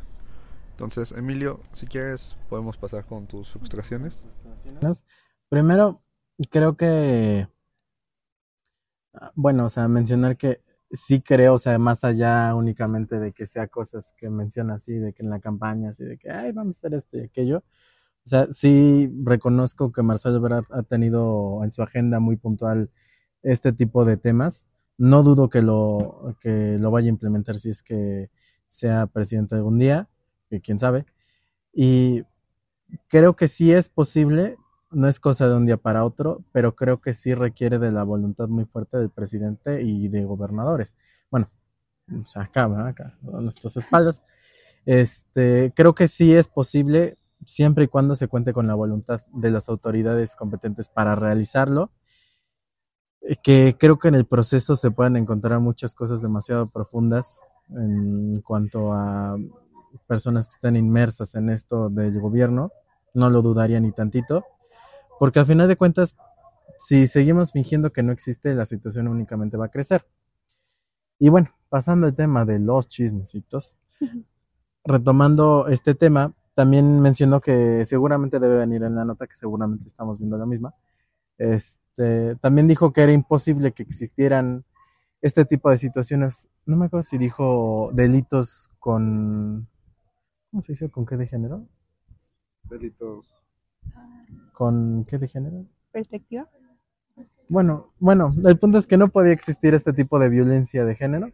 Entonces, 0.73 1.13
Emilio, 1.13 1.61
si 1.73 1.87
quieres, 1.87 2.37
podemos 2.51 2.77
pasar 2.77 3.07
con 3.07 3.27
tus 3.27 3.51
frustraciones. 3.51 4.21
Primero, 5.49 6.03
creo 6.51 6.77
que, 6.77 7.49
ah, 9.15 9.33
bueno, 9.35 9.65
o 9.65 9.71
sea, 9.71 9.89
mencionar 9.89 10.37
que 10.37 10.61
sí 10.91 11.21
creo, 11.21 11.55
o 11.55 11.59
sea, 11.59 11.79
más 11.79 12.05
allá 12.05 12.55
únicamente 12.55 13.19
de 13.19 13.33
que 13.33 13.47
sea 13.47 13.69
cosas 13.69 14.15
que 14.17 14.31
menciona 14.31 14.75
así, 14.75 14.93
de 14.95 15.13
que 15.13 15.23
en 15.23 15.31
la 15.31 15.41
campaña, 15.41 15.91
así 15.91 16.05
de 16.05 16.19
que, 16.19 16.31
ay, 16.31 16.53
vamos 16.53 16.77
a 16.77 16.79
hacer 16.79 16.95
esto 16.95 17.19
y 17.19 17.23
aquello. 17.23 17.59
O 18.25 18.29
sea, 18.29 18.47
sí 18.53 19.11
reconozco 19.25 19.93
que 19.93 20.03
Marcelo 20.03 20.37
Ebrard 20.37 20.67
ha 20.71 20.83
tenido 20.83 21.63
en 21.65 21.73
su 21.73 21.83
agenda 21.83 22.21
muy 22.21 22.37
puntual 22.37 22.91
este 23.43 23.73
tipo 23.73 24.05
de 24.05 24.17
temas. 24.17 24.67
No 24.99 25.23
dudo 25.23 25.49
que 25.49 25.63
lo, 25.63 26.37
que 26.41 26.77
lo 26.79 26.91
vaya 26.91 27.07
a 27.07 27.11
implementar 27.11 27.59
si 27.59 27.71
es 27.71 27.83
que 27.83 28.31
sea 28.69 29.07
presidente 29.07 29.55
algún 29.55 29.79
día, 29.79 30.09
que 30.51 30.61
quién 30.61 30.79
sabe. 30.79 31.07
Y 31.73 32.25
creo 33.09 33.37
que 33.37 33.49
sí 33.49 33.73
es 33.73 33.89
posible 33.89 34.57
no 34.91 35.09
es 35.09 35.21
cosa 35.21 35.49
de 35.49 35.55
un 35.55 35.67
día 35.67 35.77
para 35.77 36.05
otro, 36.05 36.43
pero 36.53 36.75
creo 36.75 37.01
que 37.01 37.13
sí 37.13 37.35
requiere 37.35 37.79
de 37.79 37.93
la 37.93 38.05
voluntad 38.05 38.49
muy 38.49 38.65
fuerte 38.65 38.97
del 38.97 39.11
presidente 39.11 39.83
y 39.83 40.09
de 40.09 40.25
gobernadores. 40.25 40.97
Bueno, 41.31 41.51
o 42.21 42.25
sea, 42.25 42.43
acá, 42.43 42.65
acá, 42.89 43.19
a 43.33 43.41
nuestras 43.41 43.77
espaldas. 43.77 44.25
Este, 44.87 45.73
creo 45.75 45.95
que 45.95 46.09
sí 46.09 46.35
es 46.35 46.49
posible 46.49 47.19
siempre 47.45 47.85
y 47.85 47.89
cuando 47.89 48.15
se 48.15 48.29
cuente 48.29 48.53
con 48.53 48.67
la 48.67 48.75
voluntad 48.75 49.21
de 49.33 49.51
las 49.51 49.69
autoridades 49.69 50.35
competentes 50.35 50.89
para 50.89 51.15
realizarlo. 51.15 51.91
Eh, 53.21 53.37
que 53.43 53.77
creo 53.79 53.99
que 53.99 54.09
en 54.09 54.15
el 54.15 54.25
proceso 54.25 54.77
se 54.77 54.91
pueden 54.91 55.17
encontrar 55.17 55.61
muchas 55.61 55.95
cosas 55.95 56.23
demasiado 56.23 56.71
profundas 56.71 57.47
en 57.71 58.41
cuanto 58.41 58.93
a 58.95 59.37
personas 60.07 60.49
que 60.49 60.55
están 60.55 60.77
inmersas 60.77 61.35
en 61.35 61.51
esto 61.51 61.91
del 61.91 62.19
gobierno. 62.19 62.73
No 63.13 63.29
lo 63.29 63.43
dudaría 63.43 63.81
ni 63.81 63.93
tantito 63.93 64.45
porque 65.19 65.41
al 65.41 65.47
final 65.47 65.69
de 65.69 65.77
cuentas, 65.77 66.17
si 66.79 67.07
seguimos 67.07 67.53
fingiendo 67.53 67.93
que 67.93 68.03
no 68.03 68.13
existe, 68.13 68.55
la 68.55 68.67
situación 68.67 69.09
únicamente 69.09 69.57
va 69.57 69.67
a 69.67 69.71
crecer. 69.71 70.07
Y 71.19 71.29
bueno, 71.29 71.51
pasando 71.69 72.07
al 72.07 72.15
tema 72.15 72.45
de 72.45 72.59
los 72.59 72.89
chismecitos, 72.89 73.77
retomando 74.85 75.67
este 75.69 75.95
tema, 75.95 76.35
también 76.55 77.01
mencionó 77.01 77.41
que 77.41 77.85
seguramente 77.85 78.39
debe 78.39 78.59
venir 78.59 78.83
en 78.85 78.95
la 78.95 79.05
nota, 79.05 79.27
que 79.27 79.35
seguramente 79.35 79.87
estamos 79.87 80.19
viendo 80.19 80.39
la 80.39 80.47
misma. 80.47 80.75
Este, 81.37 82.37
también 82.37 82.69
dijo 82.69 82.93
que 82.93 83.03
era 83.03 83.13
imposible 83.13 83.73
que 83.73 83.83
existieran 83.83 84.65
este 85.21 85.45
tipo 85.45 85.71
de 85.71 85.77
situaciones. 85.77 86.49
No 86.65 86.77
me 86.77 86.87
acuerdo 86.87 87.03
si 87.03 87.19
dijo 87.19 87.91
delitos 87.93 88.71
con. 88.79 89.69
¿Cómo 90.51 90.63
se 90.63 90.73
dice? 90.73 90.89
¿Con 90.91 91.07
qué 91.07 91.17
de 91.17 91.27
género? 91.27 91.67
Delitos 92.65 93.39
¿Con 94.59 95.05
qué 95.05 95.19
de 95.19 95.29
género? 95.29 95.67
Perspectiva. 95.93 96.49
Bueno, 97.49 97.93
bueno, 98.01 98.35
el 98.45 98.59
punto 98.59 98.79
es 98.79 98.89
que 98.89 98.97
no 98.97 99.07
podía 99.07 99.33
existir 99.33 99.73
este 99.73 99.93
tipo 99.93 100.19
de 100.19 100.29
violencia 100.29 100.85
de 100.85 100.97
género 100.97 101.31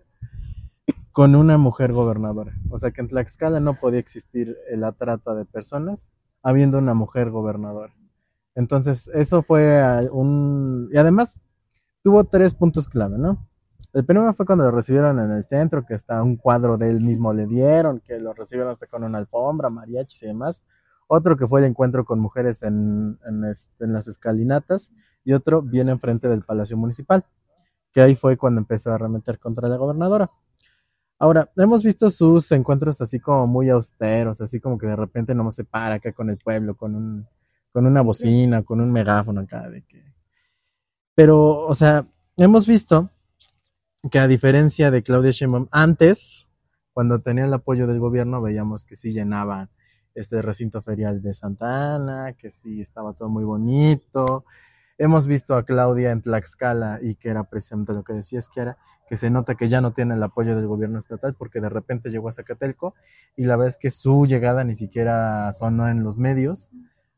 con 1.10 1.34
una 1.34 1.56
mujer 1.56 1.94
gobernadora. 1.94 2.52
O 2.68 2.76
sea 2.76 2.90
que 2.90 3.00
en 3.00 3.08
Tlaxcala 3.08 3.60
no 3.60 3.76
podía 3.76 3.98
existir 3.98 4.58
la 4.72 4.92
trata 4.92 5.34
de 5.34 5.46
personas 5.46 6.12
habiendo 6.42 6.76
una 6.76 6.92
mujer 6.92 7.30
gobernadora. 7.30 7.94
Entonces, 8.54 9.10
eso 9.14 9.40
fue 9.42 9.82
un... 10.12 10.90
Y 10.92 10.98
además, 10.98 11.40
tuvo 12.02 12.24
tres 12.24 12.52
puntos 12.52 12.86
clave, 12.88 13.16
¿no? 13.16 13.48
El 13.94 14.04
primero 14.04 14.34
fue 14.34 14.44
cuando 14.44 14.64
lo 14.64 14.70
recibieron 14.70 15.18
en 15.18 15.30
el 15.30 15.44
centro, 15.44 15.86
que 15.86 15.94
hasta 15.94 16.22
un 16.22 16.36
cuadro 16.36 16.76
de 16.76 16.90
él 16.90 17.00
mismo 17.00 17.32
le 17.32 17.46
dieron, 17.46 18.00
que 18.00 18.20
lo 18.20 18.34
recibieron 18.34 18.70
hasta 18.70 18.86
con 18.86 19.02
una 19.02 19.16
alfombra, 19.16 19.70
mariachis 19.70 20.24
y 20.24 20.26
demás 20.26 20.62
otro 21.14 21.36
que 21.36 21.46
fue 21.46 21.60
el 21.60 21.66
encuentro 21.66 22.04
con 22.04 22.20
mujeres 22.20 22.62
en, 22.62 23.18
este, 23.50 23.84
en, 23.84 23.92
las 23.92 24.08
escalinatas 24.08 24.92
y 25.24 25.32
otro 25.32 25.62
viene 25.62 25.92
enfrente 25.92 26.28
del 26.28 26.42
Palacio 26.42 26.76
Municipal, 26.76 27.24
que 27.92 28.02
ahí 28.02 28.14
fue 28.14 28.36
cuando 28.36 28.60
empezó 28.60 28.90
a 28.90 28.96
arremeter 28.96 29.38
contra 29.38 29.68
la 29.68 29.76
gobernadora. 29.76 30.30
Ahora, 31.18 31.50
hemos 31.56 31.82
visto 31.82 32.10
sus 32.10 32.50
encuentros 32.52 33.00
así 33.00 33.20
como 33.20 33.46
muy 33.46 33.70
austeros, 33.70 34.40
así 34.40 34.60
como 34.60 34.76
que 34.78 34.86
de 34.86 34.96
repente 34.96 35.34
no 35.34 35.50
se 35.50 35.64
para 35.64 35.96
acá 35.96 36.12
con 36.12 36.28
el 36.28 36.36
pueblo, 36.36 36.76
con, 36.76 36.94
un, 36.94 37.26
con 37.72 37.86
una 37.86 38.02
bocina, 38.02 38.62
con 38.62 38.80
un 38.80 38.92
megáfono 38.92 39.42
acá. 39.42 39.68
De 39.70 39.82
que... 39.82 40.02
Pero, 41.14 41.60
o 41.66 41.74
sea, 41.74 42.06
hemos 42.36 42.66
visto 42.66 43.10
que 44.10 44.18
a 44.18 44.26
diferencia 44.26 44.90
de 44.90 45.02
Claudia 45.02 45.30
Sheinbaum, 45.30 45.68
antes, 45.70 46.50
cuando 46.92 47.20
tenía 47.20 47.44
el 47.44 47.54
apoyo 47.54 47.86
del 47.86 48.00
gobierno, 48.00 48.42
veíamos 48.42 48.84
que 48.84 48.96
sí 48.96 49.12
llenaban 49.12 49.70
este 50.14 50.40
recinto 50.42 50.82
ferial 50.82 51.20
de 51.22 51.34
Santa 51.34 51.94
Ana, 51.94 52.34
que 52.34 52.50
sí 52.50 52.80
estaba 52.80 53.12
todo 53.12 53.28
muy 53.28 53.44
bonito. 53.44 54.44
Hemos 54.96 55.26
visto 55.26 55.56
a 55.56 55.64
Claudia 55.64 56.12
en 56.12 56.22
Tlaxcala 56.22 57.00
y 57.02 57.16
que 57.16 57.28
era 57.28 57.44
precisamente 57.44 57.92
lo 57.92 58.04
que 58.04 58.12
decías 58.12 58.48
que 58.48 58.60
era, 58.60 58.78
que 59.08 59.16
se 59.16 59.28
nota 59.28 59.56
que 59.56 59.68
ya 59.68 59.80
no 59.80 59.92
tiene 59.92 60.14
el 60.14 60.22
apoyo 60.22 60.54
del 60.54 60.68
gobierno 60.68 60.98
estatal 60.98 61.34
porque 61.34 61.60
de 61.60 61.68
repente 61.68 62.10
llegó 62.10 62.28
a 62.28 62.32
Zacatelco 62.32 62.94
y 63.36 63.44
la 63.44 63.56
verdad 63.56 63.68
es 63.68 63.76
que 63.76 63.90
su 63.90 64.24
llegada 64.24 64.62
ni 64.62 64.74
siquiera 64.74 65.52
sonó 65.52 65.88
en 65.88 66.04
los 66.04 66.16
medios, 66.16 66.70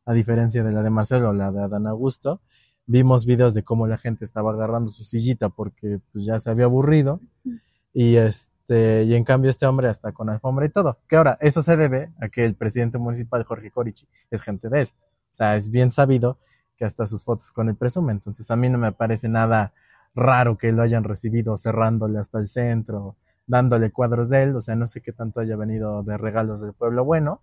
a 0.07 0.15
diferencia 0.15 0.65
de 0.65 0.73
la 0.73 0.83
de 0.83 0.91
Marcelo 0.91 1.31
o 1.31 1.33
la 1.35 1.53
de 1.53 1.63
Adán 1.63 1.87
Augusto. 1.87 2.41
Vimos 2.87 3.27
videos 3.27 3.53
de 3.53 3.63
cómo 3.63 3.87
la 3.87 3.99
gente 3.99 4.25
estaba 4.25 4.53
agarrando 4.53 4.91
su 4.91 5.05
sillita 5.05 5.51
porque 5.51 6.01
pues, 6.13 6.25
ya 6.25 6.39
se 6.39 6.49
había 6.49 6.65
aburrido 6.65 7.21
y 7.93 8.17
este 8.17 8.56
este, 8.69 9.05
y 9.05 9.15
en 9.15 9.23
cambio 9.23 9.49
este 9.49 9.65
hombre 9.65 9.87
hasta 9.89 10.11
con 10.11 10.29
alfombra 10.29 10.67
y 10.67 10.71
todo. 10.71 10.99
Que 11.09 11.15
ahora, 11.17 11.39
eso 11.41 11.63
se 11.63 11.77
debe 11.77 12.13
a 12.21 12.29
que 12.29 12.45
el 12.45 12.57
presidente 12.57 12.99
municipal, 12.99 13.45
Jorge 13.45 13.71
Corichi, 13.71 14.09
es 14.29 14.43
gente 14.43 14.69
de 14.69 14.83
él. 14.83 14.89
O 14.91 15.35
sea, 15.37 15.55
es 15.55 15.71
bien 15.71 15.93
sabido 15.93 16.41
que 16.77 16.85
hasta 16.85 17.07
sus 17.07 17.23
fotos 17.23 17.53
con 17.53 17.69
el 17.69 17.77
presume. 17.77 18.13
Entonces 18.13 18.51
a 18.51 18.57
mí 18.57 18.69
no 18.69 18.77
me 18.77 18.91
parece 18.91 19.29
nada 19.29 19.73
raro 20.17 20.59
que 20.59 20.73
lo 20.73 20.83
hayan 20.83 21.05
recibido 21.05 21.57
cerrándole 21.57 22.19
hasta 22.19 22.39
el 22.41 22.49
centro, 22.49 23.17
dándole 23.47 23.93
cuadros 23.93 24.31
de 24.31 24.43
él. 24.43 24.57
O 24.57 24.61
sea, 24.61 24.75
no 24.75 24.89
sé 24.89 25.01
qué 25.01 25.13
tanto 25.13 25.41
haya 25.41 25.55
venido 25.57 26.03
de 26.03 26.19
regalos 26.19 26.61
del 26.61 26.73
pueblo 26.73 27.05
bueno. 27.05 27.43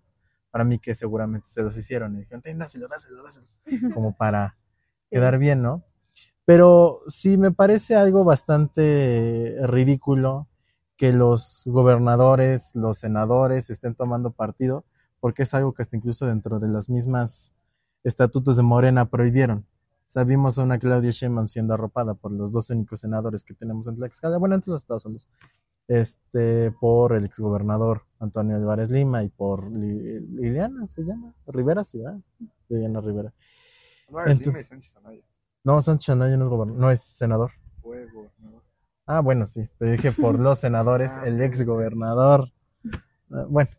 Para 0.50 0.64
mí 0.64 0.78
que 0.78 0.94
seguramente 0.94 1.48
se 1.48 1.62
los 1.62 1.74
hicieron 1.76 2.16
y 2.16 2.20
dijeron, 2.20 2.42
dáselo, 2.58 2.86
dáselo, 2.86 3.22
dáselo. 3.22 3.46
Como 3.94 4.14
para 4.14 4.56
quedar 5.10 5.38
bien, 5.38 5.62
¿no? 5.62 5.84
Pero 6.44 7.00
sí 7.06 7.38
me 7.38 7.50
parece 7.50 7.96
algo 7.96 8.24
bastante 8.24 9.56
ridículo 9.62 10.48
que 10.96 11.12
los 11.12 11.62
gobernadores, 11.66 12.74
los 12.74 12.98
senadores 12.98 13.70
estén 13.70 13.94
tomando 13.94 14.30
partido, 14.30 14.84
porque 15.20 15.42
es 15.42 15.54
algo 15.54 15.72
que 15.72 15.82
hasta 15.82 15.96
incluso 15.96 16.26
dentro 16.26 16.58
de 16.58 16.68
las 16.68 16.88
mismas 16.88 17.54
estatutos 18.04 18.56
de 18.56 18.62
Morena 18.62 19.08
prohibieron. 19.08 19.66
Sabimos 20.06 20.58
a 20.58 20.62
una 20.62 20.78
Claudia 20.78 21.10
Sheinbaum 21.10 21.48
siendo 21.48 21.74
arropada 21.74 22.14
por 22.14 22.30
los 22.30 22.52
dos 22.52 22.70
únicos 22.70 23.00
senadores 23.00 23.42
que 23.42 23.54
tenemos 23.54 23.88
en 23.88 23.96
Tlaxcala, 23.96 24.36
bueno, 24.38 24.54
entre 24.54 24.70
los 24.70 24.82
Estados 24.82 25.04
Unidos, 25.06 25.28
este, 25.88 26.70
por 26.72 27.14
el 27.14 27.24
exgobernador 27.24 28.02
Antonio 28.20 28.56
Álvarez 28.56 28.90
Lima 28.90 29.22
y 29.22 29.28
por 29.28 29.70
Liliana, 29.70 30.86
se 30.88 31.02
llama, 31.02 31.34
Rivera, 31.46 31.82
sí, 31.82 31.98
¿verdad? 31.98 32.20
Liliana 32.68 33.00
Rivera. 33.00 33.32
Entonces, 34.26 34.70
no, 35.64 35.80
Sánchez 35.80 36.10
Anaya 36.10 36.36
no 36.36 36.44
es 36.44 36.76
no 36.76 36.90
es 36.90 37.02
senador. 37.02 37.52
Fue 37.80 38.06
gobernador. 38.12 38.63
Ah, 39.06 39.20
bueno, 39.20 39.44
sí, 39.44 39.68
pero 39.78 39.92
dije 39.92 40.12
por 40.12 40.38
los 40.38 40.60
senadores, 40.60 41.12
ah, 41.16 41.26
el 41.26 41.40
ex 41.42 41.62
gobernador. 41.64 42.50
Ah, 43.30 43.44
bueno, 43.48 43.70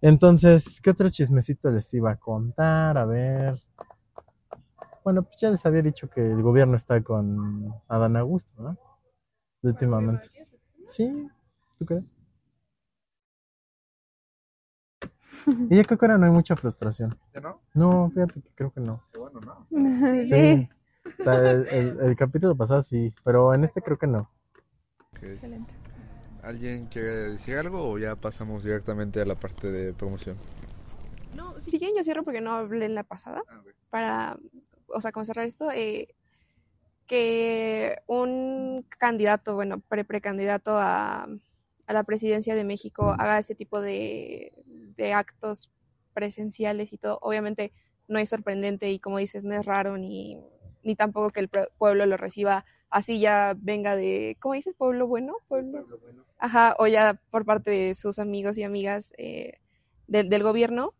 entonces, 0.00 0.80
¿qué 0.80 0.90
otro 0.90 1.08
chismecito 1.10 1.70
les 1.70 1.92
iba 1.94 2.12
a 2.12 2.16
contar? 2.16 2.96
A 2.98 3.04
ver. 3.04 3.60
Bueno, 5.02 5.22
pues 5.22 5.40
ya 5.40 5.50
les 5.50 5.64
había 5.66 5.82
dicho 5.82 6.08
que 6.08 6.20
el 6.20 6.42
gobierno 6.42 6.76
está 6.76 7.02
con 7.02 7.74
Adán 7.88 8.16
Augusto, 8.16 8.52
¿no? 8.62 8.78
Últimamente. 9.62 10.28
Sí, 10.86 11.28
¿tú 11.78 11.86
crees? 11.86 12.16
Y 15.70 15.76
ya 15.76 15.84
creo 15.84 15.98
que 15.98 16.06
ahora 16.06 16.16
no 16.16 16.26
hay 16.26 16.32
mucha 16.32 16.56
frustración. 16.56 17.18
¿Ya 17.34 17.40
no? 17.40 17.60
No, 17.74 18.10
fíjate 18.10 18.40
que 18.40 18.50
creo 18.54 18.70
que 18.72 18.80
no. 18.80 19.02
Qué 19.12 19.18
bueno, 19.18 19.40
¿no? 19.40 19.66
Sí. 20.24 20.68
O 21.20 21.22
sea, 21.22 21.50
el 21.50 22.16
capítulo 22.16 22.56
pasado 22.56 22.80
sí, 22.80 23.14
pero 23.24 23.52
en 23.52 23.64
este 23.64 23.82
creo 23.82 23.98
que 23.98 24.06
no. 24.06 24.30
Excelente. 25.22 25.72
¿Alguien 26.42 26.86
quiere 26.86 27.32
decir 27.32 27.56
algo 27.56 27.90
o 27.90 27.98
ya 27.98 28.16
pasamos 28.16 28.64
directamente 28.64 29.20
a 29.20 29.24
la 29.24 29.34
parte 29.34 29.70
de 29.70 29.92
promoción? 29.94 30.36
No, 31.34 31.58
si 31.60 31.70
quieren 31.70 31.96
yo 31.96 32.04
cierro 32.04 32.22
porque 32.22 32.40
no 32.40 32.52
hablé 32.52 32.84
en 32.84 32.94
la 32.94 33.02
pasada. 33.02 33.42
Ah, 33.48 33.62
Para, 33.90 34.36
o 34.88 35.00
sea, 35.00 35.10
como 35.10 35.24
cerrar 35.24 35.46
esto, 35.46 35.70
eh, 35.70 36.14
que 37.06 37.96
un 38.06 38.86
candidato, 38.98 39.54
bueno, 39.54 39.80
pre-precandidato 39.80 40.76
a, 40.78 41.24
a 41.86 41.92
la 41.92 42.02
presidencia 42.04 42.54
de 42.54 42.64
México 42.64 43.14
haga 43.18 43.38
este 43.38 43.54
tipo 43.54 43.80
de, 43.80 44.52
de 44.96 45.12
actos 45.12 45.70
presenciales 46.12 46.92
y 46.92 46.98
todo, 46.98 47.18
obviamente 47.22 47.72
no 48.08 48.18
es 48.18 48.28
sorprendente 48.28 48.90
y 48.90 49.00
como 49.00 49.18
dices, 49.18 49.44
no 49.44 49.54
es 49.54 49.64
raro 49.66 49.96
ni, 49.98 50.38
ni 50.82 50.94
tampoco 50.94 51.30
que 51.30 51.40
el 51.40 51.48
pueblo 51.48 52.06
lo 52.06 52.16
reciba 52.16 52.64
así 52.94 53.18
ya 53.18 53.56
venga 53.58 53.96
de, 53.96 54.36
¿cómo 54.38 54.54
dices? 54.54 54.72
Pueblo 54.78 55.08
bueno, 55.08 55.34
pueblo, 55.48 55.84
bueno. 56.00 56.24
Ajá, 56.38 56.76
o 56.78 56.86
ya 56.86 57.20
por 57.30 57.44
parte 57.44 57.72
de 57.72 57.92
sus 57.92 58.20
amigos 58.20 58.56
y 58.56 58.62
amigas 58.62 59.12
eh, 59.18 59.54
del 60.06 60.44
gobierno. 60.44 60.94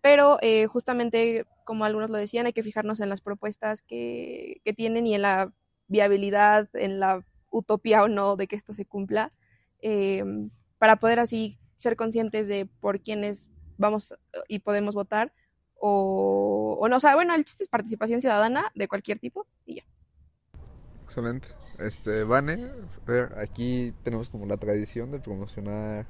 Pero 0.00 0.38
eh, 0.42 0.66
justamente, 0.66 1.46
como 1.64 1.84
algunos 1.84 2.10
lo 2.10 2.16
decían, 2.16 2.46
hay 2.46 2.52
que 2.52 2.64
fijarnos 2.64 2.98
en 2.98 3.08
las 3.08 3.20
propuestas 3.20 3.82
que, 3.82 4.60
que, 4.64 4.72
tienen 4.72 5.06
y 5.06 5.14
en 5.14 5.22
la 5.22 5.52
viabilidad, 5.86 6.68
en 6.74 6.98
la 6.98 7.24
utopía 7.50 8.02
o 8.02 8.08
no 8.08 8.34
de 8.34 8.48
que 8.48 8.56
esto 8.56 8.72
se 8.72 8.84
cumpla, 8.84 9.32
eh, 9.82 10.24
para 10.78 10.96
poder 10.96 11.20
así 11.20 11.56
ser 11.76 11.94
conscientes 11.94 12.48
de 12.48 12.66
por 12.80 13.00
quiénes 13.00 13.48
vamos 13.78 14.12
y 14.48 14.58
podemos 14.58 14.96
votar 14.96 15.32
o, 15.76 16.78
o 16.80 16.88
no. 16.88 16.96
O 16.96 17.00
sea, 17.00 17.14
bueno, 17.14 17.32
el 17.32 17.44
chiste 17.44 17.62
es 17.62 17.68
participación 17.68 18.20
ciudadana 18.20 18.72
de 18.74 18.88
cualquier 18.88 19.20
tipo 19.20 19.46
y 19.64 19.76
ya 19.76 19.84
excelente. 21.06 21.48
Este, 21.78 22.24
Vane, 22.24 22.70
aquí 23.36 23.92
tenemos 24.02 24.30
como 24.30 24.46
la 24.46 24.56
tradición 24.56 25.10
de 25.10 25.18
promocionar 25.18 26.06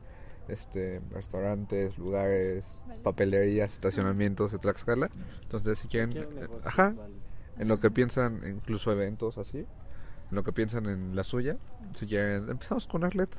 este, 0.49 1.01
restaurantes, 1.11 1.99
lugares, 1.99 2.80
papelerías, 3.03 3.72
estacionamientos 3.72 4.53
de 4.53 4.59
Tlaxcala. 4.59 5.11
Entonces, 5.42 5.78
si 5.78 5.88
quieren, 5.88 6.16
eh, 6.16 6.49
ajá, 6.64 6.94
en 7.59 7.68
lo 7.68 7.80
que 7.80 7.90
piensan, 7.90 8.42
incluso 8.47 8.92
eventos 8.92 9.38
así, 9.38 9.59
en 9.59 9.66
lo 10.30 10.44
que 10.44 10.53
piensan 10.53 10.86
en 10.86 11.16
la 11.16 11.24
suya, 11.24 11.57
si 11.94 12.07
quieren, 12.07 12.49
empezamos 12.49 12.86
con 12.86 13.05
Arlet. 13.05 13.30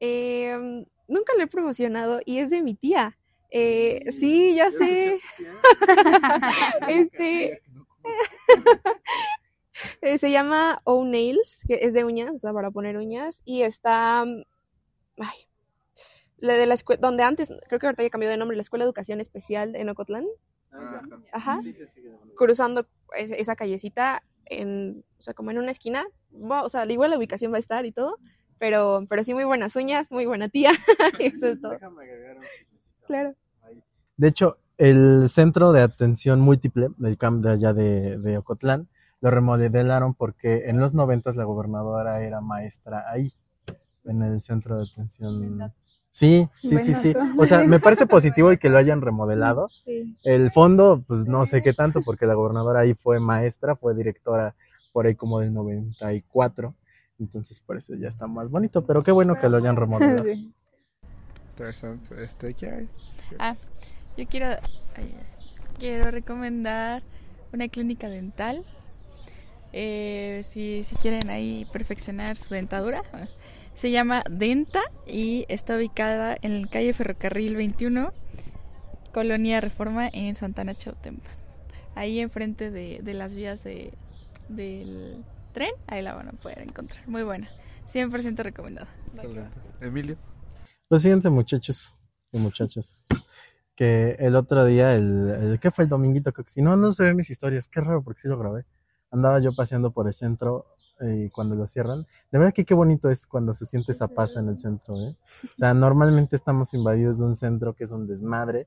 Eh, 0.00 0.84
nunca 1.08 1.32
lo 1.36 1.44
he 1.44 1.46
promocionado 1.46 2.20
y 2.24 2.38
es 2.38 2.50
de 2.50 2.62
mi 2.62 2.74
tía. 2.74 3.16
Eh, 3.50 4.10
sí, 4.12 4.54
ya 4.54 4.70
sé. 4.70 5.20
este 6.88 7.60
eh, 10.00 10.18
se 10.18 10.30
llama 10.30 10.80
O 10.84 11.04
Nails, 11.04 11.64
que 11.66 11.80
es 11.82 11.92
de 11.94 12.04
uñas, 12.04 12.32
o 12.34 12.38
sea, 12.38 12.52
para 12.52 12.70
poner 12.70 12.96
uñas 12.96 13.42
y 13.44 13.62
está 13.62 14.24
mm, 14.24 14.42
ay, 15.18 15.38
la 16.38 16.54
de 16.54 16.66
la 16.66 16.74
escuela 16.74 17.00
donde 17.00 17.22
antes 17.22 17.50
creo 17.68 17.78
que 17.78 17.86
ahorita 17.86 18.02
ya 18.02 18.10
cambió 18.10 18.28
de 18.28 18.36
nombre, 18.36 18.56
la 18.56 18.62
Escuela 18.62 18.84
de 18.84 18.88
Educación 18.88 19.20
Especial 19.20 19.76
en 19.76 19.88
Ocotlán, 19.88 20.26
Ajá. 21.32 21.60
Sí, 21.62 21.72
sí, 21.72 21.84
manera. 22.00 22.18
cruzando 22.36 22.86
es- 23.16 23.30
esa 23.30 23.54
callecita 23.56 24.22
en, 24.46 25.04
o 25.18 25.22
sea, 25.22 25.34
como 25.34 25.50
en 25.50 25.58
una 25.58 25.70
esquina. 25.70 26.04
O 26.32 26.68
sea, 26.68 26.90
igual 26.90 27.10
la 27.10 27.18
ubicación 27.18 27.52
va 27.52 27.56
a 27.56 27.60
estar 27.60 27.84
y 27.86 27.92
todo, 27.92 28.18
pero 28.58 29.04
pero 29.08 29.22
sí 29.22 29.34
muy 29.34 29.44
buenas 29.44 29.76
uñas, 29.76 30.10
muy 30.10 30.24
buena 30.26 30.48
tía. 30.48 30.70
Eso 31.20 31.46
es 31.48 31.60
todo. 31.60 31.72
Déjame 31.72 32.02
agregar 32.04 32.36
un 32.38 32.42
chismecito. 32.58 33.06
Claro. 33.06 33.34
Ahí. 33.62 33.82
De 34.16 34.28
hecho, 34.28 34.58
el 34.78 35.28
centro 35.28 35.72
de 35.72 35.82
atención 35.82 36.40
múltiple 36.40 36.88
del 36.96 37.18
camp 37.18 37.44
de 37.44 37.50
allá 37.52 37.72
de, 37.74 38.16
de 38.18 38.38
Ocotlán 38.38 38.88
lo 39.22 39.30
remodelaron 39.30 40.14
porque 40.14 40.68
en 40.68 40.78
los 40.78 40.94
noventas 40.94 41.36
la 41.36 41.44
gobernadora 41.44 42.22
era 42.22 42.40
maestra 42.40 43.04
ahí, 43.08 43.32
en 44.04 44.20
el 44.20 44.40
centro 44.40 44.76
de 44.76 44.88
atención. 44.90 45.72
Sí, 46.10 46.48
sí, 46.58 46.76
sí, 46.76 46.92
sí. 46.92 47.14
O 47.38 47.46
sea, 47.46 47.64
me 47.64 47.78
parece 47.78 48.06
positivo 48.08 48.50
el 48.50 48.58
que 48.58 48.68
lo 48.68 48.78
hayan 48.78 49.00
remodelado. 49.00 49.68
El 50.24 50.50
fondo, 50.50 51.04
pues 51.06 51.26
no 51.26 51.46
sé 51.46 51.62
qué 51.62 51.72
tanto, 51.72 52.02
porque 52.02 52.26
la 52.26 52.34
gobernadora 52.34 52.80
ahí 52.80 52.94
fue 52.94 53.20
maestra, 53.20 53.76
fue 53.76 53.94
directora 53.94 54.56
por 54.92 55.06
ahí 55.06 55.14
como 55.14 55.38
del 55.38 55.54
94. 55.54 56.74
Entonces, 57.20 57.60
por 57.60 57.76
eso 57.76 57.94
ya 57.94 58.08
está 58.08 58.26
más 58.26 58.50
bonito, 58.50 58.84
pero 58.84 59.04
qué 59.04 59.12
bueno 59.12 59.38
que 59.38 59.48
lo 59.48 59.58
hayan 59.58 59.76
remodelado. 59.76 60.24
Interesante. 61.50 62.24
Este, 62.24 62.54
¿qué 62.54 62.70
hay? 62.70 62.88
Ah, 63.38 63.54
yo 64.16 64.26
quiero, 64.26 64.56
quiero 65.78 66.10
recomendar 66.10 67.04
una 67.52 67.68
clínica 67.68 68.08
dental. 68.08 68.64
Eh, 69.72 70.42
si, 70.48 70.84
si 70.84 70.94
quieren 70.96 71.30
ahí 71.30 71.66
perfeccionar 71.72 72.36
su 72.36 72.54
dentadura, 72.54 73.02
se 73.74 73.90
llama 73.90 74.22
Denta 74.30 74.80
y 75.06 75.46
está 75.48 75.76
ubicada 75.76 76.36
en 76.42 76.62
la 76.62 76.68
calle 76.68 76.92
Ferrocarril 76.92 77.56
21, 77.56 78.12
Colonia 79.12 79.60
Reforma 79.60 80.08
en 80.12 80.34
Santana 80.34 80.74
Chautempan. 80.74 81.32
Ahí 81.94 82.20
enfrente 82.20 82.70
de, 82.70 83.00
de 83.02 83.14
las 83.14 83.34
vías 83.34 83.64
de, 83.64 83.92
del 84.48 85.24
tren, 85.52 85.72
ahí 85.86 86.02
la 86.02 86.14
van 86.14 86.28
a 86.28 86.32
poder 86.32 86.60
encontrar. 86.60 87.06
Muy 87.08 87.22
buena, 87.22 87.48
100% 87.92 88.36
recomendada. 88.42 88.88
Emilio. 89.80 90.16
Pues 90.88 91.02
fíjense, 91.02 91.30
muchachos 91.30 91.96
y 92.30 92.38
muchachas, 92.38 93.06
que 93.74 94.16
el 94.18 94.36
otro 94.36 94.64
día, 94.66 94.94
el, 94.94 95.30
el 95.30 95.60
¿qué 95.60 95.70
fue 95.70 95.84
el 95.84 95.90
dominguito? 95.90 96.32
Creo 96.32 96.44
que 96.44 96.52
sí. 96.52 96.62
No, 96.62 96.76
no 96.76 96.92
se 96.92 97.04
ven 97.04 97.16
mis 97.16 97.30
historias, 97.30 97.68
qué 97.68 97.80
raro 97.80 98.02
porque 98.02 98.20
sí 98.20 98.28
lo 98.28 98.38
grabé. 98.38 98.64
Andaba 99.12 99.38
yo 99.38 99.54
paseando 99.54 99.92
por 99.92 100.08
el 100.08 100.12
centro 100.12 100.66
eh, 101.00 101.30
cuando 101.32 101.54
lo 101.54 101.66
cierran. 101.66 102.06
De 102.30 102.38
verdad 102.38 102.52
que 102.52 102.64
qué 102.64 102.74
bonito 102.74 103.10
es 103.10 103.26
cuando 103.26 103.54
se 103.54 103.66
siente 103.66 103.92
esa 103.92 104.08
paz 104.08 104.36
en 104.36 104.48
el 104.48 104.58
centro, 104.58 104.94
¿eh? 104.96 105.16
O 105.44 105.56
sea, 105.56 105.74
normalmente 105.74 106.34
estamos 106.36 106.74
invadidos 106.74 107.18
de 107.18 107.24
un 107.26 107.34
centro 107.36 107.74
que 107.74 107.84
es 107.84 107.92
un 107.92 108.06
desmadre. 108.06 108.66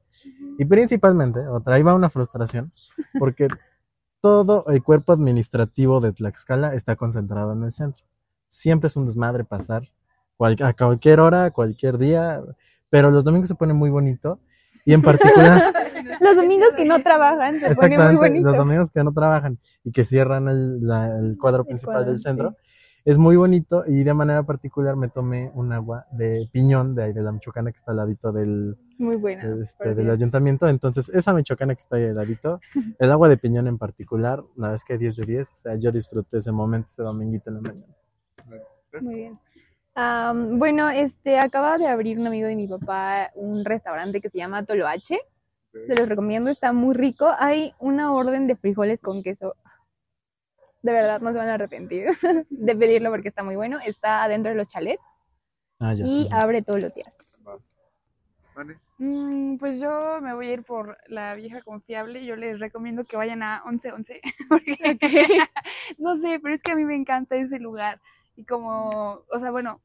Y 0.57 0.65
principalmente, 0.65 1.47
otra, 1.47 1.75
ahí 1.75 1.83
va 1.83 1.93
una 1.95 2.09
frustración, 2.09 2.71
porque 3.19 3.47
todo 4.21 4.65
el 4.67 4.83
cuerpo 4.83 5.13
administrativo 5.13 5.99
de 5.99 6.11
Tlaxcala 6.13 6.73
está 6.73 6.95
concentrado 6.95 7.53
en 7.53 7.63
el 7.63 7.71
centro. 7.71 8.05
Siempre 8.47 8.87
es 8.87 8.95
un 8.95 9.05
desmadre 9.05 9.43
pasar 9.43 9.83
cual- 10.37 10.57
a 10.61 10.73
cualquier 10.73 11.19
hora, 11.19 11.51
cualquier 11.51 11.97
día, 11.97 12.41
pero 12.89 13.11
los 13.11 13.23
domingos 13.23 13.49
se 13.49 13.55
pone 13.55 13.73
muy 13.73 13.89
bonito. 13.89 14.39
Y 14.85 14.93
en 14.93 15.01
particular, 15.01 15.73
Los 16.21 16.35
domingos 16.35 16.69
que 16.77 16.85
no 16.85 17.01
trabajan 17.01 17.59
se 17.59 17.75
pone 17.75 17.97
muy 17.97 18.15
bonito. 18.15 18.47
los 18.47 18.55
domingos 18.57 18.91
que 18.91 19.03
no 19.03 19.11
trabajan 19.11 19.57
y 19.83 19.91
que 19.91 20.05
cierran 20.05 20.47
el, 20.47 20.79
la- 20.81 21.17
el 21.17 21.37
cuadro 21.37 21.61
El 21.61 21.67
principal 21.67 21.95
cuadro, 21.95 22.11
del 22.11 22.19
centro, 22.19 22.55
es 23.03 23.17
muy 23.17 23.35
bonito 23.35 23.83
y 23.87 24.03
de 24.03 24.13
manera 24.13 24.43
particular 24.43 24.95
me 24.95 25.09
tomé 25.09 25.51
un 25.53 25.73
agua 25.73 26.05
de 26.11 26.47
piñón 26.51 26.95
de 26.95 27.03
ahí 27.03 27.13
de 27.13 27.21
la 27.21 27.31
Michoacana 27.31 27.71
que 27.71 27.75
está 27.77 27.91
al 27.91 27.97
ladito 27.97 28.31
del, 28.31 28.77
Muy 28.97 29.15
buena. 29.17 29.43
este, 29.61 29.93
del 29.93 30.09
ayuntamiento. 30.09 30.67
Entonces, 30.69 31.09
esa 31.09 31.33
Michoacana 31.33 31.75
que 31.75 31.79
está 31.81 31.97
ahí 31.97 32.05
al 32.05 32.15
ladito, 32.15 32.59
el 32.99 33.11
agua 33.11 33.27
de 33.29 33.37
piñón 33.37 33.67
en 33.67 33.77
particular, 33.77 34.39
la 34.55 34.67
verdad 34.69 34.75
es 34.75 34.83
que 34.83 34.97
10 34.97 35.15
de 35.17 35.25
10, 35.25 35.51
o 35.51 35.55
sea, 35.55 35.75
yo 35.75 35.91
disfruté 35.91 36.37
ese 36.37 36.51
momento, 36.51 36.87
ese 36.89 37.03
dominguito 37.03 37.49
en 37.49 37.55
la 37.55 37.61
mañana. 37.61 37.85
Muy 39.01 39.15
bien. 39.15 39.39
Bueno, 39.95 40.89
este 40.89 41.39
acaba 41.39 41.77
de 41.77 41.87
abrir 41.87 42.19
un 42.19 42.27
amigo 42.27 42.47
de 42.47 42.55
mi 42.55 42.67
papá 42.67 43.31
un 43.35 43.63
restaurante 43.63 44.19
que 44.19 44.29
se 44.29 44.37
llama 44.37 44.65
Toloache. 44.65 45.19
Se 45.87 45.95
los 45.95 46.07
recomiendo, 46.07 46.49
está 46.49 46.71
muy 46.71 46.95
rico. 46.95 47.29
Hay 47.37 47.73
una 47.79 48.13
orden 48.13 48.47
de 48.47 48.55
frijoles 48.55 48.99
con 49.01 49.23
queso. 49.23 49.55
De 50.81 50.91
verdad, 50.91 51.19
no 51.19 51.31
se 51.31 51.37
van 51.37 51.49
a 51.49 51.55
arrepentir 51.55 52.07
de 52.49 52.75
pedirlo 52.75 53.09
porque 53.09 53.29
está 53.29 53.43
muy 53.43 53.55
bueno. 53.55 53.79
Está 53.85 54.23
adentro 54.23 54.51
de 54.51 54.57
los 54.57 54.67
chalets 54.69 55.01
Ah, 55.79 55.93
ya. 55.93 56.05
y 56.05 56.29
abre 56.31 56.61
todos 56.61 56.81
los 56.81 56.93
días. 56.93 57.11
Vane. 58.55 58.75
Mm, 58.99 59.57
pues 59.57 59.81
yo 59.81 60.21
me 60.21 60.33
voy 60.33 60.47
a 60.47 60.53
ir 60.53 60.63
por 60.63 60.97
la 61.07 61.35
vieja 61.35 61.61
confiable. 61.61 62.25
Yo 62.25 62.37
les 62.37 62.59
recomiendo 62.59 63.03
que 63.03 63.17
vayan 63.17 63.43
a 63.43 63.61
1111. 63.65 64.21
Porque, 64.49 64.77
no 65.97 66.15
sé, 66.15 66.39
pero 66.41 66.55
es 66.55 66.61
que 66.61 66.71
a 66.71 66.75
mí 66.75 66.85
me 66.85 66.95
encanta 66.95 67.35
ese 67.35 67.59
lugar. 67.59 67.99
Y 68.35 68.43
como, 68.45 69.21
o 69.31 69.39
sea, 69.39 69.51
bueno, 69.51 69.81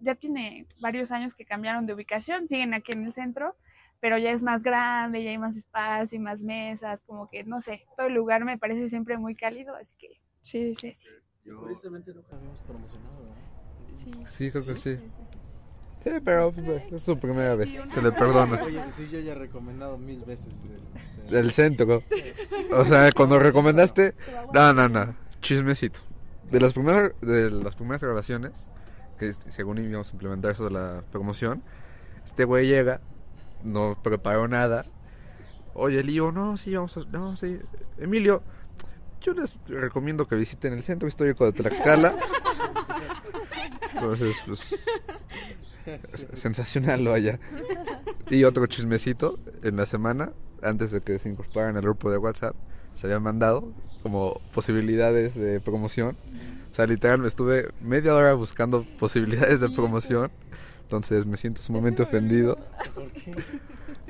ya 0.00 0.14
tiene 0.14 0.66
varios 0.80 1.10
años 1.10 1.34
que 1.34 1.44
cambiaron 1.44 1.86
de 1.86 1.94
ubicación. 1.94 2.46
Siguen 2.48 2.74
aquí 2.74 2.92
en 2.92 3.04
el 3.04 3.12
centro, 3.12 3.56
pero 4.00 4.16
ya 4.18 4.30
es 4.30 4.42
más 4.42 4.62
grande, 4.62 5.24
ya 5.24 5.30
hay 5.30 5.38
más 5.38 5.56
espacio 5.56 6.16
y 6.16 6.20
más 6.20 6.40
mesas. 6.42 7.02
Como 7.02 7.28
que, 7.28 7.44
no 7.44 7.60
sé, 7.60 7.84
todo 7.96 8.06
el 8.06 8.14
lugar 8.14 8.44
me 8.44 8.58
parece 8.58 8.88
siempre 8.88 9.18
muy 9.18 9.34
cálido. 9.34 9.74
Así 9.74 9.94
que, 9.98 10.20
Sí, 10.40 10.74
sí. 10.74 10.92
sí. 10.94 11.08
Curiosamente 11.50 12.12
nunca 12.12 12.36
habíamos 12.36 12.58
promocionado, 12.60 13.16
¿verdad? 13.22 14.28
Sí, 14.36 14.50
creo 14.50 14.64
que 14.64 14.76
sí. 14.76 14.98
Sí, 16.04 16.10
pero 16.24 16.52
pues, 16.52 16.92
es 16.92 17.02
su 17.02 17.18
primera 17.18 17.54
vez. 17.56 17.68
Sí, 17.70 17.78
Se 17.92 18.00
le 18.00 18.12
perdona. 18.12 18.62
Oye, 18.62 18.82
sí, 18.92 19.08
yo 19.10 19.18
ya 19.18 19.32
he 19.32 19.34
recomendado 19.34 19.98
mil 19.98 20.24
veces. 20.24 20.54
este, 20.54 21.38
El 21.38 21.50
centro. 21.52 22.02
O 22.72 22.84
sea, 22.84 23.10
cuando 23.12 23.38
recomendaste. 23.38 24.14
No, 24.54 24.72
no, 24.72 24.88
no. 24.88 25.14
Chismecito. 25.40 26.00
De 26.50 26.60
las 26.60 26.72
primeras, 26.72 27.12
de 27.20 27.50
las 27.50 27.74
primeras 27.76 28.02
grabaciones, 28.02 28.70
que 29.18 29.32
según 29.32 29.78
íbamos 29.78 30.08
a 30.08 30.12
implementar 30.12 30.52
eso 30.52 30.64
de 30.64 30.70
la 30.70 31.02
promoción, 31.10 31.62
este 32.24 32.44
güey 32.44 32.66
llega, 32.66 33.00
no 33.62 33.98
preparó 34.02 34.48
nada. 34.48 34.86
Oye, 35.74 36.02
Lío, 36.02 36.32
no, 36.32 36.56
sí, 36.56 36.74
vamos 36.74 36.96
a. 36.96 37.00
No, 37.04 37.36
sí. 37.36 37.58
Emilio, 37.98 38.42
yo 39.20 39.32
les 39.32 39.56
recomiendo 39.66 40.26
que 40.26 40.36
visiten 40.36 40.72
el 40.72 40.82
centro 40.82 41.08
histórico 41.08 41.44
de 41.44 41.52
Tlaxcala. 41.52 42.16
Entonces, 43.94 44.42
pues. 44.46 44.84
Sensacional 46.34 47.04
lo 47.04 47.12
haya. 47.12 47.38
Y 48.30 48.44
otro 48.44 48.66
chismecito, 48.66 49.38
en 49.62 49.76
la 49.76 49.86
semana, 49.86 50.32
antes 50.62 50.90
de 50.90 51.00
que 51.00 51.18
se 51.18 51.28
incorporaran 51.28 51.76
al 51.76 51.82
grupo 51.82 52.10
de 52.10 52.18
WhatsApp, 52.18 52.54
se 52.98 53.06
habían 53.06 53.22
mandado 53.22 53.72
como 54.02 54.40
posibilidades 54.52 55.34
de 55.34 55.60
promoción. 55.60 56.16
O 56.72 56.74
sea, 56.74 56.86
literal, 56.86 57.18
me 57.18 57.28
estuve 57.28 57.70
media 57.80 58.14
hora 58.14 58.34
buscando 58.34 58.84
posibilidades 58.98 59.60
de 59.60 59.68
promoción. 59.70 60.30
Entonces 60.82 61.26
me 61.26 61.36
siento 61.36 61.62
sumamente 61.62 62.02
ofendido. 62.02 62.58
¿Por 62.94 63.12
qué? 63.12 63.34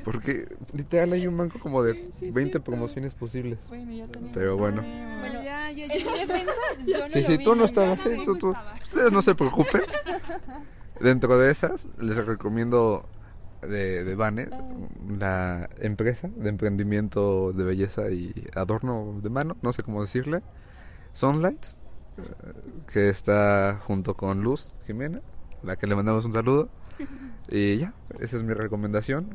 Porque 0.05 0.49
literal 0.73 1.13
hay 1.13 1.27
un 1.27 1.37
banco 1.37 1.59
como 1.59 1.83
de 1.83 1.95
Sí, 1.95 2.01
sí, 2.21 2.31
20 2.31 2.53
cierto. 2.53 2.65
promociones 2.71 3.15
posibles. 3.15 3.59
Bueno, 3.69 3.93
ya 3.93 4.07
tenemos 4.07 4.35
Pero 4.35 4.57
bueno. 4.57 4.83
Sí, 7.13 7.25
sí, 7.25 7.39
tú 7.39 7.55
no 7.55 7.65
estabas, 7.65 8.01
sí, 8.01 8.11
tú, 8.25 8.37
tú. 8.37 8.55
Ustedes 8.83 9.13
no 9.13 9.23
se 9.23 9.35
preocupen. 9.35 9.83
Dentro 11.01 11.39
de 11.39 11.51
esas, 11.51 11.89
les 11.99 12.17
recomiendo 12.17 13.07
de, 13.63 14.05
de 14.05 14.51
la 15.19 15.69
empresa 15.81 16.29
de 16.37 16.49
emprendimiento 16.49 17.53
de 17.53 17.65
belleza 17.65 18.11
y 18.11 18.33
adorno 18.55 19.21
de 19.23 19.31
mano, 19.31 19.57
no 19.63 19.73
sé 19.73 19.83
cómo 19.83 20.03
decirle, 20.03 20.43
Sunlight, 21.13 21.67
eh, 21.67 22.23
que 22.93 23.09
está 23.09 23.81
junto 23.87 24.15
con 24.15 24.43
Luz 24.43 24.73
Jimena, 24.87 25.21
la 25.63 25.77
que 25.77 25.87
le 25.87 25.97
mandamos 25.97 26.25
un 26.25 26.33
saludo. 26.33 26.69
Y 27.51 27.79
ya, 27.79 27.95
esa 28.21 28.37
es 28.37 28.43
mi 28.43 28.53
recomendación. 28.53 29.27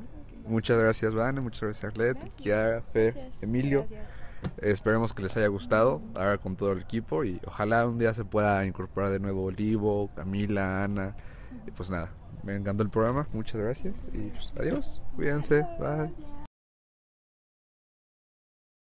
Muchas 0.45 0.79
gracias, 0.79 1.15
Vane, 1.15 1.41
muchas 1.41 1.61
gracias, 1.61 1.85
Arlet, 1.85 2.17
Kiara, 2.35 2.83
Fer, 2.93 3.31
Emilio. 3.41 3.87
Esperemos 4.61 5.13
que 5.13 5.23
les 5.23 5.35
haya 5.37 5.47
gustado 5.47 6.01
ahora 6.13 6.37
con 6.37 6.55
todo 6.55 6.73
el 6.73 6.81
equipo 6.81 7.23
y 7.23 7.39
ojalá 7.47 7.87
un 7.87 7.97
día 7.97 8.13
se 8.13 8.23
pueda 8.23 8.65
incorporar 8.65 9.09
de 9.09 9.19
nuevo 9.19 9.45
Olivo, 9.45 10.11
Camila, 10.15 10.83
Ana. 10.83 11.15
Y 11.65 11.71
pues 11.71 11.89
nada, 11.89 12.11
me 12.43 12.55
encantó 12.55 12.83
el 12.83 12.89
programa, 12.89 13.27
muchas 13.33 13.61
gracias 13.61 14.07
y 14.13 14.29
pues, 14.29 14.53
adiós, 14.57 15.01
cuídense, 15.15 15.65
bye. 15.79 16.32